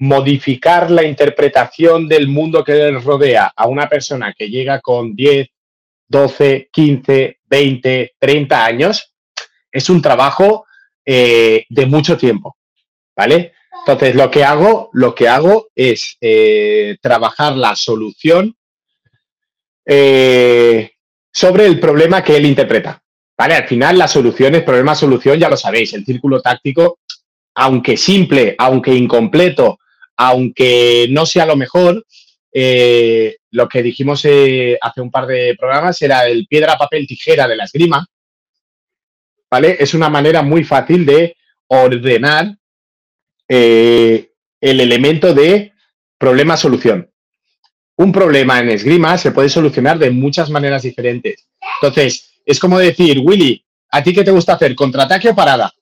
modificar 0.00 0.90
la 0.90 1.02
interpretación 1.02 2.06
del 2.06 2.28
mundo 2.28 2.62
que 2.62 2.74
le 2.74 2.98
rodea 2.98 3.52
a 3.56 3.66
una 3.66 3.88
persona 3.88 4.34
que 4.36 4.48
llega 4.48 4.80
con 4.80 5.16
10, 5.16 5.48
12, 6.08 6.68
15, 6.72 7.40
20, 7.46 8.14
30 8.18 8.64
años, 8.64 9.14
es 9.70 9.90
un 9.90 10.02
trabajo 10.02 10.66
eh, 11.04 11.64
de 11.68 11.86
mucho 11.86 12.16
tiempo, 12.16 12.56
¿vale? 13.16 13.52
Entonces, 13.80 14.14
lo 14.14 14.30
que 14.30 14.44
hago, 14.44 14.90
lo 14.92 15.14
que 15.14 15.28
hago 15.28 15.68
es 15.74 16.16
eh, 16.20 16.96
trabajar 17.00 17.56
la 17.56 17.76
solución 17.76 18.56
eh, 19.86 20.92
sobre 21.32 21.66
el 21.66 21.80
problema 21.80 22.22
que 22.22 22.36
él 22.36 22.46
interpreta, 22.46 23.02
¿vale? 23.36 23.54
Al 23.54 23.68
final, 23.68 23.96
la 23.96 24.08
solución 24.08 24.54
es 24.54 24.62
problema-solución, 24.62 25.38
ya 25.38 25.48
lo 25.48 25.56
sabéis, 25.56 25.94
el 25.94 26.04
círculo 26.04 26.40
táctico, 26.40 26.98
aunque 27.54 27.96
simple, 27.96 28.54
aunque 28.58 28.92
incompleto, 28.92 29.78
aunque 30.16 31.06
no 31.10 31.24
sea 31.24 31.46
lo 31.46 31.56
mejor, 31.56 32.04
eh, 32.52 33.36
lo 33.50 33.68
que 33.68 33.82
dijimos 33.82 34.24
eh, 34.24 34.78
hace 34.80 35.00
un 35.00 35.10
par 35.10 35.26
de 35.26 35.54
programas 35.58 36.00
era 36.02 36.26
el 36.26 36.46
piedra, 36.46 36.76
papel, 36.76 37.06
tijera 37.06 37.46
de 37.46 37.56
la 37.56 37.64
esgrima. 37.64 38.06
¿vale? 39.50 39.76
Es 39.78 39.94
una 39.94 40.08
manera 40.08 40.42
muy 40.42 40.64
fácil 40.64 41.06
de 41.06 41.36
ordenar 41.68 42.56
eh, 43.48 44.30
el 44.60 44.80
elemento 44.80 45.34
de 45.34 45.72
problema-solución. 46.18 47.10
Un 47.96 48.12
problema 48.12 48.60
en 48.60 48.70
esgrima 48.70 49.18
se 49.18 49.32
puede 49.32 49.48
solucionar 49.48 49.98
de 49.98 50.10
muchas 50.10 50.50
maneras 50.50 50.82
diferentes. 50.82 51.48
Entonces, 51.80 52.40
es 52.44 52.60
como 52.60 52.78
decir, 52.78 53.20
Willy, 53.20 53.64
¿a 53.90 54.02
ti 54.02 54.12
qué 54.12 54.24
te 54.24 54.30
gusta 54.30 54.54
hacer? 54.54 54.74
¿Contraataque 54.74 55.30
o 55.30 55.34
parada? 55.34 55.72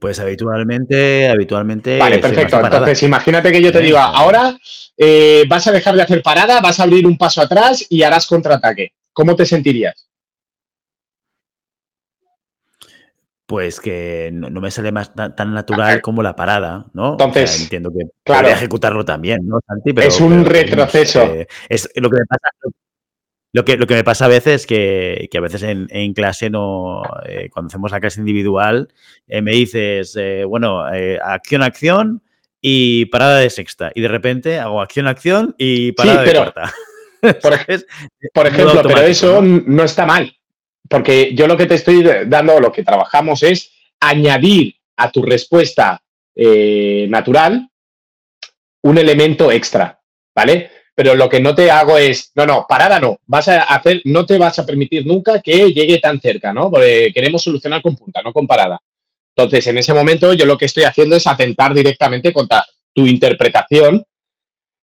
Pues 0.00 0.18
habitualmente, 0.18 1.28
habitualmente. 1.28 1.98
Vale, 1.98 2.18
perfecto. 2.18 2.60
Entonces, 2.60 3.02
imagínate 3.02 3.52
que 3.52 3.62
yo 3.62 3.72
te 3.72 3.80
diga, 3.80 4.04
ahora 4.04 4.56
eh, 4.96 5.44
vas 5.48 5.66
a 5.66 5.72
dejar 5.72 5.94
de 5.94 6.02
hacer 6.02 6.22
parada, 6.22 6.60
vas 6.60 6.80
a 6.80 6.84
abrir 6.84 7.06
un 7.06 7.18
paso 7.18 7.42
atrás 7.42 7.84
y 7.88 8.02
harás 8.02 8.26
contraataque. 8.26 8.92
¿Cómo 9.12 9.36
te 9.36 9.46
sentirías? 9.46 10.08
Pues 13.46 13.78
que 13.78 14.30
no, 14.32 14.48
me 14.60 14.70
sale 14.70 14.90
más 14.90 15.12
tan, 15.14 15.52
natural 15.52 16.00
como 16.00 16.22
la 16.22 16.34
parada, 16.34 16.86
¿no? 16.94 17.12
Entonces, 17.12 17.60
entiendo 17.60 17.90
que 17.90 18.06
claro, 18.24 18.48
ejecutarlo 18.48 19.04
también, 19.04 19.46
¿no, 19.46 19.60
Santi? 19.66 19.92
es 20.00 20.20
un 20.20 20.46
retroceso. 20.46 21.22
Eh, 21.24 21.46
es 21.68 21.90
lo 21.96 22.08
que 22.08 22.16
me 22.20 22.26
pasa. 22.26 22.48
Lo 23.54 23.64
que, 23.64 23.78
lo 23.78 23.86
que 23.86 23.94
me 23.94 24.04
pasa 24.04 24.26
a 24.26 24.28
veces 24.28 24.62
es 24.62 24.66
que, 24.66 25.30
a 25.34 25.40
veces 25.40 25.62
en, 25.62 26.12
clase 26.12 26.50
no, 26.50 27.02
eh, 27.24 27.48
cuando 27.50 27.68
hacemos 27.68 27.90
la 27.90 28.00
clase 28.00 28.20
individual, 28.20 28.92
eh, 29.28 29.40
me 29.40 29.52
dices, 29.52 30.18
bueno, 30.46 30.84
acción, 31.22 31.62
acción 31.62 32.22
y 32.60 33.06
parada 33.06 33.38
de 33.38 33.50
sexta. 33.50 33.92
Y 33.94 34.00
de 34.00 34.08
repente 34.08 34.58
hago 34.58 34.82
acción, 34.82 35.06
acción 35.06 35.54
y 35.56 35.92
parada 35.92 36.22
de 36.24 36.32
cuarta. 36.32 36.74
Por, 37.20 37.32
por 38.34 38.46
ejemplo, 38.46 38.82
pero 38.82 39.00
eso 39.02 39.40
¿no? 39.40 39.84
está 39.84 40.04
mal. 40.04 40.36
Porque 40.88 41.34
yo 41.34 41.46
lo 41.46 41.56
que 41.56 41.66
te 41.66 41.76
estoy 41.76 42.02
dando, 42.26 42.60
lo 42.60 42.72
que 42.72 42.82
trabajamos 42.82 43.42
es 43.42 43.72
añadir 44.00 44.74
a 44.96 45.10
tu 45.10 45.22
respuesta 45.22 46.02
eh, 46.34 47.06
natural 47.08 47.68
un 48.82 48.98
elemento 48.98 49.50
extra, 49.50 50.00
¿vale? 50.34 50.70
Pero 50.94 51.14
lo 51.14 51.28
que 51.28 51.40
no 51.40 51.54
te 51.54 51.70
hago 51.70 51.98
es, 51.98 52.30
no, 52.34 52.46
no, 52.46 52.66
parada 52.68 53.00
no, 53.00 53.18
vas 53.26 53.48
a 53.48 53.62
hacer, 53.62 54.00
no 54.04 54.24
te 54.24 54.38
vas 54.38 54.58
a 54.58 54.66
permitir 54.66 55.06
nunca 55.06 55.40
que 55.40 55.72
llegue 55.72 55.98
tan 55.98 56.20
cerca, 56.20 56.52
¿no? 56.52 56.70
Porque 56.70 57.10
queremos 57.12 57.42
solucionar 57.42 57.82
con 57.82 57.96
punta, 57.96 58.22
no 58.22 58.32
con 58.32 58.46
parada. 58.46 58.80
Entonces, 59.36 59.66
en 59.66 59.78
ese 59.78 59.92
momento, 59.92 60.32
yo 60.34 60.46
lo 60.46 60.56
que 60.56 60.66
estoy 60.66 60.84
haciendo 60.84 61.16
es 61.16 61.26
atentar 61.26 61.74
directamente 61.74 62.32
contra 62.32 62.64
tu 62.92 63.06
interpretación 63.06 64.04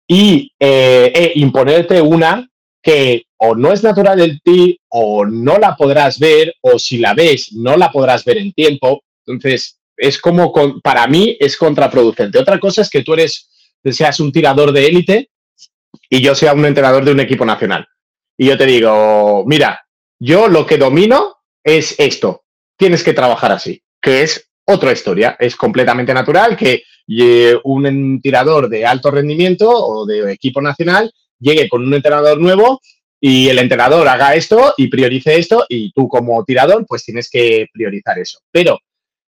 y 0.06 0.52
eh, 0.60 1.12
e 1.12 1.32
imponerte 1.40 2.00
una 2.00 2.48
que 2.80 3.24
o 3.38 3.56
no 3.56 3.72
es 3.72 3.82
natural 3.82 4.20
en 4.20 4.38
ti 4.38 4.78
o 4.88 5.26
no 5.26 5.58
la 5.58 5.74
podrás 5.74 6.20
ver 6.20 6.54
o 6.60 6.78
si 6.78 6.98
la 6.98 7.14
ves 7.14 7.52
no 7.52 7.76
la 7.76 7.90
podrás 7.90 8.24
ver 8.24 8.38
en 8.38 8.52
tiempo. 8.52 9.02
Entonces, 9.26 9.80
es 9.96 10.18
como, 10.20 10.52
para 10.82 11.06
mí, 11.06 11.36
es 11.40 11.56
contraproducente. 11.56 12.38
Otra 12.38 12.60
cosa 12.60 12.82
es 12.82 12.90
que 12.90 13.02
tú 13.02 13.14
eres, 13.14 13.50
seas 13.84 14.20
un 14.20 14.30
tirador 14.30 14.72
de 14.72 14.86
élite 14.86 15.30
y 16.08 16.20
yo 16.20 16.34
sea 16.34 16.52
un 16.52 16.64
entrenador 16.64 17.04
de 17.04 17.12
un 17.12 17.20
equipo 17.20 17.44
nacional. 17.44 17.86
Y 18.36 18.46
yo 18.46 18.58
te 18.58 18.66
digo, 18.66 19.44
mira, 19.46 19.86
yo 20.18 20.48
lo 20.48 20.66
que 20.66 20.78
domino 20.78 21.36
es 21.64 21.94
esto. 21.98 22.44
Tienes 22.76 23.02
que 23.02 23.14
trabajar 23.14 23.52
así, 23.52 23.82
que 24.00 24.22
es 24.22 24.50
otra 24.64 24.92
historia. 24.92 25.36
Es 25.38 25.56
completamente 25.56 26.12
natural 26.12 26.56
que 26.56 26.82
eh, 27.08 27.56
un 27.64 28.20
tirador 28.20 28.68
de 28.68 28.84
alto 28.84 29.10
rendimiento 29.10 29.70
o 29.70 30.06
de 30.06 30.32
equipo 30.32 30.60
nacional 30.60 31.12
llegue 31.38 31.68
con 31.68 31.86
un 31.86 31.94
entrenador 31.94 32.40
nuevo 32.40 32.80
y 33.20 33.48
el 33.48 33.58
entrenador 33.58 34.06
haga 34.08 34.34
esto 34.34 34.74
y 34.76 34.88
priorice 34.88 35.38
esto 35.38 35.64
y 35.68 35.92
tú 35.92 36.08
como 36.08 36.44
tirador 36.44 36.84
pues 36.86 37.04
tienes 37.04 37.30
que 37.30 37.66
priorizar 37.72 38.18
eso. 38.18 38.40
Pero 38.50 38.78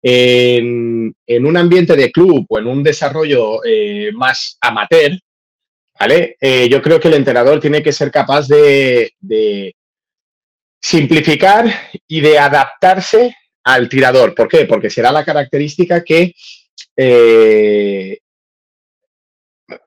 en, 0.01 1.15
un 1.45 1.57
ambiente 1.57 1.95
de 1.95 2.11
club 2.11 2.45
o 2.49 2.59
en 2.59 2.67
un 2.67 2.83
desarrollo 2.83 3.63
eh, 3.65 4.11
más 4.13 4.57
amateur, 4.61 5.17
¿vale? 5.99 6.37
Eh, 6.39 6.67
yo 6.69 6.81
creo 6.81 6.99
que 6.99 7.07
el 7.07 7.15
entrenador 7.15 7.59
tiene 7.59 7.81
que 7.81 7.91
ser 7.91 8.11
capaz 8.11 8.47
de, 8.47 9.13
simplificar 10.81 11.65
y 12.07 12.19
de 12.19 12.37
adaptarse 12.37 13.35
al 13.63 13.87
tirador. 13.87 14.35
¿Por 14.35 14.49
qué? 14.49 14.65
Porque 14.65 14.89
será 14.89 15.11
la 15.11 15.23
característica 15.23 16.03
que 16.03 16.33
eh, 16.97 18.17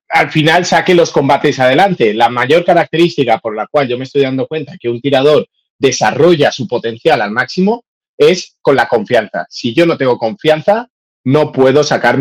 al 0.09 0.31
final 0.31 0.65
saque 0.65 0.95
los 0.95 1.11
combates 1.11 1.59
adelante. 1.59 2.15
La 2.15 2.31
mayor 2.31 2.65
característica 2.65 3.39
por 3.39 3.55
la 3.55 3.67
cual 3.67 3.89
yo 3.89 3.99
me 3.99 4.05
estoy 4.05 4.23
dando 4.23 4.47
cuenta 4.47 4.79
que 4.81 4.89
un 4.89 5.01
tirador 5.01 5.47
desarrolla 5.79 6.53
su 6.53 6.67
potencial 6.67 7.21
al 7.21 7.31
máximo 7.31 7.85
es 8.17 8.57
con 8.63 8.77
la 8.77 8.89
confianza. 8.89 9.47
Si 9.51 9.75
yo 9.75 9.85
no 9.85 9.99
tengo 9.99 10.19
confianza, 10.19 10.89
no 11.25 11.53
puedo 11.53 11.83
sacar 11.83 12.19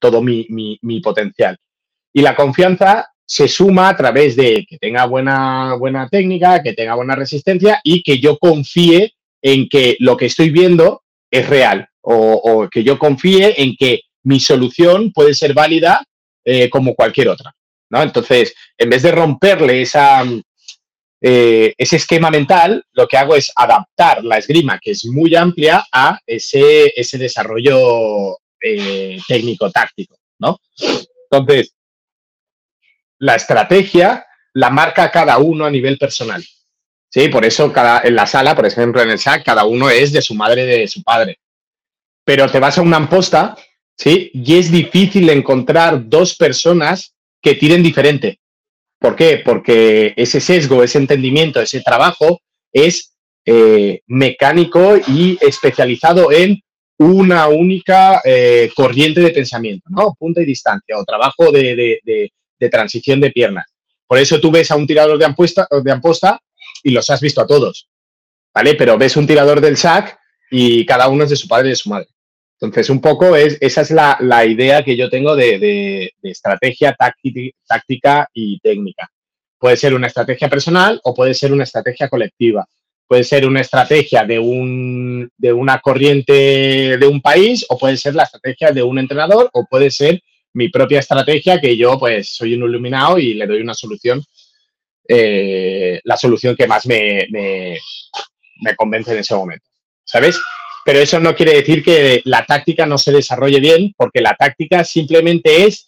todo 0.00 0.22
mi, 0.22 1.00
potencial. 1.02 1.58
Y 2.14 2.22
la 2.22 2.34
confianza 2.34 3.10
se 3.26 3.48
suma 3.48 3.88
a 3.88 3.96
través 3.96 4.36
de 4.36 4.64
que 4.68 4.78
tenga 4.78 5.04
buena, 5.06 5.74
buena 5.74 6.08
técnica, 6.08 6.62
que 6.62 6.72
tenga 6.72 6.94
buena 6.94 7.16
resistencia 7.16 7.80
y 7.82 8.02
que 8.02 8.20
yo 8.20 8.38
confíe 8.38 9.14
en 9.42 9.68
que 9.68 9.96
lo 9.98 10.16
que 10.16 10.26
estoy 10.26 10.50
viendo 10.50 11.02
es 11.30 11.48
real 11.48 11.88
o, 12.02 12.68
que 12.70 12.84
yo 12.84 12.98
confíe 12.98 13.60
en 13.62 13.74
que 13.76 14.02
mi 14.24 14.38
solución 14.38 15.10
puede 15.12 15.34
ser 15.34 15.54
válida 15.54 16.04
eh, 16.44 16.70
como 16.70 16.94
cualquier 16.94 17.28
otra. 17.28 17.52
¿no? 17.90 18.02
Entonces, 18.02 18.54
en 18.78 18.90
vez 18.90 19.02
de 19.02 19.12
romperle 19.12 19.82
esa, 19.82 20.22
eh, 21.20 21.74
ese 21.76 21.96
esquema 21.96 22.30
mental, 22.30 22.84
lo 22.92 23.08
que 23.08 23.16
hago 23.16 23.34
es 23.34 23.50
adaptar 23.56 24.22
la 24.22 24.38
esgrima, 24.38 24.78
que 24.78 24.90
es 24.92 25.06
muy 25.06 25.34
amplia, 25.34 25.84
a 25.90 26.18
ese, 26.26 26.92
ese 26.94 27.18
desarrollo 27.18 28.36
eh, 28.60 29.18
técnico-táctico. 29.26 30.16
¿no? 30.38 30.58
Entonces, 31.30 31.74
la 33.18 33.36
estrategia 33.36 34.26
la 34.52 34.70
marca 34.70 35.10
cada 35.10 35.38
uno 35.38 35.64
a 35.64 35.70
nivel 35.70 35.98
personal. 35.98 36.44
Sí, 37.10 37.28
por 37.28 37.44
eso 37.44 37.72
cada, 37.72 38.02
en 38.02 38.14
la 38.16 38.26
sala, 38.26 38.54
por 38.54 38.66
ejemplo, 38.66 39.02
en 39.02 39.10
el 39.10 39.18
SAC, 39.18 39.44
cada 39.44 39.64
uno 39.64 39.90
es 39.90 40.12
de 40.12 40.22
su 40.22 40.34
madre, 40.34 40.64
de 40.64 40.88
su 40.88 41.02
padre. 41.02 41.38
Pero 42.24 42.50
te 42.50 42.60
vas 42.60 42.78
a 42.78 42.82
una 42.82 42.96
amposta 42.96 43.56
¿sí? 43.96 44.30
Y 44.32 44.56
es 44.56 44.70
difícil 44.70 45.28
encontrar 45.30 46.08
dos 46.08 46.36
personas 46.36 47.14
que 47.40 47.54
tiren 47.54 47.82
diferente. 47.82 48.38
¿Por 48.98 49.16
qué? 49.16 49.42
Porque 49.44 50.14
ese 50.16 50.40
sesgo, 50.40 50.82
ese 50.82 50.98
entendimiento, 50.98 51.60
ese 51.60 51.82
trabajo 51.82 52.40
es 52.72 53.14
eh, 53.44 54.00
mecánico 54.06 54.96
y 55.06 55.38
especializado 55.40 56.32
en 56.32 56.60
una 56.98 57.48
única 57.48 58.22
eh, 58.24 58.70
corriente 58.74 59.20
de 59.20 59.30
pensamiento, 59.30 59.88
¿no? 59.90 60.14
Punta 60.18 60.40
y 60.40 60.46
distancia 60.46 60.96
o 60.96 61.04
trabajo 61.04 61.50
de, 61.50 62.00
transición 62.68 63.20
de 63.20 63.30
piernas. 63.30 63.66
Por 64.06 64.18
eso 64.18 64.40
tú 64.40 64.50
ves 64.50 64.70
a 64.70 64.76
un 64.76 64.86
tirador 64.86 65.18
de 65.18 65.24
amposta, 65.24 65.66
de 65.82 65.90
amposta 65.92 66.40
y 66.82 66.90
los 66.90 67.08
has 67.10 67.20
visto 67.20 67.40
a 67.40 67.46
todos, 67.46 67.88
¿vale? 68.54 68.74
Pero 68.74 68.98
ves 68.98 69.16
un 69.16 69.26
tirador 69.26 69.60
del 69.60 69.76
SAC 69.76 70.18
y 70.50 70.84
cada 70.86 71.08
uno 71.08 71.24
es 71.24 71.30
de 71.30 71.36
su 71.36 71.48
padre 71.48 71.68
y 71.68 71.70
de 71.70 71.76
su 71.76 71.88
madre. 71.88 72.08
Entonces, 72.60 72.88
un 72.90 73.00
poco 73.00 73.34
es, 73.36 73.58
esa 73.60 73.80
es 73.80 73.90
la, 73.90 74.46
idea 74.46 74.84
que 74.84 74.96
yo 74.96 75.10
tengo 75.10 75.34
de, 75.36 76.12
estrategia 76.22 76.96
táctica 77.66 78.28
y 78.32 78.58
técnica. 78.60 79.10
Puede 79.58 79.76
ser 79.76 79.94
una 79.94 80.06
estrategia 80.06 80.48
personal 80.48 81.00
o 81.04 81.14
puede 81.14 81.34
ser 81.34 81.52
una 81.52 81.64
estrategia 81.64 82.08
colectiva. 82.08 82.66
Puede 83.06 83.24
ser 83.24 83.46
una 83.46 83.60
estrategia 83.60 84.24
de, 84.24 84.38
un, 84.38 85.30
de 85.36 85.52
una 85.52 85.80
corriente 85.80 86.96
de 86.96 87.06
un 87.06 87.20
país 87.20 87.66
o 87.68 87.78
puede 87.78 87.96
ser 87.96 88.14
la 88.14 88.22
estrategia 88.22 88.72
de 88.72 88.82
un 88.82 88.98
entrenador 88.98 89.50
o 89.52 89.66
puede 89.66 89.90
ser 89.90 90.22
mi 90.54 90.68
propia 90.68 91.00
estrategia 91.00 91.60
que 91.60 91.76
yo 91.76 91.98
pues 91.98 92.34
soy 92.34 92.54
un 92.54 92.68
iluminado 92.68 93.18
y 93.18 93.34
le 93.34 93.46
doy 93.46 93.60
una 93.60 93.74
solución, 93.74 94.22
eh, 95.06 96.00
la 96.04 96.16
solución 96.16 96.56
que 96.56 96.66
más 96.66 96.86
me, 96.86 97.26
me, 97.30 97.78
me 98.62 98.76
convence 98.76 99.12
en 99.12 99.18
ese 99.18 99.34
momento. 99.34 99.66
¿Sabes? 100.04 100.38
pero 100.84 100.98
eso 100.98 101.18
no 101.18 101.34
quiere 101.34 101.54
decir 101.54 101.82
que 101.82 102.20
la 102.26 102.44
táctica 102.44 102.84
no 102.84 102.98
se 102.98 103.10
desarrolle 103.10 103.58
bien, 103.58 103.94
porque 103.96 104.20
la 104.20 104.36
táctica 104.36 104.84
simplemente 104.84 105.64
es 105.64 105.86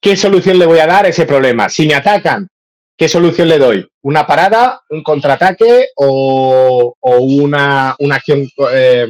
qué 0.00 0.16
solución 0.16 0.58
le 0.58 0.66
voy 0.66 0.80
a 0.80 0.86
dar 0.86 1.06
a 1.06 1.08
ese 1.08 1.26
problema. 1.26 1.68
Si 1.68 1.86
me 1.86 1.94
atacan, 1.94 2.48
¿qué 2.96 3.08
solución 3.08 3.48
le 3.48 3.58
doy? 3.58 3.88
¿Una 4.02 4.26
parada, 4.26 4.82
un 4.90 5.04
contraataque 5.04 5.90
o, 5.94 6.96
una, 7.00 7.96
acción 8.10 8.48
eh, 8.72 9.08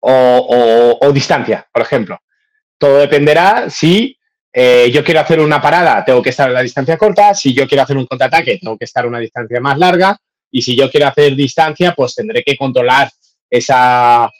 o, 0.00 1.10
distancia, 1.12 1.68
por 1.70 1.82
ejemplo? 1.82 2.18
Todo 2.78 2.98
dependerá 2.98 3.70
si 3.70 4.16
eh, 4.52 4.90
yo 4.92 5.02
quiero 5.02 5.20
hacer 5.20 5.40
una 5.40 5.60
parada, 5.60 6.04
tengo 6.04 6.22
que 6.22 6.30
estar 6.30 6.48
a 6.48 6.52
la 6.52 6.62
distancia 6.62 6.96
corta, 6.96 7.34
si 7.34 7.52
yo 7.52 7.66
quiero 7.66 7.82
hacer 7.82 7.96
un 7.96 8.06
contraataque, 8.06 8.58
tengo 8.58 8.78
que 8.78 8.84
estar 8.84 9.04
a 9.04 9.08
una 9.08 9.18
distancia 9.18 9.60
más 9.60 9.78
larga, 9.78 10.16
y 10.50 10.62
si 10.62 10.76
yo 10.76 10.90
quiero 10.90 11.08
hacer 11.08 11.34
distancia, 11.34 11.94
pues 11.94 12.14
tendré 12.14 12.42
que 12.42 12.56
controlar 12.56 13.10
esa, 13.50 14.30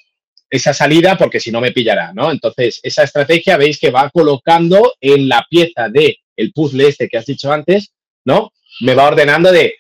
esa 0.49 0.73
salida 0.73 1.17
porque 1.17 1.41
si 1.41 1.51
no 1.51 1.61
me 1.61 1.73
pillará, 1.73 2.13
¿no? 2.13 2.31
Entonces, 2.31 2.79
esa 2.83 3.03
estrategia 3.03 3.57
veis 3.57 3.79
que 3.79 3.91
va 3.91 4.11
colocando 4.11 4.95
en 5.01 5.29
la 5.29 5.45
pieza 5.49 5.89
de 5.89 6.19
el 6.37 6.53
puzzle 6.53 6.89
este 6.89 7.09
que 7.09 7.19
has 7.19 7.27
dicho 7.27 7.53
antes, 7.53 7.93
¿no? 8.25 8.53
me 8.81 8.95
va 8.95 9.09
ordenando 9.09 9.53
de 9.53 9.75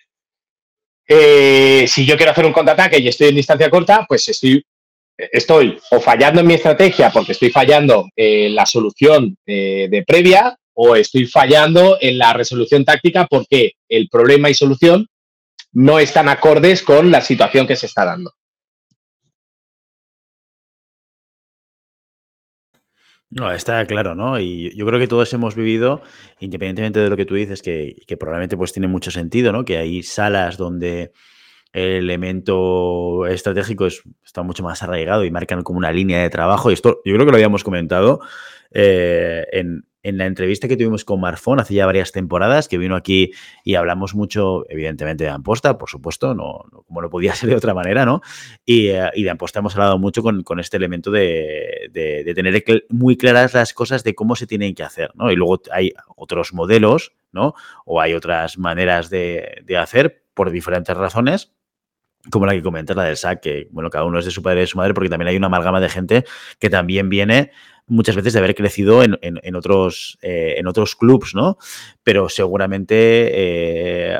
eh, 1.07 1.84
si 1.86 2.07
yo 2.07 2.16
quiero 2.16 2.32
hacer 2.32 2.46
un 2.46 2.52
contraataque 2.52 2.98
y 2.98 3.09
estoy 3.09 3.28
en 3.28 3.36
distancia 3.36 3.68
corta, 3.68 4.05
pues 4.09 4.28
estoy, 4.28 4.64
estoy 5.16 5.78
o 5.90 6.00
fallando 6.00 6.40
en 6.40 6.46
mi 6.46 6.54
estrategia 6.54 7.10
porque 7.10 7.32
estoy 7.32 7.50
fallando 7.50 8.08
en 8.16 8.54
la 8.54 8.66
solución 8.66 9.36
eh, 9.46 9.88
de 9.90 10.02
previa 10.04 10.56
o 10.74 10.96
estoy 10.96 11.26
fallando 11.26 11.98
en 12.00 12.18
la 12.18 12.32
resolución 12.32 12.84
táctica 12.84 13.26
porque 13.28 13.72
el 13.88 14.08
problema 14.08 14.50
y 14.50 14.54
solución 14.54 15.06
no 15.72 15.98
están 15.98 16.28
acordes 16.28 16.82
con 16.82 17.10
la 17.10 17.20
situación 17.20 17.66
que 17.66 17.76
se 17.76 17.86
está 17.86 18.04
dando. 18.04 18.32
No, 23.30 23.50
está 23.50 23.84
claro, 23.86 24.14
¿no? 24.14 24.38
Y 24.38 24.76
yo 24.76 24.86
creo 24.86 25.00
que 25.00 25.08
todos 25.08 25.32
hemos 25.32 25.56
vivido, 25.56 26.02
independientemente 26.38 27.00
de 27.00 27.10
lo 27.10 27.16
que 27.16 27.24
tú 27.24 27.34
dices, 27.34 27.62
que, 27.62 27.96
que 28.06 28.16
probablemente 28.16 28.56
pues 28.56 28.72
tiene 28.72 28.86
mucho 28.86 29.10
sentido, 29.10 29.50
¿no? 29.50 29.64
Que 29.64 29.78
hay 29.78 30.04
salas 30.04 30.56
donde 30.56 31.10
el 31.75 32.05
elemento 32.05 33.27
estratégico 33.27 33.87
está 33.87 34.43
mucho 34.43 34.62
más 34.62 34.83
arraigado 34.83 35.25
y 35.25 35.31
marcan 35.31 35.62
como 35.62 35.79
una 35.79 35.93
línea 35.93 36.22
de 36.22 36.31
trabajo. 36.31 36.70
Y 36.70 36.75
esto 36.75 37.03
yo 37.05 37.12
creo 37.14 37.27
que 37.27 37.33
lo 37.33 37.37
habíamos 37.37 37.64
comentado 37.64 38.20
eh, 38.70 39.45
en, 39.53 39.85
en 40.05 40.18
la 40.18 40.27
entrevista 40.27 40.68
que 40.68 40.77
tuvimos 40.77 41.05
con 41.05 41.20
Marfón 41.20 41.59
hace 41.59 41.75
ya 41.75 41.87
varias 41.87 42.12
temporadas, 42.12 42.68
que 42.68 42.79
vino 42.79 42.95
aquí 42.95 43.33
y 43.64 43.75
hablamos 43.75 44.14
mucho, 44.14 44.64
evidentemente, 44.68 45.25
de 45.25 45.31
Amposta, 45.31 45.79
por 45.79 45.89
supuesto, 45.89 46.35
no, 46.35 46.66
como 46.87 47.03
no 47.03 47.11
podía 47.11 47.35
ser 47.35 47.49
de 47.49 47.57
otra 47.57 47.75
manera, 47.75 48.05
¿no? 48.05 48.20
Y, 48.64 48.89
eh, 48.89 49.11
de 49.16 49.31
Amposta 49.31 49.59
hemos 49.59 49.75
hablado 49.75 49.99
mucho 49.99 50.22
con, 50.22 50.61
este 50.61 50.77
elemento 50.77 51.11
de, 51.11 51.91
tener 52.35 52.62
muy 52.91 53.16
claras 53.16 53.55
las 53.55 53.72
cosas 53.72 54.05
de 54.05 54.14
cómo 54.14 54.37
se 54.37 54.47
tienen 54.47 54.75
que 54.75 54.83
hacer, 54.83 55.11
¿no? 55.14 55.33
Y 55.33 55.37
luego 55.37 55.61
hay 55.72 55.95
otros 56.16 56.53
modelos, 56.53 57.14
¿no? 57.33 57.55
O 57.87 58.01
hay 58.01 58.12
otras 58.12 58.59
maneras 58.59 59.09
de, 59.09 59.64
hacer 59.79 60.22
por 60.35 60.51
diferentes 60.51 60.95
razones, 60.95 61.55
como 62.31 62.47
la 62.47 62.53
que 62.53 62.62
comentas, 62.62 62.97
la 62.97 63.05
del 63.05 63.16
SAC, 63.16 63.41
que 63.41 63.68
bueno, 63.70 63.91
cada 63.91 64.05
uno 64.05 64.18
es 64.18 64.25
de 64.25 64.31
su 64.31 64.43
padre 64.43 64.61
y 64.61 64.62
de 64.62 64.66
su 64.66 64.79
madre, 64.79 64.95
porque 64.95 65.11
también 65.11 65.29
hay 65.29 65.37
una 65.37 65.47
amalgama 65.47 65.81
de 65.81 65.89
gente 65.89 66.25
que 66.59 66.70
también 66.70 67.09
viene 67.09 67.51
muchas 67.87 68.16
veces 68.16 68.33
de 68.33 68.39
haber 68.39 68.55
crecido 68.55 69.03
en, 69.03 69.18
en, 69.20 69.57
otros, 69.57 70.18
eh, 70.22 70.55
en 70.57 70.66
otros 70.66 70.97
clubs, 70.97 71.35
¿no? 71.35 71.59
Pero 72.03 72.29
seguramente 72.29 72.95
eh, 72.97 74.18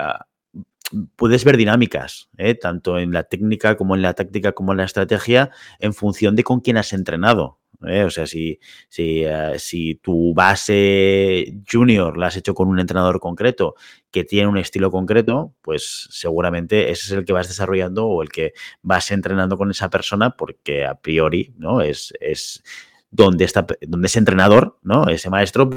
puedes 1.17 1.45
ver 1.45 1.57
dinámicas, 1.57 2.29
¿eh? 2.37 2.55
tanto 2.55 2.99
en 2.99 3.13
la 3.13 3.25
técnica 3.25 3.77
como 3.77 3.95
en 3.95 4.03
la 4.03 4.15
táctica 4.15 4.53
como 4.53 4.73
en 4.73 4.79
la 4.79 4.85
estrategia, 4.85 5.51
en 5.79 5.95
función 5.95 6.37
de 6.37 6.45
con 6.45 6.61
quién 6.61 6.77
has 6.77 6.93
entrenado. 6.93 7.59
O 7.85 8.11
sea, 8.11 8.27
si, 8.27 8.59
si, 8.89 9.25
si, 9.59 9.95
tu 9.97 10.35
base 10.35 11.55
junior 11.71 12.17
la 12.17 12.27
has 12.27 12.37
hecho 12.37 12.55
con 12.55 12.69
un 12.69 12.81
entrenador 12.81 13.21
concreto 13.21 13.75
que 14.11 14.25
tiene 14.25 14.49
un 14.49 14.59
estilo 14.59 14.91
concreto, 14.91 15.55
pues 15.61 16.07
seguramente 16.11 16.91
ese 16.91 17.07
es 17.07 17.11
el 17.11 17.25
que 17.25 17.33
vas 17.33 17.49
desarrollando 17.49 18.07
o 18.07 18.23
el 18.23 18.31
que 18.31 18.53
vas 18.83 19.11
entrenando 19.11 19.57
con 19.59 19.71
esa 19.71 19.91
persona 19.91 20.31
porque 20.31 20.85
a 20.85 20.95
priori 20.95 21.53
¿no? 21.59 21.81
es, 21.81 22.15
es 22.21 22.63
donde, 23.11 23.45
está, 23.45 23.67
donde 23.81 24.07
ese 24.07 24.21
entrenador, 24.21 24.79
¿no? 24.83 25.09
ese 25.09 25.31
maestro, 25.31 25.69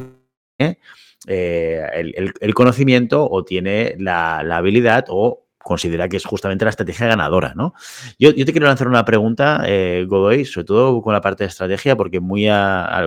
eh, 0.60 0.76
el, 2.40 2.54
conocimiento 2.54 3.28
o 3.30 3.44
tiene 3.44 3.96
la, 3.98 4.40
habilidad 4.40 5.06
o 5.10 5.47
considera 5.68 6.08
que 6.08 6.16
es 6.16 6.24
justamente 6.24 6.64
la 6.64 6.70
estrategia 6.70 7.08
ganadora, 7.08 7.54
¿no? 7.54 7.74
Yo, 8.18 8.34
te 8.34 8.46
quiero 8.54 8.68
lanzar 8.68 8.88
una 8.88 9.04
pregunta, 9.04 9.64
eh, 9.66 10.06
Godoy, 10.08 10.46
sobre 10.46 10.64
todo 10.64 11.02
con 11.02 11.12
la 11.12 11.20
parte 11.20 11.44
de 11.44 11.50
estrategia, 11.50 11.98
porque 11.98 12.22
muy 12.22 12.46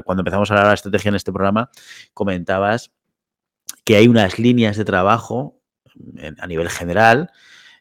cuando 0.04 0.20
empezamos 0.20 0.50
a 0.50 0.54
hablar 0.54 0.68
de 0.68 0.74
estrategia 0.74 1.08
en 1.08 1.14
este 1.14 1.32
programa, 1.32 1.70
comentabas 2.12 2.92
que 3.82 3.96
hay 3.96 4.08
unas 4.08 4.38
líneas 4.38 4.76
de 4.76 4.84
trabajo 4.84 5.58
a 6.38 6.46
nivel 6.46 6.68
general 6.68 7.30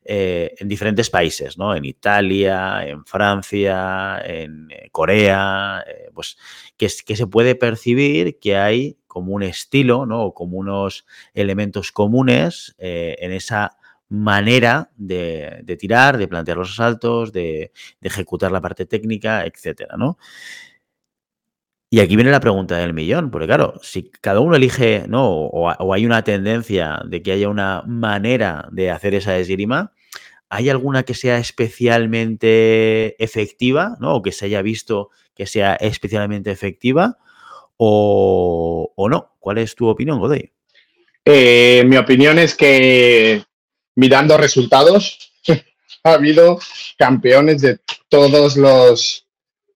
eh, 0.05 0.55
en 0.59 0.69
diferentes 0.69 1.09
países, 1.09 1.57
¿no? 1.57 1.75
En 1.75 1.84
Italia, 1.84 2.88
en 2.88 3.03
Francia, 3.03 4.21
en 4.23 4.71
eh, 4.71 4.88
Corea, 4.93 5.84
pues 6.13 6.38
que, 6.77 6.88
que, 7.05 7.17
se 7.17 7.27
puede 7.27 7.55
percibir 7.55 8.39
que 8.39 8.55
hay 8.55 8.97
como 9.07 9.34
un 9.34 9.43
estilo, 9.43 10.05
¿no? 10.05 10.23
O 10.23 10.34
como 10.34 10.57
unos 10.57 11.05
elementos 11.34 11.91
comunes 11.91 12.75
en 12.77 13.34
esa 13.34 13.78
manera 14.10 14.91
de, 14.97 15.64
tirar, 15.80 16.18
de 16.18 16.28
plantear 16.28 16.57
los 16.57 16.72
asaltos, 16.72 17.32
de, 17.32 17.72
ejecutar 18.01 18.51
la 18.51 18.62
parte 18.62 18.86
técnica, 18.86 19.45
etcétera, 19.45 19.95
¿no? 19.97 20.18
Y 21.91 22.01
aquí 22.01 22.16
viene 22.16 22.30
la 22.30 22.39
pregunta 22.39 22.78
del 22.78 22.93
millón, 22.93 23.32
porque 23.32 23.47
claro, 23.47 23.74
si 23.82 24.12
cada 24.22 24.41
uno 24.41 24.55
elige, 24.55 25.05
¿no? 25.07 25.28
O, 25.28 25.93
hay 25.93 26.05
una 26.05 26.24
tendencia 26.24 26.99
de 27.05 27.24
que 27.24 27.32
haya 27.32 27.49
una 27.49 27.84
manera 27.88 28.68
de 28.72 28.91
hacer 28.91 29.16
esa 29.16 29.38
esgrima, 29.38 29.93
¿hay 30.49 30.70
alguna 30.70 31.03
que 31.03 31.16
sea 31.16 31.39
especialmente 31.39 33.22
efectiva, 33.24 33.97
¿no? 33.99 34.16
O 34.16 34.22
que 34.22 34.32
se 34.32 34.45
haya 34.45 34.62
visto 34.62 35.10
que 35.34 35.47
sea 35.47 35.76
especialmente 35.76 36.51
efectiva 36.51 37.18
o, 37.78 38.93
no? 39.10 39.36
¿Cuál 39.39 39.60
es 39.60 39.74
tu 39.74 39.88
opinión, 39.88 40.20
Godoy? 40.20 40.51
Eh, 41.26 41.84
mi 41.88 41.97
opinión 41.97 42.38
es 42.38 42.55
que 42.55 43.43
mirando 44.00 44.38
resultados, 44.38 45.32
ha 46.04 46.14
habido 46.14 46.60
campeones 46.97 47.62
de 47.62 47.80
todos 48.08 48.56
los 48.56 49.28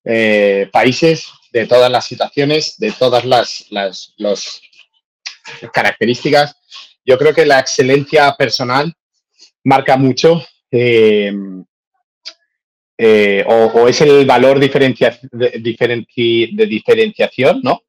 eh, 0.06 0.70
países, 0.72 1.28
de 1.52 1.68
todas 1.68 1.92
las 1.92 2.06
situaciones, 2.06 2.78
de 2.78 2.92
todas 2.92 3.26
las, 3.26 3.66
las 3.70 4.62
características. 5.72 6.56
Yo 7.06 7.18
creo 7.18 7.34
que 7.34 7.46
la 7.46 7.60
excelencia 7.60 8.34
personal 8.36 8.94
marca 9.64 9.98
mucho 9.98 10.42
Em, 10.76 11.64
eh, 12.98 13.44
o, 13.46 13.88
es 13.88 14.02
el 14.02 14.26
valor 14.26 14.60
diferencia, 14.60 15.20
de, 15.32 15.52
de, 15.52 16.66
diferenciación 16.66 17.62
¿no? 17.62 17.84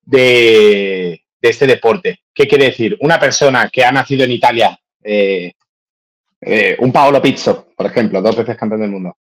de, 0.00 1.22
este 1.40 1.66
deporte. 1.68 2.22
¿Qué 2.34 2.48
quiere 2.48 2.66
decir? 2.66 2.96
Una 3.00 3.20
persona 3.20 3.70
que 3.72 3.84
ha 3.84 3.92
nacido 3.92 4.24
en 4.24 4.32
Italia, 4.32 4.76
eh, 5.02 5.52
eh, 6.40 6.76
un 6.80 6.92
Paolo 6.92 7.20
Pizzo, 7.22 7.68
por 7.76 7.86
ejemplo, 7.86 8.20
dos 8.20 8.36
veces 8.36 8.56
campeón 8.56 8.80
del 8.80 8.90
mundo, 8.90 9.16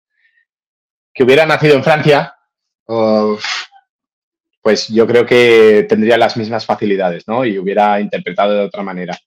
que 1.14 1.24
hubiera 1.24 1.46
nacido 1.46 1.76
en 1.76 1.84
Francia, 1.84 2.36
pues 4.62 4.88
yo 4.90 5.08
creo 5.08 5.26
que 5.26 5.86
tendría 5.88 6.18
las 6.18 6.38
mismas 6.38 6.66
facilidades, 6.66 7.28
¿no? 7.28 7.46
Y 7.46 7.58
hubiera 7.58 8.00
interpretado 8.00 8.54
de 8.54 8.66
otra 8.66 8.84
manera. 8.84 9.18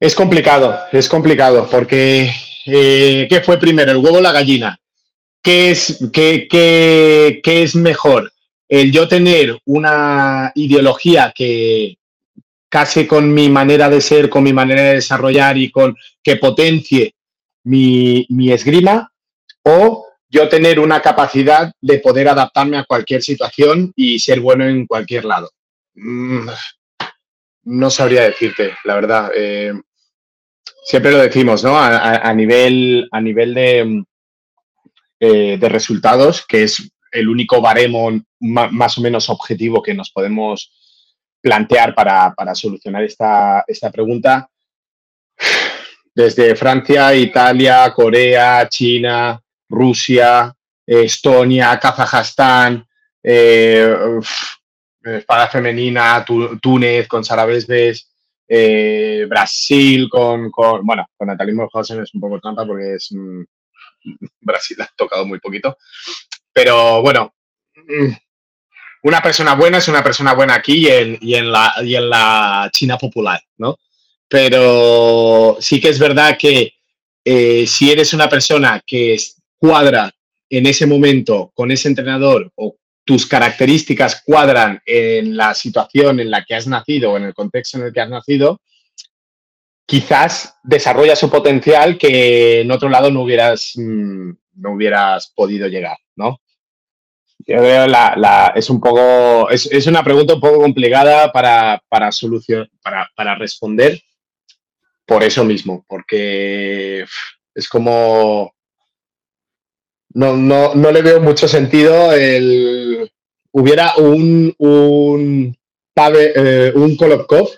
Es 0.00 0.14
complicado, 0.14 0.78
es 0.92 1.08
complicado, 1.08 1.68
porque 1.70 2.30
eh, 2.66 3.26
¿qué 3.28 3.40
fue 3.40 3.58
primero, 3.58 3.90
el 3.90 3.98
huevo 3.98 4.18
o 4.18 4.20
la 4.20 4.32
gallina? 4.32 4.78
¿Qué 5.42 5.70
es, 5.70 5.98
qué, 6.12 6.46
qué, 6.48 7.40
qué 7.42 7.62
es 7.62 7.74
mejor? 7.74 8.30
El 8.68 8.92
yo 8.92 9.08
tener 9.08 9.58
una 9.64 10.52
ideología 10.54 11.32
que 11.34 11.97
case 12.68 13.06
con 13.06 13.32
mi 13.32 13.48
manera 13.48 13.88
de 13.88 14.00
ser, 14.00 14.28
con 14.28 14.42
mi 14.42 14.52
manera 14.52 14.82
de 14.82 14.94
desarrollar 14.94 15.56
y 15.56 15.70
con 15.70 15.96
que 16.22 16.36
potencie 16.36 17.14
mi, 17.64 18.26
mi 18.30 18.52
esgrima, 18.52 19.10
o 19.62 20.06
yo 20.30 20.48
tener 20.48 20.78
una 20.78 21.00
capacidad 21.00 21.72
de 21.80 21.98
poder 21.98 22.28
adaptarme 22.28 22.76
a 22.76 22.84
cualquier 22.84 23.22
situación 23.22 23.92
y 23.96 24.18
ser 24.18 24.40
bueno 24.40 24.66
en 24.66 24.86
cualquier 24.86 25.24
lado. 25.24 25.50
Mm, 25.94 26.48
no 27.64 27.90
sabría 27.90 28.22
decirte, 28.22 28.74
la 28.84 28.94
verdad. 28.94 29.30
Eh, 29.34 29.72
siempre 30.84 31.12
lo 31.12 31.18
decimos, 31.18 31.64
¿no? 31.64 31.78
A, 31.78 32.32
nivel, 32.34 33.08
a 33.10 33.20
nivel 33.20 33.54
de, 33.54 34.04
eh, 35.20 35.58
de 35.58 35.68
resultados, 35.68 36.44
que 36.46 36.64
es 36.64 36.90
el 37.12 37.28
único 37.28 37.60
baremo 37.60 38.10
más 38.40 38.98
o 38.98 39.00
menos 39.00 39.30
objetivo 39.30 39.82
que 39.82 39.94
nos 39.94 40.10
podemos 40.10 40.72
plantear 41.40 41.94
para, 41.94 42.54
solucionar 42.54 43.04
esta, 43.04 43.64
pregunta. 43.92 44.48
Desde 46.14 46.56
Francia, 46.56 47.14
Italia, 47.14 47.92
Corea, 47.94 48.68
China, 48.68 49.40
Rusia, 49.68 50.52
Estonia, 50.84 51.78
Kazajstán, 51.78 52.84
eh, 53.22 53.96
espada 55.04 55.48
femenina, 55.48 56.24
Túnez 56.60 57.06
con 57.06 57.24
Sara 57.24 57.46
eh, 58.50 59.26
Brasil 59.28 60.08
con, 60.08 60.50
bueno, 60.82 61.06
con 61.16 61.28
Natalie 61.28 61.54
Morhausen 61.54 62.02
es 62.02 62.14
un 62.14 62.20
poco 62.20 62.40
trampa 62.40 62.66
porque 62.66 62.94
es 62.94 63.10
Brasil 64.40 64.80
ha 64.80 64.90
tocado 64.96 65.26
muy 65.26 65.38
poquito, 65.38 65.76
pero 66.52 67.02
bueno, 67.02 67.34
mm, 67.74 68.12
una 69.02 69.22
persona 69.22 69.54
buena 69.54 69.78
es 69.78 69.88
una 69.88 70.02
persona 70.02 70.34
buena 70.34 70.54
aquí 70.54 70.86
y 70.86 70.88
en, 70.88 71.18
y 71.20 71.34
en, 71.34 71.50
la, 71.50 72.70
China 72.72 72.98
popular, 72.98 73.40
¿no? 73.58 73.78
Pero 74.28 75.56
sí 75.60 75.80
que 75.80 75.88
es 75.88 75.98
verdad 75.98 76.36
que 76.38 76.72
eh, 77.24 77.66
si 77.66 77.90
eres 77.90 78.12
una 78.12 78.28
persona 78.28 78.82
que 78.86 79.16
cuadra 79.56 80.10
en 80.50 80.66
ese 80.66 80.86
momento 80.86 81.50
con 81.54 81.70
ese 81.70 81.88
entrenador 81.88 82.50
o 82.56 82.76
tus 83.04 83.26
características 83.26 84.22
cuadran 84.24 84.82
en 84.84 85.36
la 85.36 85.54
situación 85.54 86.20
en 86.20 86.30
la 86.30 86.44
que 86.44 86.54
has 86.54 86.66
nacido 86.66 87.12
o 87.12 87.16
en 87.16 87.24
el 87.24 87.34
contexto 87.34 87.78
en 87.78 87.84
el 87.84 87.92
que 87.92 88.00
has 88.00 88.10
nacido, 88.10 88.60
quizás 89.86 90.56
desarrolla 90.62 91.16
su 91.16 91.30
potencial 91.30 91.96
que 91.96 92.60
en 92.60 92.70
otro 92.70 92.90
lado 92.90 93.10
no 93.10 93.22
hubieras, 93.22 93.72
mm, 93.76 94.30
no 94.56 94.72
hubieras 94.72 95.32
podido 95.34 95.68
llegar, 95.68 95.96
¿no? 96.16 96.42
Yo 97.48 97.62
veo 97.62 97.86
la, 97.86 98.52
es 98.54 98.68
un 98.68 98.78
poco, 98.78 99.48
es, 99.48 99.86
una 99.86 100.04
pregunta 100.04 100.34
un 100.34 100.40
poco 100.40 100.60
complicada 100.60 101.32
para, 101.32 101.82
para, 101.88 102.10
para, 102.82 103.10
para 103.16 103.34
responder 103.36 104.02
por 105.06 105.24
eso 105.24 105.44
mismo, 105.44 105.82
porque 105.88 107.06
es 107.54 107.68
como, 107.70 108.54
no, 110.10 110.36
no, 110.36 110.74
no 110.74 110.92
le 110.92 111.00
veo 111.00 111.22
mucho 111.22 111.48
sentido 111.48 112.12
el, 112.12 113.10
hubiera 113.52 113.96
un, 113.96 114.54
un, 114.58 115.56
eh, 115.96 116.72
un 116.74 116.96
Kolobkov, 116.98 117.48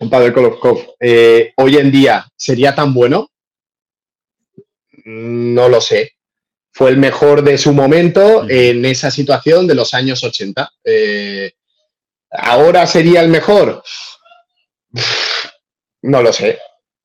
un 0.00 0.10
Pavel 0.10 0.34
Kolobkov, 0.34 0.96
eh, 1.00 1.54
hoy 1.56 1.78
en 1.78 1.90
día 1.90 2.30
sería 2.36 2.74
tan 2.74 2.92
bueno, 2.92 3.30
no 5.06 5.70
lo 5.70 5.80
sé 5.80 6.19
fue 6.72 6.90
el 6.90 6.96
mejor 6.96 7.42
de 7.42 7.58
su 7.58 7.72
momento 7.72 8.48
en 8.48 8.84
esa 8.84 9.10
situación 9.10 9.66
de 9.66 9.74
los 9.74 9.92
años 9.94 10.22
80. 10.22 10.72
Eh, 10.84 11.52
¿Ahora 12.30 12.86
sería 12.86 13.20
el 13.22 13.28
mejor? 13.28 13.82
No 16.02 16.22
lo 16.22 16.32
sé, 16.32 16.58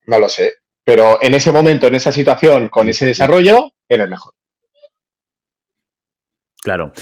no 0.07 0.20
lo 0.20 0.30
sé. 0.30 0.53
Pero 0.84 1.22
en 1.22 1.34
ese 1.34 1.51
momento, 1.51 1.88
en 1.88 1.95
esa 1.95 2.11
situación, 2.11 2.70
con 2.70 2.88
ese 2.88 3.07
desarrollo, 3.07 3.74
era 3.89 4.03
el 4.03 4.09
mejor. 4.09 4.34
Claro. 6.61 6.93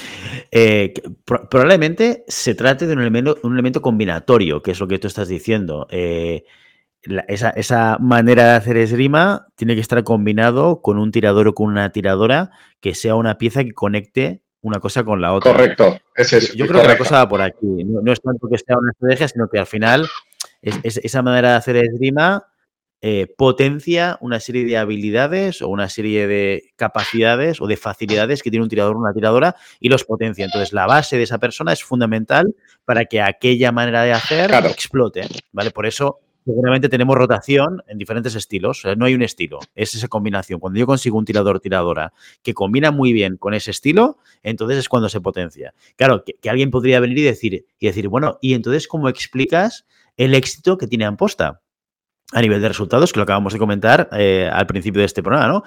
Eh, 0.52 0.94
probablemente 1.26 2.24
se 2.28 2.56
trate 2.56 2.88
de 2.88 2.94
un 2.94 3.02
elemento, 3.02 3.38
un 3.44 3.54
elemento 3.54 3.82
combinatorio, 3.82 4.62
que 4.62 4.72
es 4.72 4.80
lo 4.80 4.88
que 4.88 5.00
tú 5.00 5.08
estás 5.08 5.28
diciendo. 5.28 5.88
Eh, 5.90 6.44
esa, 7.28 7.98
manera 8.00 8.44
de 8.44 8.52
hacer 8.52 8.78
esgrima 8.78 9.48
tiene 9.56 9.76
que 9.76 9.82
estar 9.82 10.04
combinado 10.04 10.82
con 10.82 10.98
un 10.98 11.12
tirador 11.12 11.48
o 11.48 11.54
con 11.54 11.68
una 11.68 11.92
tiradora 11.92 12.52
que 12.80 12.96
sea 12.96 13.16
una 13.16 13.38
pieza 13.38 13.64
que 13.64 13.74
conecte 13.74 14.42
una 14.62 14.80
cosa 14.80 15.04
con 15.04 15.22
la 15.22 15.34
otra. 15.34 15.52
Correcto, 15.52 15.98
es 16.16 16.54
Yo 16.54 16.66
creo 16.68 16.82
que 16.82 16.88
la 16.88 16.98
cosa 16.98 17.18
va 17.18 17.30
por 17.30 17.42
aquí. 17.42 17.84
No, 17.84 18.12
es 18.12 18.22
tanto 18.22 18.48
que 18.48 18.58
sea 18.58 18.78
una 18.78 18.92
estrategia, 18.92 19.28
sino 19.28 19.50
que 19.50 19.60
al 19.60 19.66
final 19.66 20.08
esa 20.62 21.22
manera 21.22 21.52
de 21.52 21.56
hacer 21.56 21.76
esgrima 21.76 22.48
eh, 23.06 23.28
potencia 23.38 24.18
una 24.22 24.40
serie 24.40 24.64
de 24.64 24.78
habilidades 24.78 25.62
o 25.62 25.68
una 25.68 25.90
serie 25.90 26.26
de 26.26 26.72
capacidades 26.78 27.60
o 27.60 27.68
de 27.68 27.76
facilidades 27.76 28.42
que 28.42 28.50
tiene 28.50 28.64
un 28.64 28.70
tirador 28.70 28.96
o 28.96 29.00
una 29.00 29.12
tiradora 29.12 29.58
y 29.82 29.90
los 29.90 30.06
potencia. 30.06 30.46
Entonces, 30.46 30.72
la 30.72 30.88
base 30.88 31.18
de 31.18 31.24
esa 31.24 31.38
persona 31.38 31.74
es 31.74 31.84
fundamental 31.84 32.56
para 32.86 33.04
que 33.04 33.22
aquella 33.22 33.74
manera 33.74 34.04
de 34.04 34.14
hacer 34.14 34.54
explote. 34.54 35.28
¿vale? 35.52 35.72
Por 35.72 35.86
eso 35.86 36.22
seguramente 36.46 36.90
tenemos 36.90 37.16
rotación 37.16 37.82
en 37.88 37.98
diferentes 37.98 38.36
estilos. 38.36 38.84
no 38.98 39.06
hay 39.06 39.14
un 39.14 39.22
estilo, 39.22 39.60
es 39.76 39.96
esa 39.96 40.08
combinación. 40.08 40.60
Cuando 40.60 40.80
yo 40.80 40.86
consigo 40.86 41.18
un 41.18 41.26
tirador 41.26 41.60
tiradora 41.60 42.14
que 42.42 42.54
combina 42.54 42.92
muy 42.92 43.14
bien 43.14 43.38
con 43.38 43.54
ese 43.54 43.72
estilo, 43.72 44.18
entonces 44.42 44.78
es 44.78 44.90
cuando 44.90 45.10
se 45.10 45.22
potencia. 45.22 45.74
Claro, 45.96 46.24
que, 46.24 46.50
alguien 46.50 46.72
podría 46.72 47.00
venir 47.00 47.18
y 47.20 47.24
decir, 47.24 47.66
y 47.80 47.88
decir, 47.88 48.08
bueno, 48.08 48.38
¿y 48.42 48.54
entonces 48.54 48.88
cómo 48.88 49.10
explicas 49.10 49.86
el 50.18 50.36
éxito 50.36 50.78
que 50.78 50.88
tiene 50.88 51.06
Amposta? 51.06 51.62
A 52.32 52.42
nivel 52.42 52.62
de 52.62 52.68
resultados, 52.68 53.14
que 53.14 53.20
lo 53.20 53.24
acabamos 53.24 53.54
de 53.54 53.60
comentar 53.60 54.10
eh, 54.14 54.50
al 54.52 54.66
principio 54.66 55.00
de 55.00 55.06
este 55.06 55.22
programa, 55.22 55.48
¿no? 55.48 55.64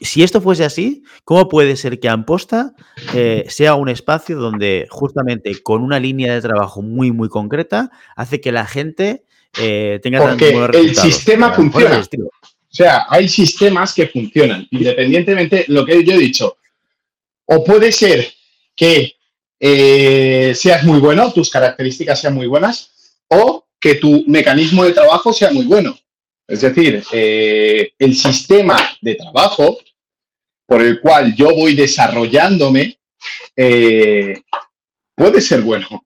si 0.00 0.22
esto 0.22 0.40
fuese 0.40 0.64
así, 0.64 1.02
¿cómo 1.24 1.48
puede 1.48 1.76
ser 1.76 2.00
que 2.00 2.08
Amposta 2.08 2.72
eh, 3.14 3.44
sea 3.48 3.74
un 3.74 3.88
espacio 3.88 4.38
donde 4.38 4.86
justamente 4.90 5.62
con 5.62 5.82
una 5.82 6.00
línea 6.00 6.34
de 6.34 6.40
trabajo 6.40 6.82
muy, 6.82 7.12
muy 7.12 7.28
concreta 7.28 7.90
hace 8.16 8.40
que 8.40 8.52
la 8.52 8.66
gente 8.66 9.24
eh, 9.58 10.00
Porque 10.18 10.50
el 10.74 10.96
sistema 10.96 11.52
funciona. 11.52 12.00
O 12.00 12.74
sea, 12.74 13.06
hay 13.08 13.28
sistemas 13.28 13.92
que 13.92 14.06
funcionan, 14.06 14.66
independientemente 14.70 15.66
lo 15.68 15.84
que 15.84 16.02
yo 16.02 16.14
he 16.14 16.18
dicho. 16.18 16.56
O 17.44 17.62
puede 17.62 17.92
ser 17.92 18.32
que 18.74 19.14
eh, 19.60 20.54
seas 20.54 20.84
muy 20.84 20.98
bueno, 20.98 21.32
tus 21.32 21.50
características 21.50 22.20
sean 22.20 22.34
muy 22.34 22.46
buenas, 22.46 23.18
o 23.28 23.66
que 23.78 23.96
tu 23.96 24.24
mecanismo 24.26 24.84
de 24.84 24.92
trabajo 24.92 25.32
sea 25.32 25.50
muy 25.50 25.66
bueno. 25.66 25.98
Es 26.48 26.62
decir, 26.62 27.02
eh, 27.12 27.92
el 27.98 28.16
sistema 28.16 28.78
de 29.02 29.16
trabajo 29.16 29.78
por 30.66 30.80
el 30.80 31.00
cual 31.00 31.34
yo 31.34 31.54
voy 31.54 31.74
desarrollándome 31.74 32.98
puede 33.54 35.40
ser 35.40 35.60
bueno. 35.60 36.04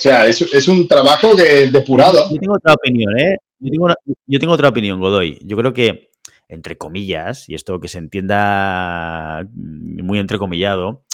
O 0.00 0.02
sea, 0.02 0.26
es, 0.26 0.66
un 0.66 0.88
trabajo 0.88 1.34
depurado. 1.34 2.30
Yo 2.30 2.38
tengo 2.38 2.54
otra 2.54 2.72
opinión, 2.72 3.18
¿eh? 3.18 3.36
Yo 3.58 4.38
tengo, 4.38 4.54
otra 4.54 4.70
opinión, 4.70 4.98
Godoy. 4.98 5.38
Yo 5.44 5.58
creo 5.58 5.74
que, 5.74 6.10
entre 6.48 6.78
comillas, 6.78 7.46
y 7.50 7.54
esto 7.54 7.78
que 7.80 7.88
se 7.88 7.98
entienda 7.98 9.46
muy 9.52 10.18
entrecomillado, 10.18 11.04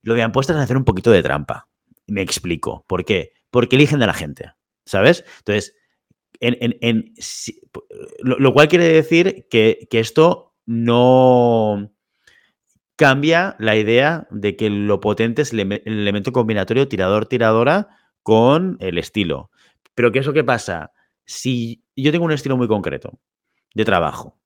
lo 0.00 0.14
de 0.14 0.22
apuestas 0.22 0.56
es 0.56 0.62
hacer 0.62 0.78
un 0.78 0.86
poquito 0.86 1.10
de 1.10 1.22
trampa. 1.22 1.68
Me 2.06 2.22
explico. 2.22 2.86
¿Por 2.88 3.04
qué? 3.04 3.34
Porque 3.50 3.76
eligen 3.76 4.02
a 4.02 4.06
la 4.06 4.14
gente, 4.14 4.52
¿sabes? 4.86 5.22
Entonces, 5.40 5.74
en, 6.40 7.12
lo, 8.22 8.54
cual 8.54 8.68
quiere 8.68 8.86
decir 8.88 9.48
que, 9.50 9.86
que 9.90 10.00
esto 10.00 10.54
no 10.64 11.92
cambia 12.96 13.54
la 13.58 13.76
idea 13.76 14.26
de 14.30 14.56
que 14.56 14.70
lo 14.70 15.00
potente 15.00 15.42
es 15.42 15.52
el, 15.52 15.60
elemento 15.84 16.32
combinatorio 16.32 16.88
tirador-tiradora 16.88 17.99
con 18.22 18.76
el 18.80 18.98
estilo. 18.98 19.50
Pero 19.94 20.12
¿qué 20.12 20.20
es 20.20 20.26
lo 20.26 20.32
que 20.32 20.44
pasa? 20.44 20.92
Si 21.24 21.82
yo 21.96 22.12
tengo 22.12 22.24
un 22.24 22.32
estilo 22.32 22.56
muy 22.56 22.68
concreto 22.68 23.20
de 23.74 23.84
trabajo 23.84 24.38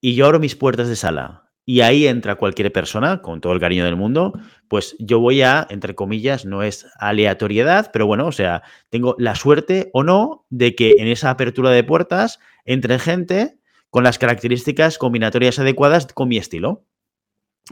y 0.00 0.14
yo 0.14 0.26
abro 0.26 0.40
mis 0.40 0.56
puertas 0.56 0.88
de 0.88 0.96
sala 0.96 1.50
y 1.64 1.80
ahí 1.80 2.06
entra 2.06 2.36
cualquier 2.36 2.72
persona, 2.72 3.22
con 3.22 3.40
todo 3.40 3.52
el 3.52 3.58
cariño 3.58 3.84
del 3.84 3.96
mundo, 3.96 4.32
pues 4.68 4.94
yo 5.00 5.18
voy 5.18 5.42
a, 5.42 5.66
entre 5.68 5.96
comillas, 5.96 6.44
no 6.44 6.62
es 6.62 6.86
aleatoriedad, 6.98 7.90
pero 7.92 8.06
bueno, 8.06 8.26
o 8.28 8.32
sea, 8.32 8.62
tengo 8.88 9.16
la 9.18 9.34
suerte 9.34 9.90
o 9.92 10.04
no 10.04 10.46
de 10.48 10.76
que 10.76 10.94
en 10.98 11.08
esa 11.08 11.30
apertura 11.30 11.70
de 11.70 11.82
puertas 11.82 12.38
entre 12.64 13.00
gente 13.00 13.58
con 13.90 14.04
las 14.04 14.18
características 14.18 14.96
combinatorias 14.96 15.58
adecuadas 15.58 16.06
con 16.06 16.28
mi 16.28 16.36
estilo. 16.36 16.84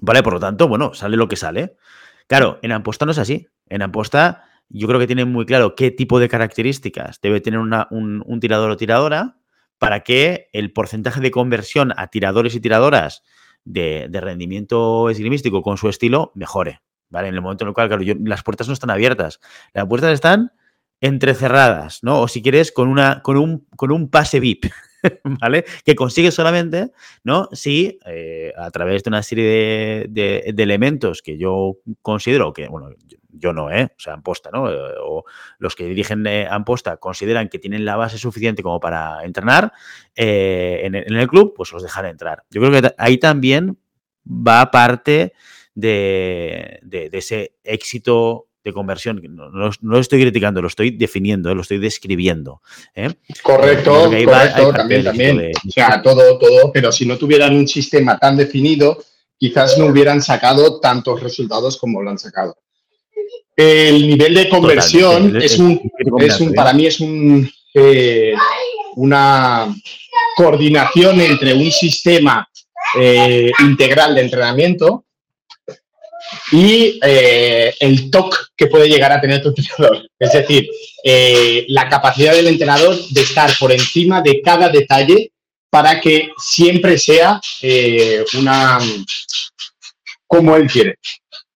¿Vale? 0.00 0.24
Por 0.24 0.32
lo 0.32 0.40
tanto, 0.40 0.66
bueno, 0.66 0.92
sale 0.94 1.16
lo 1.16 1.28
que 1.28 1.36
sale. 1.36 1.76
Claro, 2.26 2.58
en 2.62 2.72
Amposta 2.72 3.06
no 3.06 3.12
es 3.12 3.18
así. 3.18 3.46
En 3.68 3.82
Amposta 3.82 4.44
yo 4.68 4.88
creo 4.88 5.00
que 5.00 5.06
tienen 5.06 5.30
muy 5.30 5.46
claro 5.46 5.74
qué 5.74 5.90
tipo 5.90 6.18
de 6.18 6.28
características 6.28 7.20
debe 7.20 7.40
tener 7.40 7.60
un, 7.60 8.38
tirador 8.40 8.70
o 8.70 8.76
tiradora 8.76 9.38
para 9.78 10.00
que 10.00 10.48
el 10.52 10.72
porcentaje 10.72 11.20
de 11.20 11.30
conversión 11.30 11.92
a 11.96 12.08
tiradores 12.08 12.54
y 12.54 12.60
tiradoras 12.60 13.22
de, 13.64 14.08
rendimiento 14.12 15.10
esgrimístico 15.10 15.62
con 15.62 15.76
su 15.76 15.88
estilo 15.88 16.32
mejore. 16.34 16.80
¿Vale? 17.10 17.28
En 17.28 17.34
el 17.34 17.42
momento 17.42 17.64
en 17.64 17.68
el 17.68 17.74
cual, 17.74 17.88
claro, 17.88 18.02
las 18.24 18.42
puertas 18.42 18.66
no 18.66 18.74
están 18.74 18.90
abiertas. 18.90 19.38
Las 19.72 19.86
puertas 19.86 20.12
están 20.12 20.52
entrecerradas, 21.00 22.02
¿no? 22.02 22.22
O 22.22 22.28
si 22.28 22.42
quieres, 22.42 22.72
con, 22.72 22.88
una, 22.88 23.22
con, 23.22 23.36
un, 23.36 23.66
con 23.76 23.92
un 23.92 24.10
pase 24.10 24.40
VIP. 24.40 24.64
¿vale? 25.40 25.64
Que 25.84 25.94
consigue 25.94 26.30
solamente, 26.30 26.92
¿no? 27.22 27.48
Si 27.52 27.98
eh, 28.06 28.52
a 28.56 28.70
través 28.70 29.02
de 29.02 29.10
una 29.10 29.22
serie 29.22 30.06
de, 30.08 30.54
elementos 30.56 31.22
que 31.22 31.36
yo 31.36 31.78
considero 32.02 32.52
que, 32.52 32.68
bueno, 32.68 32.90
yo, 33.36 33.52
no, 33.52 33.70
¿eh? 33.70 33.92
O 33.96 34.00
sea, 34.00 34.14
Amposta, 34.14 34.50
¿no? 34.52 34.70
Eh, 34.70 34.94
o 35.00 35.24
los 35.58 35.74
que 35.76 35.84
dirigen 35.86 36.26
Amposta 36.26 36.96
consideran 36.96 37.48
que 37.48 37.58
tienen 37.58 37.84
la 37.84 37.96
base 37.96 38.18
suficiente 38.18 38.62
como 38.62 38.80
para 38.80 39.24
entrenar 39.24 39.72
en, 40.14 40.94
el 40.94 41.28
club, 41.28 41.54
pues 41.56 41.72
los 41.72 41.82
dejan 41.82 42.06
entrar. 42.06 42.44
Yo 42.50 42.60
creo 42.60 42.80
que 42.80 42.94
ahí 42.98 43.18
también 43.18 43.78
va 44.26 44.70
parte 44.70 45.32
de, 45.74 46.80
de 46.82 47.10
ese 47.12 47.56
éxito 47.62 48.48
de 48.64 48.72
conversión. 48.72 49.20
No, 49.30 49.70
lo 49.80 49.98
estoy 49.98 50.22
criticando, 50.22 50.62
lo 50.62 50.68
estoy 50.68 50.90
definiendo, 50.90 51.50
eh, 51.50 51.54
lo 51.54 51.60
estoy 51.60 51.78
describiendo. 51.78 52.62
¿eh? 52.94 53.14
Correcto, 53.42 54.10
correcto, 54.10 54.72
también, 54.72 55.04
también. 55.04 55.52
O 55.68 55.70
sea, 55.70 56.02
todo, 56.02 56.38
todo, 56.38 56.72
pero 56.72 56.90
si 56.90 57.04
no 57.06 57.18
tuvieran 57.18 57.54
un 57.54 57.68
sistema 57.68 58.18
tan 58.18 58.36
definido, 58.36 59.04
quizás 59.36 59.78
no 59.78 59.86
hubieran 59.86 60.22
sacado 60.22 60.80
tantos 60.80 61.22
resultados 61.22 61.76
como 61.76 62.02
lo 62.02 62.10
han 62.10 62.18
sacado. 62.18 62.56
El 63.56 64.06
nivel 64.06 64.34
de 64.34 64.48
conversión 64.48 65.40
es 65.40 65.58
un, 65.58 65.80
es 66.20 66.40
un, 66.40 66.54
para 66.54 66.72
mí 66.72 66.86
es 66.86 67.00
un, 67.00 67.48
eh, 67.74 68.34
una 68.96 69.72
coordinación 70.36 71.20
entre 71.20 71.54
un 71.54 71.70
sistema 71.70 72.48
integral 73.60 74.14
de 74.14 74.20
entrenamiento 74.20 75.04
y 76.52 76.98
eh, 77.02 77.74
el 77.80 78.10
toque 78.10 78.36
que 78.56 78.66
puede 78.66 78.88
llegar 78.88 79.12
a 79.12 79.20
tener 79.20 79.42
tu 79.42 79.48
entrenador. 79.48 80.08
Es 80.18 80.32
decir, 80.32 80.68
eh, 81.02 81.64
la 81.68 81.88
capacidad 81.88 82.34
del 82.34 82.48
entrenador 82.48 82.96
de 83.10 83.20
estar 83.20 83.50
por 83.58 83.72
encima 83.72 84.20
de 84.22 84.40
cada 84.40 84.68
detalle 84.68 85.32
para 85.70 86.00
que 86.00 86.30
siempre 86.38 86.98
sea 86.98 87.40
eh, 87.62 88.24
una 88.38 88.78
como 90.26 90.56
él 90.56 90.68
quiere. 90.70 90.96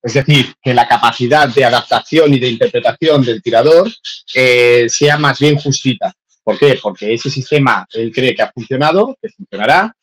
Es 0.01 0.13
decir, 0.13 0.53
que 0.61 0.73
la 0.73 0.87
capacidad 0.87 1.49
de 1.49 1.65
adaptación 1.65 2.33
y 2.33 2.39
de 2.39 2.49
interpretación 2.49 3.23
del 3.23 3.41
tirador 3.41 3.91
sea 4.25 5.17
más 5.17 5.39
bien 5.39 5.57
justita. 5.57 6.13
¿Por 6.43 6.57
qué? 6.57 6.79
Porque 6.81 7.13
ese 7.13 7.29
sistema 7.29 7.85
él 7.91 8.11
cree 8.11 8.33
que 8.33 8.41
ha 8.41 8.51
funcionado, 8.51 9.15
que 9.21 9.29
funcionará, 9.29 9.93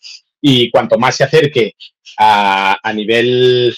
y 0.41 0.71
cuanto 0.71 0.99
más 0.99 1.17
se 1.17 1.25
acerque 1.25 1.75
a, 2.19 2.93
nivel 2.95 3.77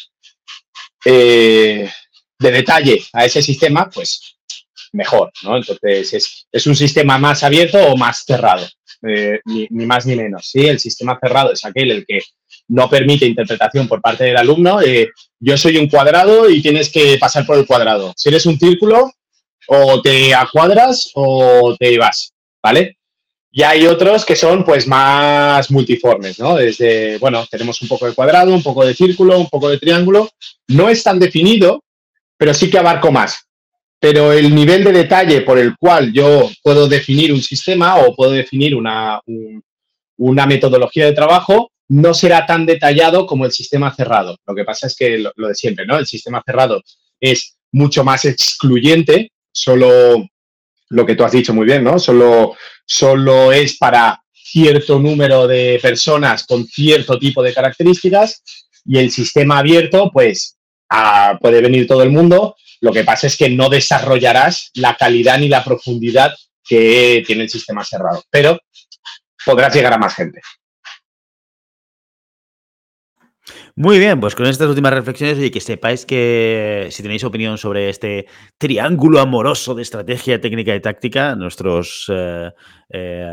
eh, 1.04 1.90
de 2.38 2.50
detalle 2.50 3.02
a 3.12 3.24
ese 3.24 3.42
sistema, 3.42 3.88
pues 3.88 4.36
mejor, 4.92 5.32
¿no? 5.42 5.56
Entonces, 5.56 6.46
es, 6.50 6.66
un 6.66 6.76
sistema 6.76 7.18
más 7.18 7.42
abierto 7.42 7.78
o 7.78 7.96
más 7.96 8.24
cerrado, 8.26 8.66
eh, 9.08 9.40
ni, 9.46 9.86
más 9.86 10.06
ni 10.06 10.16
menos, 10.16 10.50
¿sí? 10.50 10.66
El 10.66 10.78
sistema 10.78 11.18
cerrado 11.20 11.52
es 11.52 11.64
aquel 11.64 11.90
el 11.90 12.06
que 12.06 12.20
no 12.68 12.88
permite 12.88 13.26
interpretación 13.26 13.88
por 13.88 14.00
parte 14.00 14.24
del 14.24 14.36
alumno. 14.36 14.80
Eh, 14.80 15.10
yo 15.40 15.56
soy 15.56 15.76
un 15.76 15.88
cuadrado 15.88 16.48
y 16.48 16.62
tienes 16.62 16.90
que 16.90 17.16
pasar 17.18 17.46
por 17.46 17.56
el 17.56 17.66
cuadrado. 17.66 18.12
Si 18.16 18.28
eres 18.28 18.46
un 18.46 18.58
círculo, 18.58 19.10
o 19.68 20.00
te 20.00 20.34
acuadras 20.34 21.10
o 21.14 21.76
te 21.78 21.98
vas, 21.98 22.32
¿vale? 22.62 22.96
Y 23.50 23.62
hay 23.62 23.86
otros 23.86 24.24
que 24.24 24.36
son 24.36 24.64
pues 24.64 24.86
más 24.86 25.70
multiformes, 25.70 26.38
¿no? 26.38 26.56
Desde, 26.56 27.18
bueno, 27.18 27.46
tenemos 27.50 27.80
un 27.82 27.88
poco 27.88 28.06
de 28.06 28.14
cuadrado, 28.14 28.52
un 28.52 28.62
poco 28.62 28.84
de 28.84 28.94
círculo, 28.94 29.38
un 29.38 29.48
poco 29.48 29.68
de 29.68 29.78
triángulo. 29.78 30.30
No 30.68 30.88
es 30.88 31.02
tan 31.02 31.18
definido, 31.18 31.82
pero 32.36 32.54
sí 32.54 32.70
que 32.70 32.78
abarco 32.78 33.10
más. 33.10 33.44
Pero 34.00 34.32
el 34.32 34.54
nivel 34.54 34.84
de 34.84 34.92
detalle 34.92 35.40
por 35.42 35.58
el 35.58 35.76
cual 35.76 36.12
yo 36.12 36.50
puedo 36.62 36.88
definir 36.88 37.32
un 37.32 37.42
sistema 37.42 37.98
o 37.98 38.14
puedo 38.14 38.32
definir 38.32 38.74
una, 38.74 39.20
una 40.16 40.46
metodología 40.46 41.06
de 41.06 41.12
trabajo 41.12 41.70
no 41.88 42.12
será 42.12 42.44
tan 42.46 42.66
detallado 42.66 43.26
como 43.26 43.44
el 43.44 43.52
sistema 43.52 43.94
cerrado. 43.94 44.36
Lo 44.46 44.54
que 44.54 44.64
pasa 44.64 44.86
es 44.86 44.96
que 44.96 45.18
lo, 45.18 45.32
de 45.48 45.54
siempre, 45.54 45.86
¿no? 45.86 45.98
El 45.98 46.06
sistema 46.06 46.42
cerrado 46.44 46.82
es 47.20 47.56
mucho 47.72 48.04
más 48.04 48.24
excluyente, 48.24 49.32
solo 49.50 50.26
lo 50.90 51.06
que 51.06 51.14
tú 51.14 51.24
has 51.24 51.32
dicho 51.32 51.54
muy 51.54 51.66
bien, 51.66 51.84
¿no? 51.84 51.98
Solo, 51.98 52.56
solo 52.86 53.52
es 53.52 53.76
para 53.78 54.22
cierto 54.32 54.98
número 54.98 55.46
de 55.46 55.78
personas 55.82 56.46
con 56.46 56.66
cierto 56.66 57.18
tipo 57.18 57.42
de 57.42 57.52
características 57.52 58.42
y 58.84 58.98
el 58.98 59.10
sistema 59.10 59.58
abierto, 59.58 60.10
pues 60.12 60.56
puede 61.40 61.60
venir 61.60 61.86
todo 61.86 62.02
el 62.02 62.10
mundo. 62.10 62.56
Lo 62.80 62.92
que 62.92 63.04
pasa 63.04 63.26
es 63.26 63.36
que 63.36 63.50
no 63.50 63.68
desarrollarás 63.68 64.70
la 64.74 64.96
calidad 64.96 65.38
ni 65.38 65.48
la 65.48 65.64
profundidad 65.64 66.34
que 66.66 67.22
tiene 67.26 67.44
el 67.44 67.50
sistema 67.50 67.84
cerrado, 67.84 68.22
pero 68.30 68.58
podrás 69.44 69.74
llegar 69.74 69.92
a 69.92 69.98
más 69.98 70.14
gente. 70.14 70.40
Muy 73.80 74.00
bien, 74.00 74.18
pues 74.18 74.34
con 74.34 74.46
estas 74.46 74.66
últimas 74.66 74.92
reflexiones 74.92 75.38
y 75.38 75.52
que 75.52 75.60
sepáis 75.60 76.04
que 76.04 76.88
si 76.90 77.00
tenéis 77.00 77.22
opinión 77.22 77.58
sobre 77.58 77.88
este 77.88 78.26
triángulo 78.58 79.20
amoroso 79.20 79.72
de 79.76 79.82
estrategia, 79.82 80.40
técnica 80.40 80.74
y 80.74 80.80
táctica, 80.80 81.36
nuestros 81.36 82.10
eh, 82.12 82.50
eh, 82.90 83.30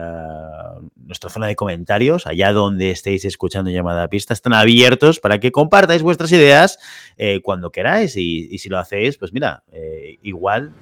nuestra 0.97 1.29
zona 1.29 1.47
de 1.47 1.55
comentarios, 1.55 2.27
allá 2.27 2.51
donde 2.51 2.91
estéis 2.91 3.23
escuchando 3.23 3.71
llamada 3.71 4.03
a 4.03 4.09
pista, 4.09 4.33
están 4.33 4.51
abiertos 4.51 5.21
para 5.21 5.39
que 5.39 5.53
compartáis 5.53 6.01
vuestras 6.01 6.29
ideas 6.33 6.77
eh, 7.15 7.39
cuando 7.41 7.71
queráis 7.71 8.17
y, 8.17 8.57
si 8.57 8.67
lo 8.67 8.77
hacéis, 8.77 9.17
pues 9.17 9.31
mira, 9.31 9.63
eh, 9.71 10.19
igual 10.23 10.73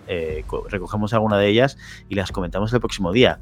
recogemos 0.69 1.13
alguna 1.13 1.37
de 1.37 1.49
ellas 1.49 1.77
y 2.09 2.15
las 2.15 2.31
comentamos 2.31 2.73
el 2.73 2.79
próximo 2.79 3.11
día. 3.11 3.39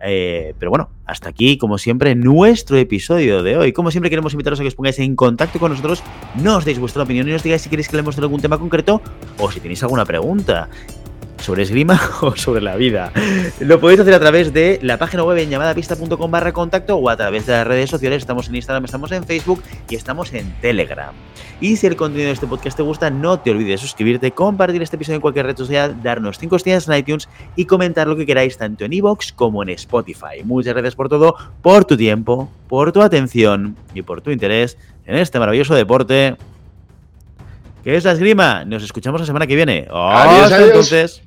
pero 0.00 0.70
bueno, 0.70 0.90
hasta 1.04 1.28
aquí, 1.28 1.58
como 1.58 1.78
siempre, 1.78 2.16
nuestro 2.16 2.76
episodio 2.76 3.44
de 3.44 3.56
hoy. 3.56 3.72
Como 3.72 3.92
siempre, 3.92 4.10
queremos 4.10 4.32
invitaros 4.32 4.58
a 4.58 4.62
que 4.62 4.68
os 4.68 4.74
pongáis 4.74 4.98
en 4.98 5.14
contacto 5.14 5.60
con 5.62 5.70
nosotros, 5.70 6.02
nos 6.34 6.64
deis 6.64 6.78
vuestra 6.78 7.04
opinión 7.04 7.28
y 7.28 7.32
nos 7.32 7.42
digáis 7.42 7.62
si 7.62 7.70
queréis 7.70 7.88
que 7.88 7.96
leemos 7.96 8.16
de 8.16 8.22
algún 8.22 8.40
tema 8.40 8.58
concreto 8.58 9.00
o 9.38 9.50
si 9.50 9.60
tenéis 9.60 9.82
alguna 9.82 10.04
pregunta 10.04 10.68
sobre 11.42 11.62
esgrima 11.62 12.00
o 12.22 12.34
sobre 12.36 12.62
la 12.62 12.76
vida. 12.76 13.12
Lo 13.60 13.80
podéis 13.80 14.00
hacer 14.00 14.14
a 14.14 14.20
través 14.20 14.52
de 14.52 14.78
la 14.82 14.96
página 14.96 15.24
web 15.24 15.38
en 15.38 15.50
llamadapista.com 15.50 16.30
barra 16.30 16.52
contacto 16.52 16.96
o 16.96 17.08
a 17.08 17.16
través 17.16 17.46
de 17.46 17.52
las 17.52 17.66
redes 17.66 17.90
sociales. 17.90 18.18
Estamos 18.18 18.48
en 18.48 18.54
Instagram, 18.54 18.84
estamos 18.84 19.12
en 19.12 19.24
Facebook 19.24 19.62
y 19.88 19.96
estamos 19.96 20.32
en 20.32 20.52
Telegram. 20.60 21.14
Y 21.60 21.76
si 21.76 21.86
el 21.86 21.94
contenido 21.94 22.26
de 22.26 22.32
este 22.32 22.46
podcast 22.46 22.76
te 22.76 22.82
gusta, 22.82 23.10
no 23.10 23.38
te 23.38 23.50
olvides 23.50 23.80
de 23.80 23.86
suscribirte, 23.86 24.32
compartir 24.32 24.82
este 24.82 24.96
episodio 24.96 25.16
en 25.16 25.20
cualquier 25.20 25.46
red 25.46 25.56
social, 25.56 26.02
darnos 26.02 26.38
5 26.38 26.56
estrellas 26.56 26.88
en 26.88 26.94
iTunes 26.96 27.28
y 27.54 27.66
comentar 27.66 28.08
lo 28.08 28.16
que 28.16 28.26
queráis 28.26 28.56
tanto 28.56 28.84
en 28.84 28.92
iVoox 28.92 29.32
como 29.32 29.62
en 29.62 29.68
Spotify. 29.70 30.42
Muchas 30.44 30.74
gracias 30.74 30.96
por 30.96 31.08
todo, 31.08 31.36
por 31.60 31.84
tu 31.84 31.96
tiempo, 31.96 32.50
por 32.68 32.90
tu 32.90 33.00
atención 33.00 33.76
y 33.94 34.02
por 34.02 34.22
tu 34.22 34.30
interés 34.30 34.76
en 35.06 35.16
este 35.16 35.38
maravilloso 35.38 35.74
deporte 35.74 36.36
que 37.82 37.96
es 37.96 38.04
la 38.04 38.12
esgrima. 38.12 38.64
Nos 38.64 38.82
escuchamos 38.82 39.20
la 39.20 39.26
semana 39.26 39.46
que 39.46 39.56
viene. 39.56 39.88
Adiós, 39.90 40.52
entonces. 40.52 41.22